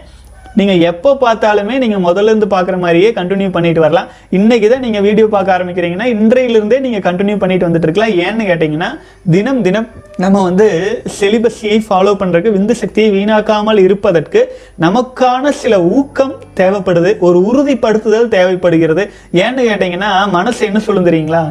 நீங்கள் 0.60 0.82
எப்போ 0.90 1.10
பார்த்தாலுமே 1.24 1.76
நீங்கள் 1.84 2.04
முதல்ல 2.06 2.32
இருந்து 2.32 2.48
பார்க்குற 2.54 2.76
மாதிரியே 2.84 3.10
கண்டினியூ 3.18 3.50
பண்ணிட்டு 3.56 3.82
வரலாம். 3.84 4.08
இன்றைக்கி 4.38 4.68
தான் 4.72 4.84
நீங்கள் 4.86 5.06
வீடியோ 5.08 5.26
பார்க்க 5.36 5.56
ஆரம்பிக்கிறீங்கன்னா 5.58 6.08
இன்றையிலிருந்தே 6.16 6.80
நீங்கள் 6.86 7.06
கண்டினியூ 7.08 7.38
பண்ணிட்டு 7.44 7.68
வந்துட்டு 7.68 7.88
இருக்கலாம். 7.88 8.14
ஏன்னு 8.26 8.48
கேட்டிங்கன்னா 8.52 8.90
தினம் 9.36 9.62
தினம் 9.68 9.88
நம்ம 10.24 10.42
வந்து 10.48 10.68
செலிபஸியை 11.20 11.78
ஃபாலோ 11.88 12.14
பண்ணுறதுக்கு 12.22 12.56
விந்து 12.58 12.76
சக்தியை 12.82 13.12
வீணாக்காமல் 13.18 13.84
இருப்பதற்கு 13.88 14.42
நமக்கான 14.86 15.54
சில 15.62 15.82
ஊக்கம் 16.00 16.34
தேவைப்படுது. 16.62 17.14
ஒரு 17.28 17.40
உறுதிப்படுத்துதல் 17.52 18.34
தேவைப்படுகிறது. 18.36 19.06
ஏன்னு 19.46 19.70
கேட்டிங்கன்னா 19.70 20.12
மனசு 20.40 20.62
என்ன 20.72 20.82
சொல்லும் 20.90 21.10
தெரியுங்களா 21.12 21.46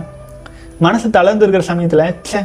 மனசு 0.85 1.07
தளர்ந்து 1.16 1.45
இருக்கிற 1.45 1.64
சமயத்தில் 1.73 2.07
ச்சே 2.27 2.40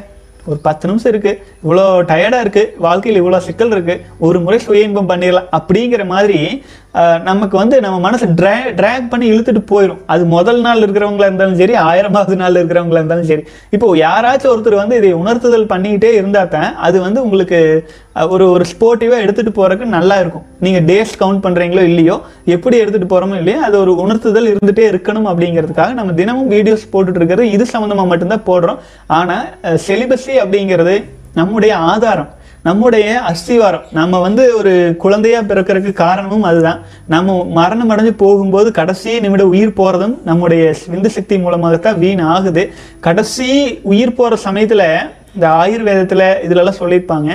ஒரு 0.46 0.58
பத்து 0.58 0.88
நிமிஷம் 0.88 1.12
இருக்கு. 1.12 1.44
இவ்வளோ 1.68 1.84
டயர்டாக 2.12 2.40
இருக்கு. 2.40 2.76
வாழ்க்கையில் 2.78 3.24
இவ்வளோ 3.24 3.38
சிக்கல் 3.38 3.72
இருக்கு. 3.72 4.02
ஒரு 4.20 4.42
முறை 4.42 4.60
சுய 4.60 4.82
இன்பம் 4.82 5.10
பண்ணிடலாம். 5.10 5.48
அப்படிங்கிற 5.52 6.06
மாதிரி 6.06 6.64
நமக்கு 7.28 7.56
வந்து 7.60 7.76
நம்ம 7.84 7.98
மனசை 8.06 8.28
ட்ரா 8.40 8.54
ட்ராக் 8.80 9.06
பண்ணி 9.12 9.26
இழுத்துட்டு 9.34 9.62
போயிடும் 9.70 10.00
அது 10.14 10.24
முதல் 10.34 10.60
நாள் 10.66 10.82
இருக்கிறவங்களா 10.84 11.28
இருந்தாலும் 11.30 11.60
சரி 11.62 11.76
ஆயிரமாவது 11.90 12.36
நாள் 12.42 12.58
இருக்கிறவங்களா 12.60 13.02
இருந்தாலும் 13.02 13.30
சரி. 13.30 13.44
இப்போ 13.76 13.88
யாராச்சும் 14.02 14.52
ஒருத்தர் 14.54 14.82
வந்து 14.82 14.98
இதை 15.02 15.12
உணர்த்துதல் 15.22 15.70
பண்ணிக்கிட்டே 15.74 16.12
இருந்தால் 16.18 16.52
தான் 16.56 16.72
அது 16.88 16.98
வந்து 17.06 17.20
உங்களுக்கு 17.26 17.60
ஒரு 18.34 18.46
ஒரு 18.56 18.66
ஸ்போர்ட்டிவாக 18.72 19.24
எடுத்துகிட்டு 19.26 19.54
போகிறதுக்கு 19.60 19.96
நல்லா 19.98 20.18
இருக்கும். 20.24 20.46
நீங்கள் 20.66 20.86
டேஸ் 20.90 21.14
கவுண்ட் 21.22 21.44
பண்ணுறீங்களோ 21.46 21.86
இல்லையோ 21.92 22.18
எப்படி 22.56 22.76
எடுத்துகிட்டு 22.82 23.14
போகிறோமோ 23.14 23.38
இல்லையோ 23.42 23.62
அது 23.70 23.78
ஒரு 23.84 23.94
உணர்த்துதல் 24.06 24.52
இருந்துகிட்டே 24.52 24.86
இருக்கணும் 24.92 25.30
அப்படிங்கிறதுக்காக 25.32 25.96
நம்ம 26.02 26.18
தினமும் 26.20 26.52
வீடியோஸ் 26.56 26.86
போட்டுட்டு 26.96 27.22
இருக்கிறது 27.22 27.48
இது 27.56 27.66
சம்மந்தமாக 27.74 28.12
மட்டும்தான் 28.12 28.48
போடுறோம். 28.52 28.82
ஆனால் 29.20 29.48
செலிபஸி 29.88 30.36
அப்படிங்கிறது 30.44 30.98
நம்முடைய 31.40 31.74
ஆதாரம். 31.94 32.32
நம்முடைய 32.68 33.06
அஸ்திவாரம். 33.30 33.86
நம்ம 34.00 34.20
வந்து 34.26 34.44
ஒரு 34.58 34.74
குழந்தையாக 35.04 35.48
பிறக்கிறதுக்கு 35.52 35.94
காரணமும் 36.02 36.46
அதுதான். 36.50 36.80
நம்ம 37.14 37.38
மரணம் 37.60 37.92
அடைஞ்சு 37.94 38.14
போகும்போது 38.24 38.72
கடைசி 38.80 39.14
நிமிட 39.20 39.46
உயிர் 39.54 39.78
போகிறதும் 39.80 40.16
நம்முடைய 40.30 40.64
விந்து 40.92 41.10
சக்தி 41.16 41.38
மூலமாகத்தான் 41.38 41.98
வீண் 42.04 42.22
ஆகுது. 42.36 42.64
கடைசி 43.08 43.50
உயிர் 43.94 44.18
போகிற 44.20 44.36
சமயத்தில் 44.46 44.86
இந்த 45.36 45.48
ஆயுர்வேதத்தில் 45.64 46.26
இதிலெல்லாம் 46.46 46.80
சொல்லியிருப்பாங்க. 46.82 47.30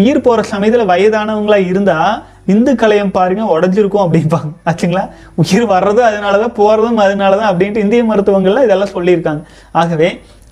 உயிர் 0.00 0.24
போகிற 0.26 0.42
சமயத்தில் 0.52 0.90
வயதானவங்களாக 0.92 1.70
இருந்தால் 1.72 2.14
விந்து 2.48 2.72
கலையம் 2.80 3.16
பாருங்க 3.18 3.42
உடஞ்சிருக்கும் 3.56 4.04
அப்படிம்பாங்க. 4.04 4.48
ஆச்சுங்களா? 4.70 5.04
உயிர் 5.42 5.66
வர்றதும் 5.74 6.08
அதனால 6.10 6.38
தான் 6.44 6.56
போகிறதும் 6.60 6.98
அதனால 7.04 7.36
தான் 7.40 7.50
அப்படின்ட்டு 7.52 7.84
இந்திய 7.84 8.04
மருத்துவங்கள்லாம் 8.10 8.66
இதெல்லாம் 8.68 8.94
சொல்லியிருக்காங்க. 8.96 9.42
ஆகவே 9.72 10.08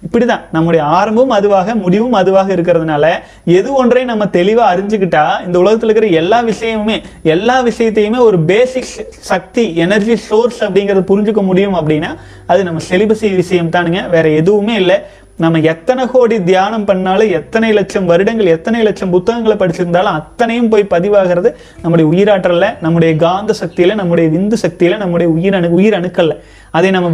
இப்படிதான். 0.07 0.41
நம்முடைய 0.53 0.85
ஆரம்பமும் 0.85 1.31
அதுவாக 1.31 1.75
முடிவும் 1.75 2.13
அதுவாக 2.13 2.55
இருக்கிறதுனால 2.55 3.07
எது 3.45 3.73
ஒன்றை 3.73 4.05
நம்ம 4.05 4.29
தெளிவாக 4.29 4.77
அறிஞ்சுக்கிட்டா 4.77 5.47
இந்த 5.47 5.59
உலகத்தில் 5.59 5.91
இருக்கிற 5.91 6.17
எல்லா 6.21 6.43
விஷயமுமே 6.43 7.03
எல்லா 7.23 7.65
விஷயத்தையுமே 7.65 8.19
ஒரு 8.19 8.39
பேசிக் 8.41 8.85
சக்தி 9.09 9.75
எனர்ஜி 9.75 10.17
சோர்ஸ் 10.17 10.65
அப்படிங்கறத 10.65 11.03
புரிஞ்சுக்க 11.13 11.43
முடியும் 11.43 11.75
அப்படின்னா 11.75 12.17
அது 12.47 12.65
நம்ம 12.65 12.81
செலிபஸி 12.91 13.35
விஷயம் 13.35 13.71
தானுங்க. 13.71 14.11
வேற 14.11 14.29
எதுவுமே 14.29 14.75
இல்லை. 14.75 14.99
நம்ம 15.37 15.61
எத்தனை 15.61 16.07
கோடி 16.07 16.43
தியானம் 16.43 16.85
பண்ணாலும் 16.85 17.31
எத்தனை 17.31 17.73
லட்சம் 17.73 18.07
வருடங்கள் 18.07 18.47
எத்தனை 18.47 18.83
லட்சம் 18.83 19.11
புத்தகங்களை 19.11 19.57
படிச்சிருந்தாலும் 19.57 20.17
அத்தனையும் 20.19 20.69
போய் 20.69 20.87
பதிவாகிறது 20.91 21.55
நம்முடைய 21.83 22.07
உயிராற்றல்ல 22.11 22.67
நம்முடைய 22.81 23.17
காந்த 23.17 23.55
சக்தியில 23.61 23.95
நம்முடைய 23.95 24.39
விந்து 24.39 24.57
சக்தியில 24.63 24.97
நம்முடைய 24.97 25.33
உயிரணு 25.33 25.69
உயிரணுக்கள்ல 25.79 26.37
அதை 26.71 26.91
நம்ம 26.91 27.11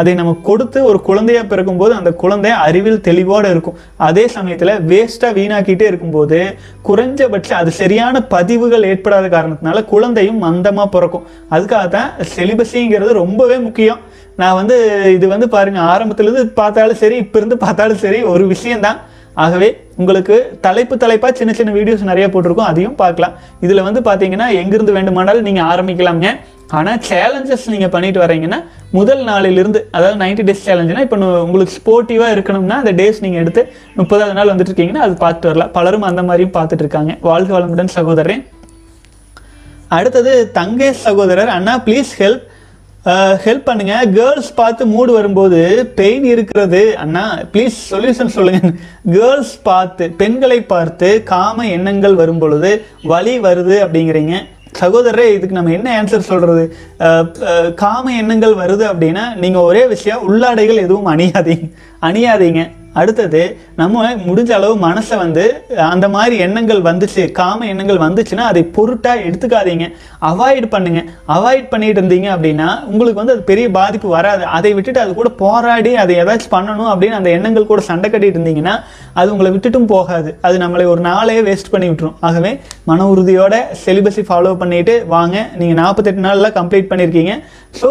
அதை 0.00 0.12
நம்ம 0.20 0.32
கொடுத்து 0.48 0.78
ஒரு 0.90 0.98
குழந்தையாக 1.08 1.44
பிறக்கும்போது 1.50 1.92
அந்த 1.98 2.10
குழந்தை 2.22 2.50
அறிவில் 2.66 3.02
தெளிவோட 3.08 3.44
இருக்கும். 3.54 3.76
அதே 4.08 4.24
சமயத்தில் 4.36 4.72
வேஸ்ட்டாக 4.90 5.36
வீணாக்கிட்டே 5.38 5.86
இருக்கும்போது 5.90 6.38
குறைஞ்சபட்சம் 6.88 7.60
அது 7.60 7.72
சரியான 7.82 8.22
பதிவுகள் 8.34 8.88
ஏற்படாத 8.92 9.28
காரணத்தினால 9.36 9.84
குழந்தையும் 9.92 10.42
மந்தமாக 10.46 10.88
பிறக்கும். 10.96 11.26
அதுக்காக 11.54 11.86
தான் 11.96 12.10
செலிபஸிங்கிறது 12.36 13.12
ரொம்பவே 13.22 13.58
முக்கியம். 13.68 14.02
நான் 14.40 14.58
வந்து 14.60 14.76
இது 15.16 15.26
வந்து 15.34 15.48
பாருங்கள் 15.54 15.88
ஆரம்பத்துலேருந்து 15.94 16.44
பார்த்தாலும் 16.60 17.00
சரி 17.04 17.16
இப்போ 17.24 17.38
இருந்து 17.40 17.56
பார்த்தாலும் 17.64 18.02
சரி 18.04 18.20
ஒரு 18.34 18.44
விஷயம்தான். 18.52 19.00
ஆகவே 19.44 19.68
உங்களுக்கு 20.00 20.36
தலைப்பு 20.66 20.94
தலைப்பாக 21.02 21.32
சின்ன 21.38 21.52
சின்ன 21.58 21.70
வீடியோஸ் 21.76 22.10
நிறைய 22.10 22.26
போட்டிருக்கோம் 22.32 22.70
அதையும் 22.70 22.96
பார்க்கலாம். 23.02 23.34
இதில் 23.64 23.86
வந்து 23.86 24.00
பார்த்தீங்கன்னா 24.08 24.48
எங்கேருந்து 24.60 24.96
வேண்டுமானாலும் 24.96 25.46
நீங்கள் 25.48 25.68
ஆரம்பிக்கலாம்ங்க. 25.72 26.30
ஆனால் 26.78 27.00
சேலஞ்சஸ் 27.08 27.64
நீங்கள் 27.72 27.92
பண்ணிட்டு 27.94 28.20
வரீங்கன்னா 28.22 28.58
முதல் 28.98 29.22
நாளிலிருந்து 29.30 29.80
அதாவது 29.96 30.16
90 30.22 30.46
டேஸ் 30.48 30.64
சேலஞ்சுனா 30.68 31.04
இப்போ 31.06 31.16
உங்களுக்கு 31.46 31.74
ஸ்போர்ட்டிவாக 31.78 32.34
இருக்கணும்னா 32.36 32.78
அந்த 32.82 32.92
டேஸ் 33.00 33.22
நீங்கள் 33.24 33.42
எடுத்து 33.42 33.62
முப்பதாவது 33.98 34.36
நாள் 34.38 34.52
வந்துட்டு 34.52 34.72
இருக்கீங்கன்னா 34.72 35.04
அது 35.06 35.16
பார்த்துட்டு 35.24 35.50
வரலாம். 35.50 35.72
பலரும் 35.76 36.08
அந்த 36.10 36.22
மாதிரியும் 36.28 36.54
பார்த்துட்டு 36.58 36.84
இருக்காங்க. 36.86 37.14
வாழ்க 37.30 37.52
வளமுடன் 37.58 37.92
சகோதரன் 37.98 38.44
அடுத்தது 39.98 40.32
தங்கேஷ் 40.58 41.04
சகோதரர் 41.08 41.50
அண்ணா 41.56 41.76
ப்ளீஸ் 41.86 42.12
ஹெல்ப் 42.20 42.44
ஹெல்ப் 43.44 43.64
பண்ணுங்க. 43.68 43.94
கேர்ள்ஸ் 44.16 44.50
பார்த்து 44.58 44.82
மூடு 44.86 45.12
வரும்போது 45.12 45.60
பெயின் 46.00 46.26
இருக்கிறது. 46.32 46.82
அண்ணா 47.04 47.24
ப்ளீஸ் 47.52 47.78
சொல்யூஷன் 47.92 48.34
சொல்லுங்க. 48.36 48.70
கேர்ள்ஸ் 49.14 49.54
பார்த்து 49.68 50.04
பெண்களை 50.20 50.58
பார்த்து 50.72 51.08
காம 51.32 51.66
எண்ணங்கள் 51.76 52.14
வரும் 52.20 52.42
பொழுது 52.42 52.70
வலி 53.12 53.34
வருது 53.46 53.76
அப்படிங்கிறீங்க. 53.84 54.36
சகோதரரே 54.80 55.24
இதுக்கு 55.36 55.56
நம்ம 55.56 55.72
என்ன 55.78 55.88
ஆன்சர் 56.02 56.28
சொல்றது? 56.28 56.62
காம 57.82 58.14
எண்ணங்கள் 58.20 58.54
வருது 58.60 58.84
அப்படின்னா 58.92 59.24
நீங்க 59.42 59.58
ஒரே 59.70 59.82
விஷயம் 59.86 60.22
உள்ளாடைகள் 60.28 60.84
எதுவும் 60.84 61.10
அணியாதீங்க. 61.14 61.66
அணியாதீங்க. 62.08 62.62
அடுத்தது 63.00 63.42
நம்ம 63.80 64.02
முடிஞ்ச 64.28 64.50
அளவு 64.56 64.74
மனசை 64.88 65.16
வந்து 65.22 65.44
அந்த 65.94 66.06
மாதிரி 66.14 66.36
எண்ணங்கள் 66.46 66.80
வந்துச்சு 66.88 67.22
காம 67.38 67.66
எண்ணங்கள் 67.72 68.02
வந்துச்சுன்னா 68.04 68.44
அதை 68.50 68.62
பொருட்டாக 68.76 69.22
எடுத்துக்காதீங்க. 69.28 69.86
அவாய்ட் 70.30 70.66
பண்ணுங்க. 70.74 71.00
அவாய்ட் 71.36 71.70
பண்ணிட்டு 71.72 72.00
இருந்தீங்க 72.00 72.28
அப்படின்னா 72.34 72.68
உங்களுக்கு 72.90 73.20
வந்து 73.20 73.34
அது 73.36 73.42
பெரிய 73.50 73.66
பாதிப்பு 73.78 74.08
வராது. 74.08 74.44
அதை 74.58 74.72
விட்டுட்டு 74.74 75.00
அது 75.04 75.14
கூட 75.14 75.28
போராடி 75.42 75.94
அதை 76.02 76.16
ஏதாச்சும் 76.24 76.54
பண்ணணும் 76.56 76.90
அப்படின்னு 76.92 77.18
அந்த 77.20 77.30
எண்ணங்கள் 77.36 77.70
கூட 77.72 77.82
சண்டை 77.90 78.10
கட்டிட்டு 78.10 78.38
இருந்தீங்கன்னா 78.38 78.76
அது 79.20 79.28
உங்களை 79.34 79.50
விட்டுட்டும் 79.54 79.88
போகாது. 79.94 80.30
அது 80.46 80.56
நம்மளை 80.64 80.84
ஒரு 80.92 81.00
நாளே 81.08 81.36
வேஸ்ட் 81.48 81.72
பண்ணி 81.72 81.88
விட்டுரும். 81.90 82.16
ஆகவே 82.28 82.52
மன 82.90 83.06
உறுதியோட 83.12 83.54
செலிபஸை 83.84 84.24
ஃபாலோ 84.28 84.52
பண்ணிட்டு 84.62 84.94
வாங்க. 85.14 85.36
நீங்கள் 85.60 85.80
நாற்பத்தெட்டு 85.82 86.26
நாளில் 86.26 86.56
கம்ப்ளீட் 86.58 86.90
பண்ணியிருக்கீங்க 86.92 87.34
ஸோ 87.80 87.88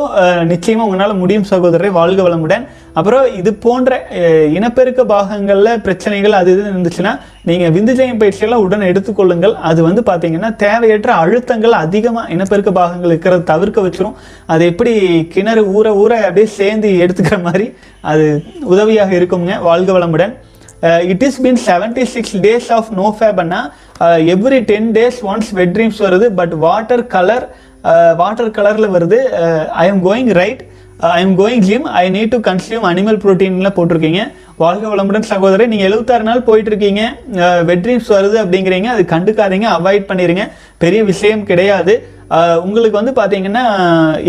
நிச்சயமாக 0.51 0.87
உங்களால் 0.87 1.19
முடியும் 1.21 1.45
சகோதரரை 1.51 1.89
வாழ்க 1.99 2.21
வளமுடன். 2.25 2.65
அப்புறம் 2.99 3.25
இது 3.39 3.51
போன்ற 3.65 3.91
இனப்பெருக்க 4.57 5.01
பாகங்களில் 5.11 5.81
பிரச்சனைகள் 5.85 6.35
அது 6.39 6.49
இது 6.53 6.61
இருந்துச்சுன்னா 6.71 7.13
நீங்கள் 7.49 7.73
விந்துஜயம் 7.77 8.19
பயிற்சியெல்லாம் 8.21 8.63
உடனே 8.65 8.89
எடுத்துக்கொள்ளுங்கள். 8.91 9.55
அது 9.69 9.79
வந்து 9.87 10.01
பார்த்தீங்கன்னா 10.09 10.49
தேவையற்ற 10.65 11.11
அழுத்தங்கள் 11.23 11.75
அதிகமாக 11.85 12.33
இனப்பெருக்க 12.35 12.73
பாகங்கள் 12.79 13.13
இருக்கிறத 13.13 13.47
தவிர்க்க 13.53 13.87
வச்சிரும். 13.87 14.15
அது 14.53 14.65
எப்படி 14.71 14.93
கிணறு 15.35 15.63
ஊற 15.77 15.95
ஊற 16.03 16.13
அப்படியே 16.27 16.49
சேர்ந்து 16.59 16.91
எடுத்துக்கிற 17.05 17.39
மாதிரி 17.47 17.67
அது 18.11 18.27
உதவியாக 18.75 19.13
இருக்குங்க. 19.19 19.53
வாழ்க 19.69 19.91
வளமுடன். 19.97 20.35
It 21.13 21.23
is 21.27 21.39
been 21.45 21.61
seventy 21.69 22.05
six 22.15 22.35
days 22.47 22.69
of 22.77 22.91
no 22.99 23.07
ஃபேப்னா 23.19 23.61
every 24.35 24.59
ten 24.71 24.89
days 24.97 25.19
once 25.31 25.49
wet 25.59 25.73
dreams 25.77 26.01
வருது 26.07 26.27
பட் 26.41 26.53
வாட்டர் 26.67 27.05
கலர் 27.15 27.45
வாட்டர் 28.21 28.55
கலரில் 28.57 28.93
வருது. 28.95 29.19
I 29.83 29.85
am 29.91 30.01
going 30.07 30.31
right 30.41 30.61
I 31.17 31.19
am 31.25 31.35
going 31.39 31.63
gym 31.67 31.85
I 32.01 32.03
need 32.15 32.33
to 32.33 32.39
consume 32.47 32.83
animal 32.89 33.19
ப்ரோட்டீன்லாம் 33.23 33.75
போட்டிருக்கீங்க. 33.77 34.23
வாழ்க 34.63 34.83
வளமுடன் 34.91 35.25
சகோதரர் 35.29 35.71
நீங்கள் 35.71 35.87
எழுபத்தாறு 35.89 36.25
நாள் 36.29 36.43
போயிட்டு 36.49 36.69
இருக்கீங்க 36.71 37.01
வெட் 37.69 37.79
uh, 37.79 37.83
ட்ரீம்ஸ் 37.85 38.09
வருது 38.15 38.37
அப்படிங்கிறீங்க. 38.43 38.89
அது 38.95 39.03
கண்டுக்காதீங்க. 39.13 39.67
அவாய்ட் 39.77 40.05
பண்ணிடுங்க 40.09 40.43
பெரிய 40.83 41.01
விஷயம் 41.11 41.43
கிடையாது. 41.49 41.95
உங்களுக்கு 42.65 42.97
வந்து 42.99 43.13
பார்த்தீங்கன்னா 43.17 43.63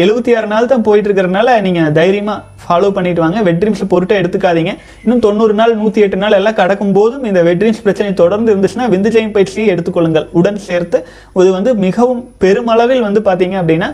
எழுபத்தி 0.02 0.30
ஆறு 0.38 0.48
நாள் 0.52 0.68
தான் 0.70 0.84
போயிட்டு 0.86 1.08
இருக்கிறனால 1.08 1.48
நீங்கள் 1.66 1.92
தைரியமாக 1.98 2.38
ஃபாலோ 2.62 2.88
பண்ணிட்டு 2.96 3.20
வாங்க. 3.24 3.38
வெட்ரீம்ஸில் 3.48 3.90
பொருட்டை 3.92 4.14
எடுத்துக்காதீங்க. 4.20 4.72
இன்னும் 5.04 5.22
தொண்ணூறு 5.26 5.54
நாள் 5.60 5.72
நூற்றி 5.80 6.02
எட்டு 6.04 6.18
நாள் 6.22 6.36
எல்லாம் 6.38 6.56
கடக்கும் 6.60 6.94
போதும் 6.98 7.24
இந்த 7.30 7.40
வெட்ரீம்ஸ் 7.48 7.82
பிரச்சனை 7.86 8.10
தொடர்ந்து 8.22 8.50
இருந்துச்சுன்னா 8.52 8.86
விந்துஜயம் 8.94 9.34
பயிற்சியை 9.36 9.66
எடுத்துக்கொள்ளுங்கள். 9.74 10.26
உடன் 10.40 10.60
சேர்த்து 10.68 11.00
இது 11.42 11.50
வந்து 11.58 11.72
மிகவும் 11.86 12.22
பெருமளவில் 12.44 13.04
வந்து 13.08 13.22
பார்த்தீங்க 13.28 13.58
அப்படின்னா 13.62 13.90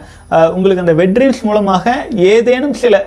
உங்களுக்கு 0.56 0.84
அந்த 0.84 0.94
வெட்ரீம்ஸ் 1.02 1.42
மூலமாக 1.48 1.94
ஏதேனும் 2.32 2.76
சில 2.84 3.02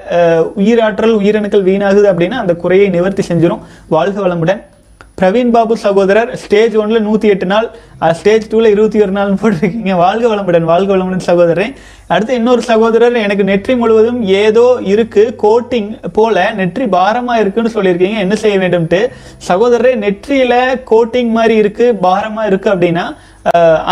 உயிராற்றல் 0.63 1.17
உயிரணுக்கள் 1.21 1.67
வீணாகுது 1.69 2.09
அப்படின்னா 2.13 2.39
அந்த 2.43 2.55
குறையை 2.65 2.89
நிவர்த்தி 2.97 3.25
செஞ்சிடும் 3.31 3.63
வாழ்க 3.95 4.19
வளமுடன். 4.27 4.61
பிரவீன் 5.21 5.51
பாபு 5.55 5.73
சகோதரர் 5.83 6.29
ஸ்டேஜ் 6.41 6.75
ஒன்ல 6.81 6.99
நூற்றி 7.07 7.27
எட்டு 7.31 7.47
நாள் 7.51 7.65
ஸ்டேஜ் 8.19 8.45
டூவில் 8.51 8.69
இருபத்தி 8.73 8.99
ஒரு 9.05 9.13
நாள் 9.17 9.35
போட்டிருக்கீங்க. 9.41 9.91
வாழ்க 10.03 10.25
வளமுடன் 10.31 10.65
வாழ்க 10.69 10.89
வளமுடன் 10.93 11.25
சகோதரன் 11.27 11.73
அடுத்து 12.13 12.37
இன்னொரு 12.39 12.61
சகோதரர் 12.69 13.17
எனக்கு 13.23 13.43
நெற்றி 13.49 13.73
முழுவதும் 13.81 14.19
ஏதோ 14.43 14.65
இருக்கு 14.93 15.23
கோட்டிங் 15.43 15.91
போல 16.17 16.45
நெற்றி 16.59 16.85
பாரமா 16.97 17.35
இருக்குன்னு 17.41 17.73
சொல்லியிருக்கீங்க. 17.75 18.17
என்ன 18.25 18.37
செய்ய 18.43 18.57
வேண்டும்ட்டு? 18.63 19.01
சகோதரரே 19.49 19.93
நெற்றியில 20.05 20.55
கோட்டிங் 20.93 21.31
மாதிரி 21.37 21.57
இருக்கு 21.63 21.87
பாரமா 22.07 22.45
இருக்கு 22.51 22.69
அப்படின்னா 22.73 23.05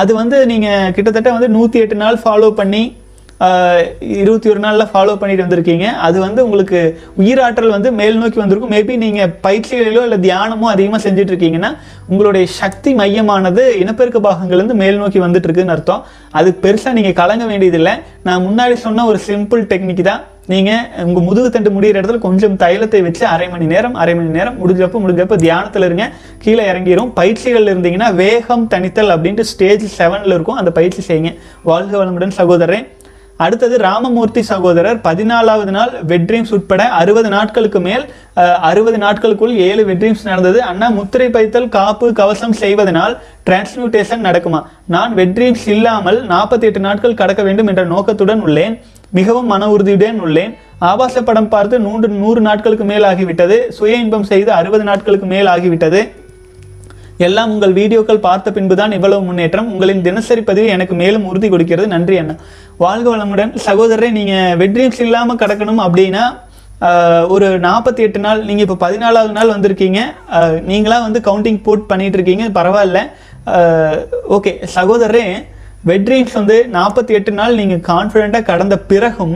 அது 0.01 0.11
வந்து 0.21 0.39
நீங்க 0.53 0.69
கிட்டத்தட்ட 0.95 1.29
வந்து 1.37 1.51
நூற்றி 1.57 1.83
எட்டு 1.83 2.03
நாள் 2.03 2.19
ஃபாலோ 2.23 2.49
பண்ணி 2.61 2.83
இருபத்தி 4.21 4.47
ஒரு 4.53 4.61
நாளில் 4.63 4.89
ஃபாலோ 4.91 5.13
பண்ணிட்டு 5.19 5.45
வந்திருக்கீங்க. 5.45 5.85
அது 6.07 6.17
வந்து 6.25 6.39
உங்களுக்கு 6.47 6.79
உயிராற்றல் 7.21 7.75
வந்து 7.75 7.89
மேல் 7.99 8.19
நோக்கி 8.21 8.39
வந்திருக்கும். 8.41 8.73
மேபி 8.75 8.95
நீங்கள் 9.03 9.31
பயிற்சிகளிலோ 9.45 10.01
இல்லை 10.07 10.19
தியானமோ 10.25 10.67
அதிகமாக 10.73 11.01
செஞ்சுட்டு 11.05 11.33
இருக்கீங்கன்னா 11.33 11.71
உங்களுடைய 12.11 12.45
சக்தி 12.61 12.91
மையமானது 13.01 13.63
இனப்பெருக்க 13.83 14.21
பாகங்கள்லேருந்து 14.27 14.81
மேல் 14.83 14.99
நோக்கி 15.03 15.21
வந்துட்டு 15.25 15.47
இருக்குன்னு 15.49 15.75
அர்த்தம். 15.75 16.03
அதுக்கு 16.39 16.59
பெருசாக 16.65 16.97
நீங்கள் 16.97 17.17
கலங்க 17.21 17.45
வேண்டியதில்லை. 17.51 17.95
நான் 18.27 18.45
முன்னாடி 18.47 18.77
சொன்ன 18.87 19.05
ஒரு 19.11 19.21
சிம்பிள் 19.29 19.63
டெக்னிக் 19.71 20.03
தான். 20.09 20.21
நீங்கள் 20.51 21.05
உங்கள் 21.07 21.25
முதுகு 21.29 21.49
தண்டு 21.55 21.69
முடிகிற 21.73 21.97
இடத்துல 21.99 22.19
கொஞ்சம் 22.27 22.55
தைலத்தை 22.61 22.99
வச்சு 23.07 23.23
அரை 23.33 23.47
மணி 23.53 23.65
நேரம் 23.73 23.95
அரை 24.01 24.13
மணி 24.19 24.31
நேரம் 24.37 24.55
முடிஞ்சப்போ 24.61 24.99
முடிஞ்சப்போ 25.03 25.35
தியானத்தில் 25.43 25.85
இருங்க. 25.87 26.05
கீழே 26.43 26.63
இறங்கிடும் 26.71 27.11
பயிற்சிகள் 27.19 27.69
இருந்தீங்கன்னா 27.71 28.09
வேகம் 28.23 28.63
தனித்தல் 28.73 29.13
அப்படின்ட்டு 29.15 29.49
ஸ்டேஜ் 29.51 29.85
செவனில் 29.97 30.35
இருக்கும். 30.37 30.59
அந்த 30.61 30.71
பயிற்சி 30.77 31.03
செய்யுங்க. 31.09 31.33
வாழ்க 31.71 31.93
வளமுடன் 32.01 32.37
சகோதரன் 32.39 32.87
அடுத்தது 33.43 33.75
ராமமூர்த்தி 33.85 34.41
சகோதரர் 34.49 34.97
பதினாலாவது 35.05 35.71
நாள் 35.75 35.91
வெட்ரீம்ஸ் 36.11 36.51
உட்பட 36.57 36.81
அறுபது 37.01 37.29
நாட்களுக்கு 37.35 37.79
மேல் 37.85 38.03
அறுபது 38.69 38.97
நாட்களுக்குள் 39.03 39.53
ஏழு 39.67 39.83
வெட்ரீம்ஸ் 39.89 40.25
நடந்தது. 40.29 40.59
அண்ணா 40.69 40.87
முத்திரை 40.97 41.27
பைத்தல் 41.35 41.69
காப்பு 41.77 42.07
கவசம் 42.19 42.57
செய்வதனால் 42.63 43.15
டிரான்ஸ்மியூட்டேஷன் 43.47 44.25
நடக்குமா? 44.27 44.61
நான் 44.95 45.13
வெட்ரீம்ஸ் 45.21 45.65
இல்லாமல் 45.75 46.19
நாற்பத்தி 46.33 46.67
எட்டு 46.69 46.83
நாட்கள் 46.87 47.19
கடக்க 47.23 47.43
வேண்டும் 47.47 47.71
என்ற 47.73 47.83
நோக்கத்துடன் 47.93 48.43
உள்ளேன். 48.47 48.77
மிகவும் 49.19 49.51
மன 49.53 49.69
உறுதியுடன் 49.75 50.21
உள்ளேன். 50.27 50.53
ஆபாச 50.91 51.21
படம் 51.29 51.51
பார்த்து 51.55 51.75
நூறு 51.87 52.07
நூறு 52.21 52.41
நாட்களுக்கு 52.47 52.87
மேல் 52.93 53.09
ஆகிவிட்டது. 53.11 53.57
சுய 53.77 54.03
இன்பம் 54.05 54.29
செய்து 54.31 54.51
அறுபது 54.61 54.83
நாட்களுக்கு 54.89 55.29
மேல் 55.35 55.51
ஆகிவிட்டது. 55.55 56.01
எல்லாம் 57.27 57.49
உங்கள் 57.53 57.73
வீடியோக்கள் 57.77 58.25
பார்த்த 58.25 58.51
பின்புதான் 58.57 58.93
இவ்வளவு 58.97 59.23
முன்னேற்றம். 59.29 59.71
உங்களின் 59.73 60.03
தினசரி 60.05 60.41
பதிவு 60.49 60.67
எனக்கு 60.75 60.95
மேலும் 61.01 61.25
உறுதி 61.29 61.47
கொடுக்கிறது. 61.53 61.87
நன்றி 61.93 62.17
அண்ணா. 62.21 62.35
வாழ்க 62.83 63.07
வளமுடன். 63.13 63.49
சகோதரரை 63.65 64.09
நீங்கள் 64.17 64.53
வெட்ரீம்ஸ் 64.59 64.99
இல்லாமல் 65.05 65.39
கடக்கணும் 65.41 65.79
அப்படின்னா 65.85 66.25
ஒரு 67.35 67.47
நாற்பத்தி 67.65 68.01
எட்டு 68.05 68.19
நாள் 68.25 68.41
நீங்கள் 68.49 68.65
இப்போ 68.65 68.77
பதினாலாவது 68.83 69.33
நாள் 69.37 69.51
வந்திருக்கீங்க. 69.53 69.99
நீங்களாக 70.69 71.05
வந்து 71.07 71.19
கவுண்டிங் 71.25 71.59
போட் 71.65 71.83
பண்ணிகிட்டு 71.89 72.17
இருக்கீங்க 72.19 72.45
பரவாயில்ல 72.57 72.99
ஓகே 74.35 74.51
சகோதரரே 74.75 75.23
வெட்ரீம்ஸ் 75.89 76.37
வந்து 76.39 76.57
நாற்பத்தி 76.77 77.17
எட்டு 77.19 77.33
நாள் 77.39 77.57
நீங்கள் 77.61 77.83
கான்ஃபிடெண்ட்டாக 77.89 78.47
கடந்த 78.51 78.77
பிறகும் 78.91 79.35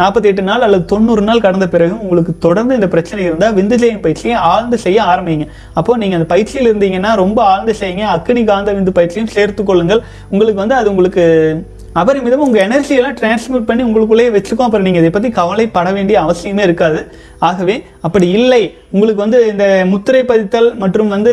நாற்பத்தி 0.00 0.30
எட்டு 0.32 0.42
நாள் 0.48 0.64
அல்லது 0.68 0.84
தொண்ணூறு 0.94 1.22
நாள் 1.28 1.44
கடந்த 1.46 1.68
பிறகு 1.74 1.94
உங்களுக்கு 2.04 2.34
தொடர்ந்து 2.46 2.76
இந்த 2.78 2.88
பிரச்சனை 2.94 3.22
இருந்தால் 3.28 3.54
விந்துஜெயம் 3.58 4.02
பயிற்சியை 4.06 4.36
ஆழ்ந்து 4.52 4.78
செய்ய 4.86 4.98
ஆரம்பிங்க. 5.12 5.46
அப்போ 5.78 5.98
நீங்கள் 6.02 6.18
அந்த 6.20 6.28
பயிற்சியில் 6.34 6.70
இருந்தீங்கன்னா 6.70 7.12
ரொம்ப 7.22 7.38
ஆழ்ந்து 7.52 7.74
செய்யுங்க. 7.82 8.06
அக்னி 8.16 8.44
காந்த 8.52 8.72
விந்து 8.78 8.98
பயிற்சியும் 9.00 9.30
சேர்த்து 9.36 9.64
கொள்ளுங்கள். 9.70 10.02
உங்களுக்கு 10.32 10.62
வந்து 10.64 10.78
அது 10.80 10.90
உங்களுக்கு 10.94 11.26
அபரிமிதம் 12.00 12.42
உங்கள் 12.44 12.62
எனர்ஜியெல்லாம் 12.66 13.16
டிரான்ஸ்மிட் 13.18 13.66
பண்ணி 13.68 13.82
உங்களுக்குள்ளேயே 13.86 14.30
வச்சுக்கோ 14.36 14.62
அப்புறம் 14.66 14.86
நீங்கள் 14.86 15.02
இதை 15.02 15.10
பற்றி 15.14 15.30
கவலைப்பட 15.38 15.88
வேண்டிய 15.96 16.16
அவசியமே 16.24 16.62
இருக்காது. 16.68 17.00
ஆகவே 17.48 17.74
அப்படி 18.06 18.26
இல்லை. 18.38 18.60
உங்களுக்கு 18.94 19.20
வந்து 19.24 19.38
இந்த 19.50 19.64
முத்திரை 19.90 20.22
பதித்தல் 20.30 20.68
மற்றும் 20.82 21.10
வந்து 21.14 21.32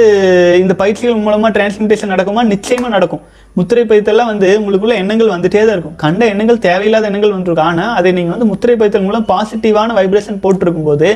இந்த 0.63 0.73
பயிற்சிகள் 0.81 1.23
மூலமாக 1.27 1.51
டிரான்ஸ்மிட்டேஷன் 1.57 2.13
நடக்குமா? 2.13 2.43
நிச்சயமாக 2.53 2.91
நடக்கும். 2.95 3.23
முத்திரை 3.59 3.83
பதித்தல்லாம் 3.91 4.31
வந்து 4.33 4.49
உங்களுக்குள்ள 4.59 4.95
எண்ணங்கள் 5.03 5.33
வந்துட்டே 5.35 5.61
தான் 5.65 5.75
இருக்கும். 5.77 5.97
கண்ட 6.03 6.21
எண்ணங்கள் 6.33 6.63
தேவையில்லாத 6.67 7.07
எண்ணங்கள் 7.11 7.35
வந்துருக்கும். 7.37 7.69
ஆனால் 7.71 7.93
அதை 7.99 8.11
நீங்கள் 8.19 8.35
வந்து 8.35 8.49
முத்திரை 8.51 8.75
பதித்தல் 8.81 9.07
மூலம் 9.07 9.27
பாசிட்டிவான 9.33 9.95
வைப்ரேஷன் 9.99 10.43
போட்டிருக்கும் 10.45 10.89
போது 10.89 11.09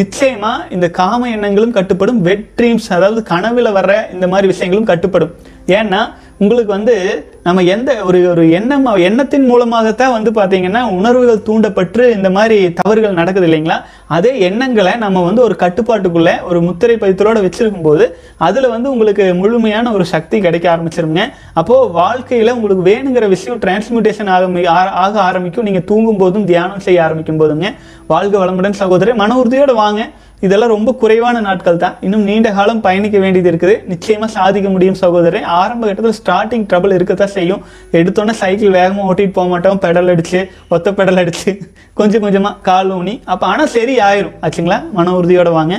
நிச்சயமாக 0.00 0.66
இந்த 0.76 0.88
காம 1.00 1.30
எண்ணங்களும் 1.36 1.76
கட்டுப்படும். 1.78 2.20
வெட் 2.28 2.46
ட்ரீம்ஸ் 2.60 2.90
அதாவது 2.98 3.22
கனவில் 3.32 3.76
வர்ற 3.78 3.94
இந்த 4.16 4.28
மாதிரி 4.34 4.48
விஷயங்களும் 4.54 4.90
கட்டுப்படும். 4.92 5.34
ஏன்னா 5.78 6.02
உங்களுக்கு 6.40 6.72
வந்து 6.72 7.24
நம்ம 7.42 7.62
எந்த 7.62 7.94
ஒரு 8.04 8.30
ஒரு 8.30 8.50
எண்ணம் 8.50 8.84
எண்ணத்தின் 8.84 9.46
மூலமாகத்தான் 9.46 10.22
வந்து 10.22 10.30
பார்த்தீங்கன்னா 10.30 10.90
உணர்வுகள் 10.90 11.42
தூண்டப்பட்டு 11.42 12.10
இந்த 12.10 12.30
மாதிரி 12.30 12.72
தவறுகள் 12.72 13.12
நடக்குது 13.12 13.46
இல்லைங்களா? 13.46 13.82
அதே 14.06 14.40
எண்ணங்களை 14.40 14.96
நம்ம 14.96 15.24
வந்து 15.24 15.42
ஒரு 15.42 15.56
கட்டுப்பாட்டுக்குள்ளே 15.58 16.42
ஒரு 16.42 16.62
முத்திரை 16.62 16.96
பதித்தலோடு 16.96 17.50
வச்சுருக்கும் 17.50 17.82
போது 17.82 18.16
அதில் 18.36 18.68
வந்து 18.68 18.90
உங்களுக்கு 18.90 19.34
முழுமையான 19.34 19.92
ஒரு 19.92 20.04
சக்தி 20.04 20.38
கிடைக்க 20.38 20.76
ஆரம்பிச்சிருங்க. 20.76 21.20
அப்போது 21.54 21.90
வாழ்க்கையில் 21.90 22.52
உங்களுக்கு 22.52 22.90
வேணுங்கிற 22.90 23.28
விஷயம் 23.28 23.58
டிரான்ஸ்மியூட்டேஷன் 23.58 24.28
ஆக 24.28 24.68
ஆ- 24.68 24.90
ஆக 24.90 25.20
ஆரம்பிக்கும். 25.20 25.64
நீங்கள் 25.64 25.84
தூங்கும் 25.84 26.16
போதும் 26.16 26.44
தியானம் 26.44 26.80
செய்ய 26.80 27.04
ஆரம்பிக்கும் 27.04 27.40
போதுங்க 27.40 27.74
வாழ்க 28.06 28.46
வளமுடன் 28.46 28.70
சகோதரர் 28.70 29.14
மன 29.14 29.38
உறுதியோடு 29.38 29.74
வாங்க. 29.74 30.08
இதெல்லாம் 30.46 30.72
ரொம்ப 30.74 30.90
குறைவான 31.02 31.36
நாட்கள் 31.46 31.80
தான். 31.82 31.94
இன்னும் 32.06 32.24
நீண்ட 32.28 32.48
காலம் 32.58 32.82
பயணிக்க 32.86 33.16
வேண்டியது 33.24 33.48
இருக்குது. 33.52 33.74
நிச்சயமாக 33.92 34.30
சாதிக்க 34.36 34.68
முடியும் 34.74 34.98
சகோதரன் 35.02 35.46
ஆரம்ப 35.60 35.82
கட்டத்தில் 35.88 36.18
ஸ்டார்டிங் 36.20 36.66
ட்ரபிள் 36.70 36.94
இருக்கத்தான் 36.96 37.32
செய்யும். 37.36 37.62
எடுத்தோன்னே 38.00 38.34
சைக்கிள் 38.42 38.76
வேகமாக 38.78 39.08
ஓட்டிட்டு 39.10 39.36
போக 39.38 39.48
மாட்டோம். 39.52 39.80
பெடல் 39.84 40.10
அடிச்சு 40.14 40.40
ஒத்த 40.74 40.92
பெடல் 40.98 41.20
அடிச்சு 41.22 41.52
கொஞ்சம் 42.00 42.22
கொஞ்சமாக 42.24 42.54
கால் 42.68 42.90
ஊனி. 42.98 43.14
அப்போ 43.34 43.46
ஆனால் 43.52 43.72
சரி 43.76 43.94
ஆயிரும். 44.08 44.36
ஆச்சுங்களா? 44.46 44.78
மன 44.98 45.14
உறுதியோடு 45.20 45.52
வாங்க. 45.58 45.76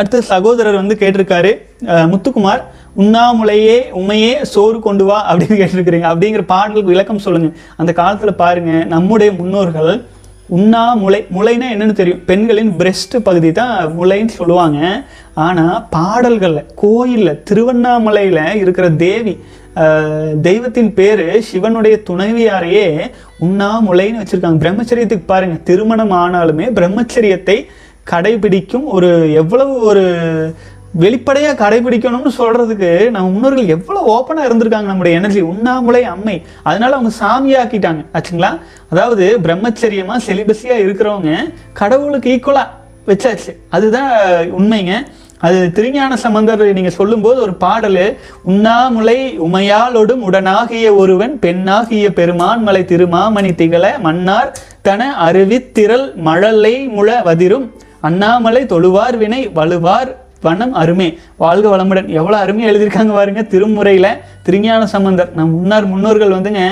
அடுத்து 0.00 0.18
சகோதரர் 0.32 0.80
வந்து 0.80 0.96
கேட்டிருக்காரு 1.00 1.50
முத்துக்குமார் 2.10 2.62
உண்ணாமுலையே 3.02 3.78
உமையே 4.00 4.30
சோறு 4.52 4.78
கொண்டு 4.86 5.04
வா 5.08 5.16
அப்படின்னு 5.30 5.58
கேட்டிருக்கிறீங்க. 5.60 6.06
அப்படிங்கிற 6.12 6.44
பாடலுக்கு 6.52 6.92
விளக்கம் 6.92 7.24
சொல்லுங்க. 7.26 7.48
அந்த 7.80 7.90
காலத்தில் 8.00 8.40
பாருங்க 8.42 8.72
நம்முடைய 8.94 9.30
முன்னோர்கள் 9.40 9.92
உண்ணா 10.56 10.82
முளை 11.02 11.20
முளைனா 11.36 11.66
என்னன்னு 11.74 11.98
தெரியும். 12.00 12.22
பெண்களின் 12.30 12.72
பிரெஸ்ட் 12.80 13.16
பகுதி 13.28 13.50
தான் 13.58 13.74
முளைன்னு 13.98 14.34
சொல்லுவாங்க. 14.38 14.80
ஆனால் 15.46 15.82
பாடல்களில் 15.94 16.68
கோயிலில் 16.82 17.40
திருவண்ணாமலையில் 17.48 18.42
இருக்கிற 18.62 18.88
தேவி 19.04 19.34
தெய்வத்தின் 20.46 20.92
பேர் 20.98 21.26
சிவனுடைய 21.48 21.96
துணைவியாரையே 22.08 22.86
உண்ணாமுலைன்னு 23.46 24.22
வச்சுருக்காங்க. 24.22 24.62
பிரம்மச்சரியத்துக்கு 24.64 25.26
பாருங்கள் 25.32 25.66
திருமணம் 25.68 26.14
ஆனாலுமே 26.22 26.66
பிரம்மச்சரியத்தை 26.78 27.58
கடைபிடிக்கும் 28.12 28.86
ஒரு 28.96 29.10
எவ்வளவு 29.40 29.74
ஒரு 29.90 30.04
வெளிப்படையாக 30.92 31.68
கடைபிடிக்கணும்னு 31.68 32.30
சொல்கிறதுக்கு 32.38 33.10
நம்ம 33.10 33.28
முன்னோர்கள் 33.28 33.66
எவ்வளோ 33.66 34.00
ஓப்பனாக 34.06 34.46
இருந்திருக்காங்க 34.48 34.82
நம்முடைய 34.82 35.18
எனர்ஜி 35.18 35.42
உண்ணாமுலை 35.42 36.02
அம்மை. 36.02 36.42
அதனால 36.62 36.96
அவங்க 36.96 37.12
சாமியாக்கிட்டாங்க. 37.20 38.04
ஆச்சுங்களா? 38.12 38.58
அதாவது 38.90 39.38
பிரம்மச்சரியமாக 39.42 40.18
செலிபஸியாக 40.26 40.84
இருக்கிறவங்க 40.84 41.52
கடவுளுக்கு 41.72 42.30
ஈக்குவலாக 42.30 42.66
வச்சாச்சு. 43.06 43.52
அதுதான் 43.68 44.10
உண்மைங்க. 44.58 45.06
அது 45.40 45.72
திருஞான 45.72 46.16
சம்பந்தர் 46.16 46.72
நீங்கள் 46.72 46.92
சொல்லும்போது 46.92 47.40
ஒரு 47.40 47.54
பாடல் 47.54 48.18
உண்ணாமுலை 48.46 49.38
உமையாலொடும் 49.38 50.22
உடனாகிய 50.30 50.96
ஒருவன் 50.96 51.38
பெண்ணாகிய 51.38 52.12
பெருமான் 52.12 52.62
மலை 52.62 52.84
திருமாமணி 52.84 53.54
திகழ 53.54 53.98
மன்னார் 53.98 54.56
தன 54.82 55.14
அருவித்திரள் 55.26 56.14
மழலை 56.14 56.86
முழ 56.86 57.22
வதிரும். 57.22 57.74
அண்ணாமலை 58.00 58.66
தொழுவார் 58.66 59.16
வினை 59.16 59.48
வலுவார் 59.48 60.16
வண்ணம் 60.46 60.74
அருமை. 60.82 61.08
வாழ்க 61.42 61.66
வளமுடன். 61.72 62.08
எவ்வளோ 62.18 62.36
அருமையாக 62.36 62.72
எழுதியிருக்காங்க 62.72 63.12
பாருங்க. 63.18 63.42
திருமுறையில் 63.54 64.12
திருஞான 64.46 64.86
சம்பந்தர். 64.94 65.30
நம் 65.38 65.56
முன்னார் 65.58 65.86
முன்னோர்கள் 65.92 66.36
வந்துங்க 66.36 66.62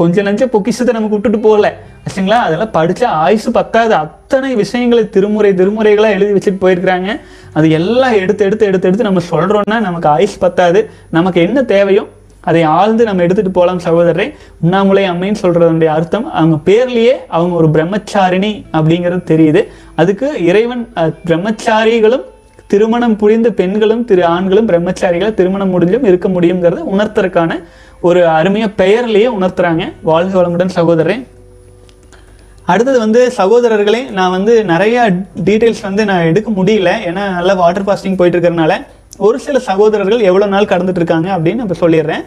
கொஞ்சம் 0.00 0.26
நஞ்ச 0.26 0.44
பொக்கிஷத்தை 0.52 0.92
நமக்கு 0.94 1.16
விட்டுட்டு 1.16 1.40
போகல. 1.48 1.66
ஆச்சுங்களா? 2.04 2.38
அதெல்லாம் 2.46 2.72
படித்தா 2.76 3.04
ஆயுசு 3.04 3.50
பத்தாது. 3.50 3.92
அத்தனை 3.94 4.50
விஷயங்களை 4.54 5.02
திருமுறை 5.16 5.50
திருமுறைகளாக 5.60 6.16
எழுதி 6.16 6.32
வச்சுட்டு 6.36 6.62
போயிருக்கிறாங்க. 6.64 7.20
அது 7.58 7.66
எல்லாம் 7.78 8.16
எடுத்து 8.22 8.44
எடுத்து 8.44 8.66
எடுத்து 8.66 8.88
எடுத்து 8.88 9.08
நம்ம 9.08 9.22
சொல்கிறோன்னா 9.30 9.78
நமக்கு 9.88 10.08
ஆயுசு 10.08 10.36
பத்தாது. 10.38 10.82
நமக்கு 11.10 11.40
என்ன 11.46 11.62
தேவையோ 11.74 12.04
அதை 12.50 12.62
ஆழ்ந்து 12.78 13.02
நம்ம 13.08 13.22
எடுத்துகிட்டு 13.26 13.56
போகலாம் 13.58 13.84
சகோதரரை. 13.86 14.26
உண்ணாமுலை 14.64 15.04
அம்மைன்னு 15.12 15.42
சொல்கிறதுடைய 15.44 15.90
அர்த்தம். 15.98 16.26
அவங்க 16.40 16.58
பேர்லேயே 16.70 17.14
அவங்க 17.36 17.54
ஒரு 17.60 17.68
பிரம்மச்சாரிணி 17.76 18.52
அப்படிங்கிறது 18.78 19.24
தெரியுது. 19.32 19.62
அதுக்கு 19.94 20.28
இறைவன் 20.50 20.84
பிரம்மச்சாரிகளும் 21.28 22.24
திருமணம் 22.72 23.16
புரிந்த 23.16 23.48
பெண்களும் 23.50 24.04
திரு 24.04 24.22
ஆண்களும் 24.24 24.68
பிரம்மச்சாரிகள் 24.68 25.34
திருமணம் 25.38 25.72
முடிஞ்சும் 25.74 26.06
இருக்க 26.10 26.28
முடியுங்கிறத 26.28 26.82
உணர்த்தறதுக்கான 26.94 27.52
ஒரு 28.00 28.20
அருமையாக 28.38 28.72
பெயர்லேயே 28.80 29.28
உணர்த்துறாங்க. 29.38 29.84
வாழ்க 30.02 30.34
வளமுடன் 30.40 30.74
சகோதரன் 30.78 31.22
அடுத்தது 32.72 32.98
வந்து 32.98 33.32
சகோதரர்களே 33.36 34.10
நான் 34.10 34.30
வந்து 34.30 34.52
நிறையா 34.68 35.02
டீட்டெயில்ஸ் 35.44 35.82
வந்து 35.82 36.04
நான் 36.10 36.28
எடுக்க 36.30 36.50
முடியல. 36.50 36.90
ஏன்னா 37.08 37.24
நல்லா 37.38 37.54
வாட்டர் 37.54 37.86
ஃபாஸ்டிங் 37.86 38.18
போயிட்டு 38.20 38.38
இருக்கிறனால 38.38 38.74
ஒரு 39.18 39.38
சில 39.38 39.58
சகோதரர்கள் 39.58 40.26
எவ்வளோ 40.28 40.46
நாள் 40.46 40.70
கடந்துட்டு 40.70 41.00
இருக்காங்க 41.02 41.28
அப்படின்னு 41.36 41.64
இப்போ 41.66 41.76
சொல்லிடுறேன். 41.82 42.24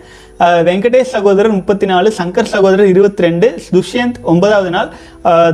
வெங்கடேஷ் 0.67 1.13
சகோதரர் 1.15 1.55
முப்பத்தி 1.57 1.85
நாலு 1.85 2.09
சங்கர் 2.17 2.49
சகோதரர் 2.51 2.89
இருபத்தி 2.91 3.23
ரெண்டு 3.23 3.47
துஷ்யந்த் 3.75 4.17
ஒன்பதாவது 4.23 4.69
நாள் 4.69 4.89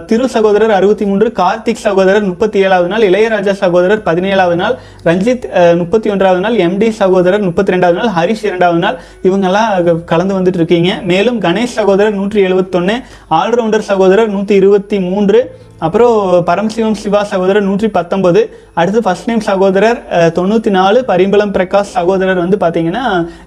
திரு 0.05 0.25
சகோதரர் 0.27 0.73
அறுபத்தி 0.77 1.05
மூன்று 1.05 1.27
கார்த்திக் 1.31 1.83
சகோதரர் 1.85 2.25
முப்பத்தி 2.29 2.57
ஏழாவது 2.65 2.89
நாள் 2.91 3.05
இளையராஜா 3.09 3.53
சகோதரர் 3.61 4.01
பதினேழாவது 4.03 4.55
நாள் 4.55 4.75
ரஞ்சித் 5.05 5.45
முப்பத்தி 5.75 6.09
ஒன்றாவது 6.09 6.39
நாள் 6.39 6.57
எம்டி 6.57 6.89
சகோதரர் 6.91 7.41
முப்பத்தி 7.41 7.73
ரெண்டாவது 7.75 7.99
நாள் 8.01 8.13
ஹரிஷ் 8.17 8.45
இரண்டாவது 8.45 8.79
நாள் 8.79 8.97
இவங்கெல்லாம் 9.23 9.71
கலந்து 10.05 10.37
வந்துட்டு 10.39 10.55
இருக்கீங்க 10.55 11.01
மேலும் 11.03 11.41
கணேஷ் 11.41 11.77
சகோதரர் 11.79 12.13
நூற்றி 12.13 12.41
எழுபத்தொன்னு 12.45 12.97
ஆல்ரவுண்டர் 13.29 13.89
சகோதரர் 13.91 14.27
நூற்றி 14.27 14.55
இருபத்தி 14.55 14.99
மூன்று 14.99 15.41
அப்புறம் 15.85 16.17
பரமசிவம் 16.49 16.97
சிவா 16.99 17.21
சகோதரர் 17.31 17.65
நூற்றி 17.69 17.87
பத்தொன்பது. 17.95 18.41
அடுத்து 18.79 18.99
ஃபர்ஸ்ட் 19.05 19.27
நேம் 19.29 19.41
சகோதரர் 19.47 19.97
தொண்ணூற்றி 20.37 20.71
நாலு 20.77 20.99
பரிம்பளம் 21.09 21.51
பிரகாஷ் 21.55 21.91
சகோதரர் 21.95 22.39
வந்து 22.43 22.57
பார்த்தீங்கன்னா 22.61 23.03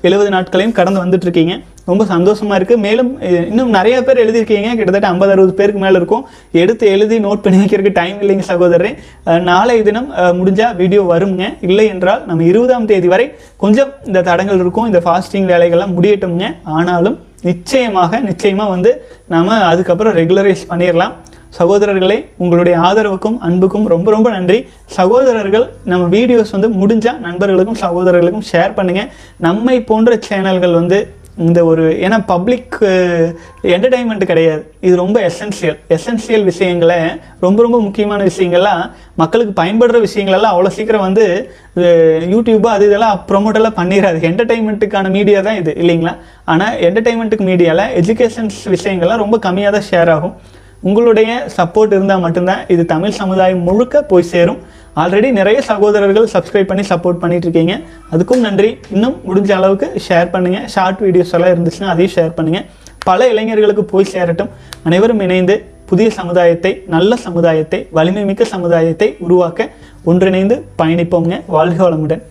எழுபது 0.08 0.30
நாட்களையும் 0.34 0.74
கடந்து 0.78 1.02
வந்துட்டு 1.02 1.26
இருக்கீங்க 1.28 1.54
ரொம்ப 1.90 2.04
சந்தோஷமாக 2.12 2.56
இருக்குது 2.58 2.82
மேலும் 2.86 3.10
இன்னும் 3.50 3.70
நிறைய 3.76 3.96
பேர் 4.06 4.20
எழுதியிருக்கீங்க. 4.22 4.70
கிட்டத்தட்ட 4.78 5.08
ஐம்பது 5.12 5.32
அறுபது 5.34 5.52
பேருக்கு 5.60 5.80
மேலே 5.84 5.96
இருக்கும். 6.00 6.24
எடுத்து 6.62 6.84
எழுதி 6.94 7.16
நோட் 7.26 7.42
பண்ணி 7.44 7.58
வைக்கிறதுக்கு 7.60 7.98
டைம் 8.00 8.18
இல்லைங்க 8.22 8.46
சகோதரரே. 8.52 8.90
நாளைய 9.50 9.84
தினம் 9.88 10.08
முடிஞ்சால் 10.38 10.74
வீடியோ 10.80 11.04
வருங்க. 11.12 11.44
இல்லை 11.68 11.86
என்றால் 11.94 12.24
நம்ம 12.30 12.44
இருபதாம் 12.50 12.88
தேதி 12.90 13.10
வரை 13.14 13.26
கொஞ்சம் 13.64 13.92
இந்த 14.08 14.22
தடங்கள் 14.30 14.60
இருக்கும். 14.64 14.88
இந்த 14.90 15.02
ஃபாஸ்டிங் 15.06 15.48
வேலைகள்லாம் 15.52 15.94
முடியட்டும்ங்க. 15.98 16.48
ஆனாலும் 16.78 17.16
நிச்சயமாக 17.50 18.20
நிச்சயமாக 18.28 18.74
வந்து 18.74 18.92
நாம் 19.34 19.54
அதுக்கப்புறம் 19.72 20.16
ரெகுலரைஸ் 20.20 20.68
பண்ணிடலாம் 20.72 21.14
சகோதரர்களே 21.58 22.16
உங்களுடைய 22.42 22.76
ஆதரவுக்கும் 22.86 23.36
அன்புக்கும் 23.48 23.86
ரொம்ப 23.94 24.08
ரொம்ப 24.14 24.28
நன்றி. 24.36 24.58
சகோதரர்கள் 24.96 25.66
நம்ம 25.92 26.08
வீடியோஸ் 26.16 26.54
வந்து 26.56 26.70
முடிஞ்சால் 26.80 27.22
நண்பர்களுக்கும் 27.26 27.82
சகோதரர்களுக்கும் 27.84 28.48
ஷேர் 28.52 28.76
பண்ணுங்கள் 28.78 29.12
நம்மை 29.46 29.76
போன்ற 29.90 30.18
சேனல்கள் 30.28 30.80
வந்து 30.80 30.98
இந்த 31.46 31.60
ஒரு 31.70 31.82
ஏன்னா 32.04 32.18
பப்ளிக் 32.30 32.76
என்டர்டைன்மெண்ட் 33.74 34.24
கிடையாது. 34.30 34.62
இது 34.86 34.94
ரொம்ப 35.02 35.16
எசென்சியல் 35.28 35.76
எசென்சியல் 35.96 36.44
விஷயங்களை 36.50 36.96
ரொம்ப 37.44 37.58
ரொம்ப 37.66 37.78
முக்கியமான 37.86 38.20
விஷயங்கள்லாம் 38.30 38.82
மக்களுக்கு 39.22 39.52
பயன்படுற 39.60 39.98
விஷயங்களெல்லாம் 40.06 40.54
அவ்வளோ 40.54 40.72
சீக்கிரம் 40.78 41.06
வந்து 41.08 41.26
யூடியூப் 42.34 42.68
அது 42.74 42.86
இதெல்லாம் 42.90 43.18
ப்ரொமோட் 43.30 43.58
எல்லாம் 43.60 43.78
பண்ணிடாது 43.80 44.20
என்டர்டைன்மெண்ட்டுக்கான 44.30 45.10
மீடியா 45.18 45.40
தான் 45.48 45.60
இது 45.62 45.74
இல்லைங்களா? 45.82 46.14
ஆனால் 46.54 46.76
என்டர்டைன்மெண்ட்டுக்கு 46.88 47.50
மீடியாவில் 47.52 47.92
எஜுகேஷன்ஸ் 48.02 48.60
விஷயங்கள்லாம் 48.76 49.22
ரொம்ப 49.24 49.38
கம்மியாக 49.48 49.74
தான் 49.78 49.88
ஷேர் 49.92 50.12
ஆகும். 50.16 50.34
உங்களுடைய 50.86 51.30
சப்போர்ட் 51.58 51.94
இருந்தால் 51.96 52.24
மட்டும்தான் 52.24 52.64
இது 52.74 52.82
தமிழ் 52.94 53.18
சமுதாயம் 53.20 53.62
முழுக்க 53.68 54.02
போய் 54.10 54.30
சேரும். 54.32 54.58
ஆல்ரெடி 55.02 55.28
நிறைய 55.38 55.58
சகோதரர்கள் 55.70 56.26
சப்ஸ்கிரைப் 56.34 56.68
பண்ணி 56.70 56.84
சப்போர்ட் 56.90 57.22
பண்ணிட்டு 57.22 57.46
இருக்கீங்க. 57.46 57.74
அதுக்கும் 58.12 58.44
நன்றி. 58.46 58.70
இன்னும் 58.94 59.16
முடிஞ்ச 59.28 59.50
அளவுக்கு 59.58 59.88
ஷேர் 60.06 60.28
பண்ணுங்க. 60.34 60.58
ஷார்ட் 60.74 61.00
வீடியோஸ் 61.06 61.32
எல்லாம் 61.38 61.52
இருந்துச்சுன்னா 61.54 61.90
அதையும் 61.94 62.14
ஷேர் 62.16 62.36
பண்ணுங்க. 62.38 62.60
பல 63.08 63.28
இளைஞர்களுக்கு 63.32 63.84
போய் 63.94 64.12
சேரட்டும். 64.12 64.52
அனைவரும் 64.88 65.20
இணைந்து 65.26 65.56
புதிய 65.90 66.08
சமுதாயத்தை 66.20 66.70
நல்ல 66.94 67.16
சமுதாயத்தை 67.26 67.78
வலிமை 67.96 68.22
மிக்க 68.30 68.44
சமுதாயத்தை 68.54 69.08
உருவாக்க 69.26 69.68
ஒன்றிணைந்து 70.10 70.56
பயணிப்போங்க 70.80 71.34
வாழ்க 71.56 71.78
வளமுடன். 71.86 72.22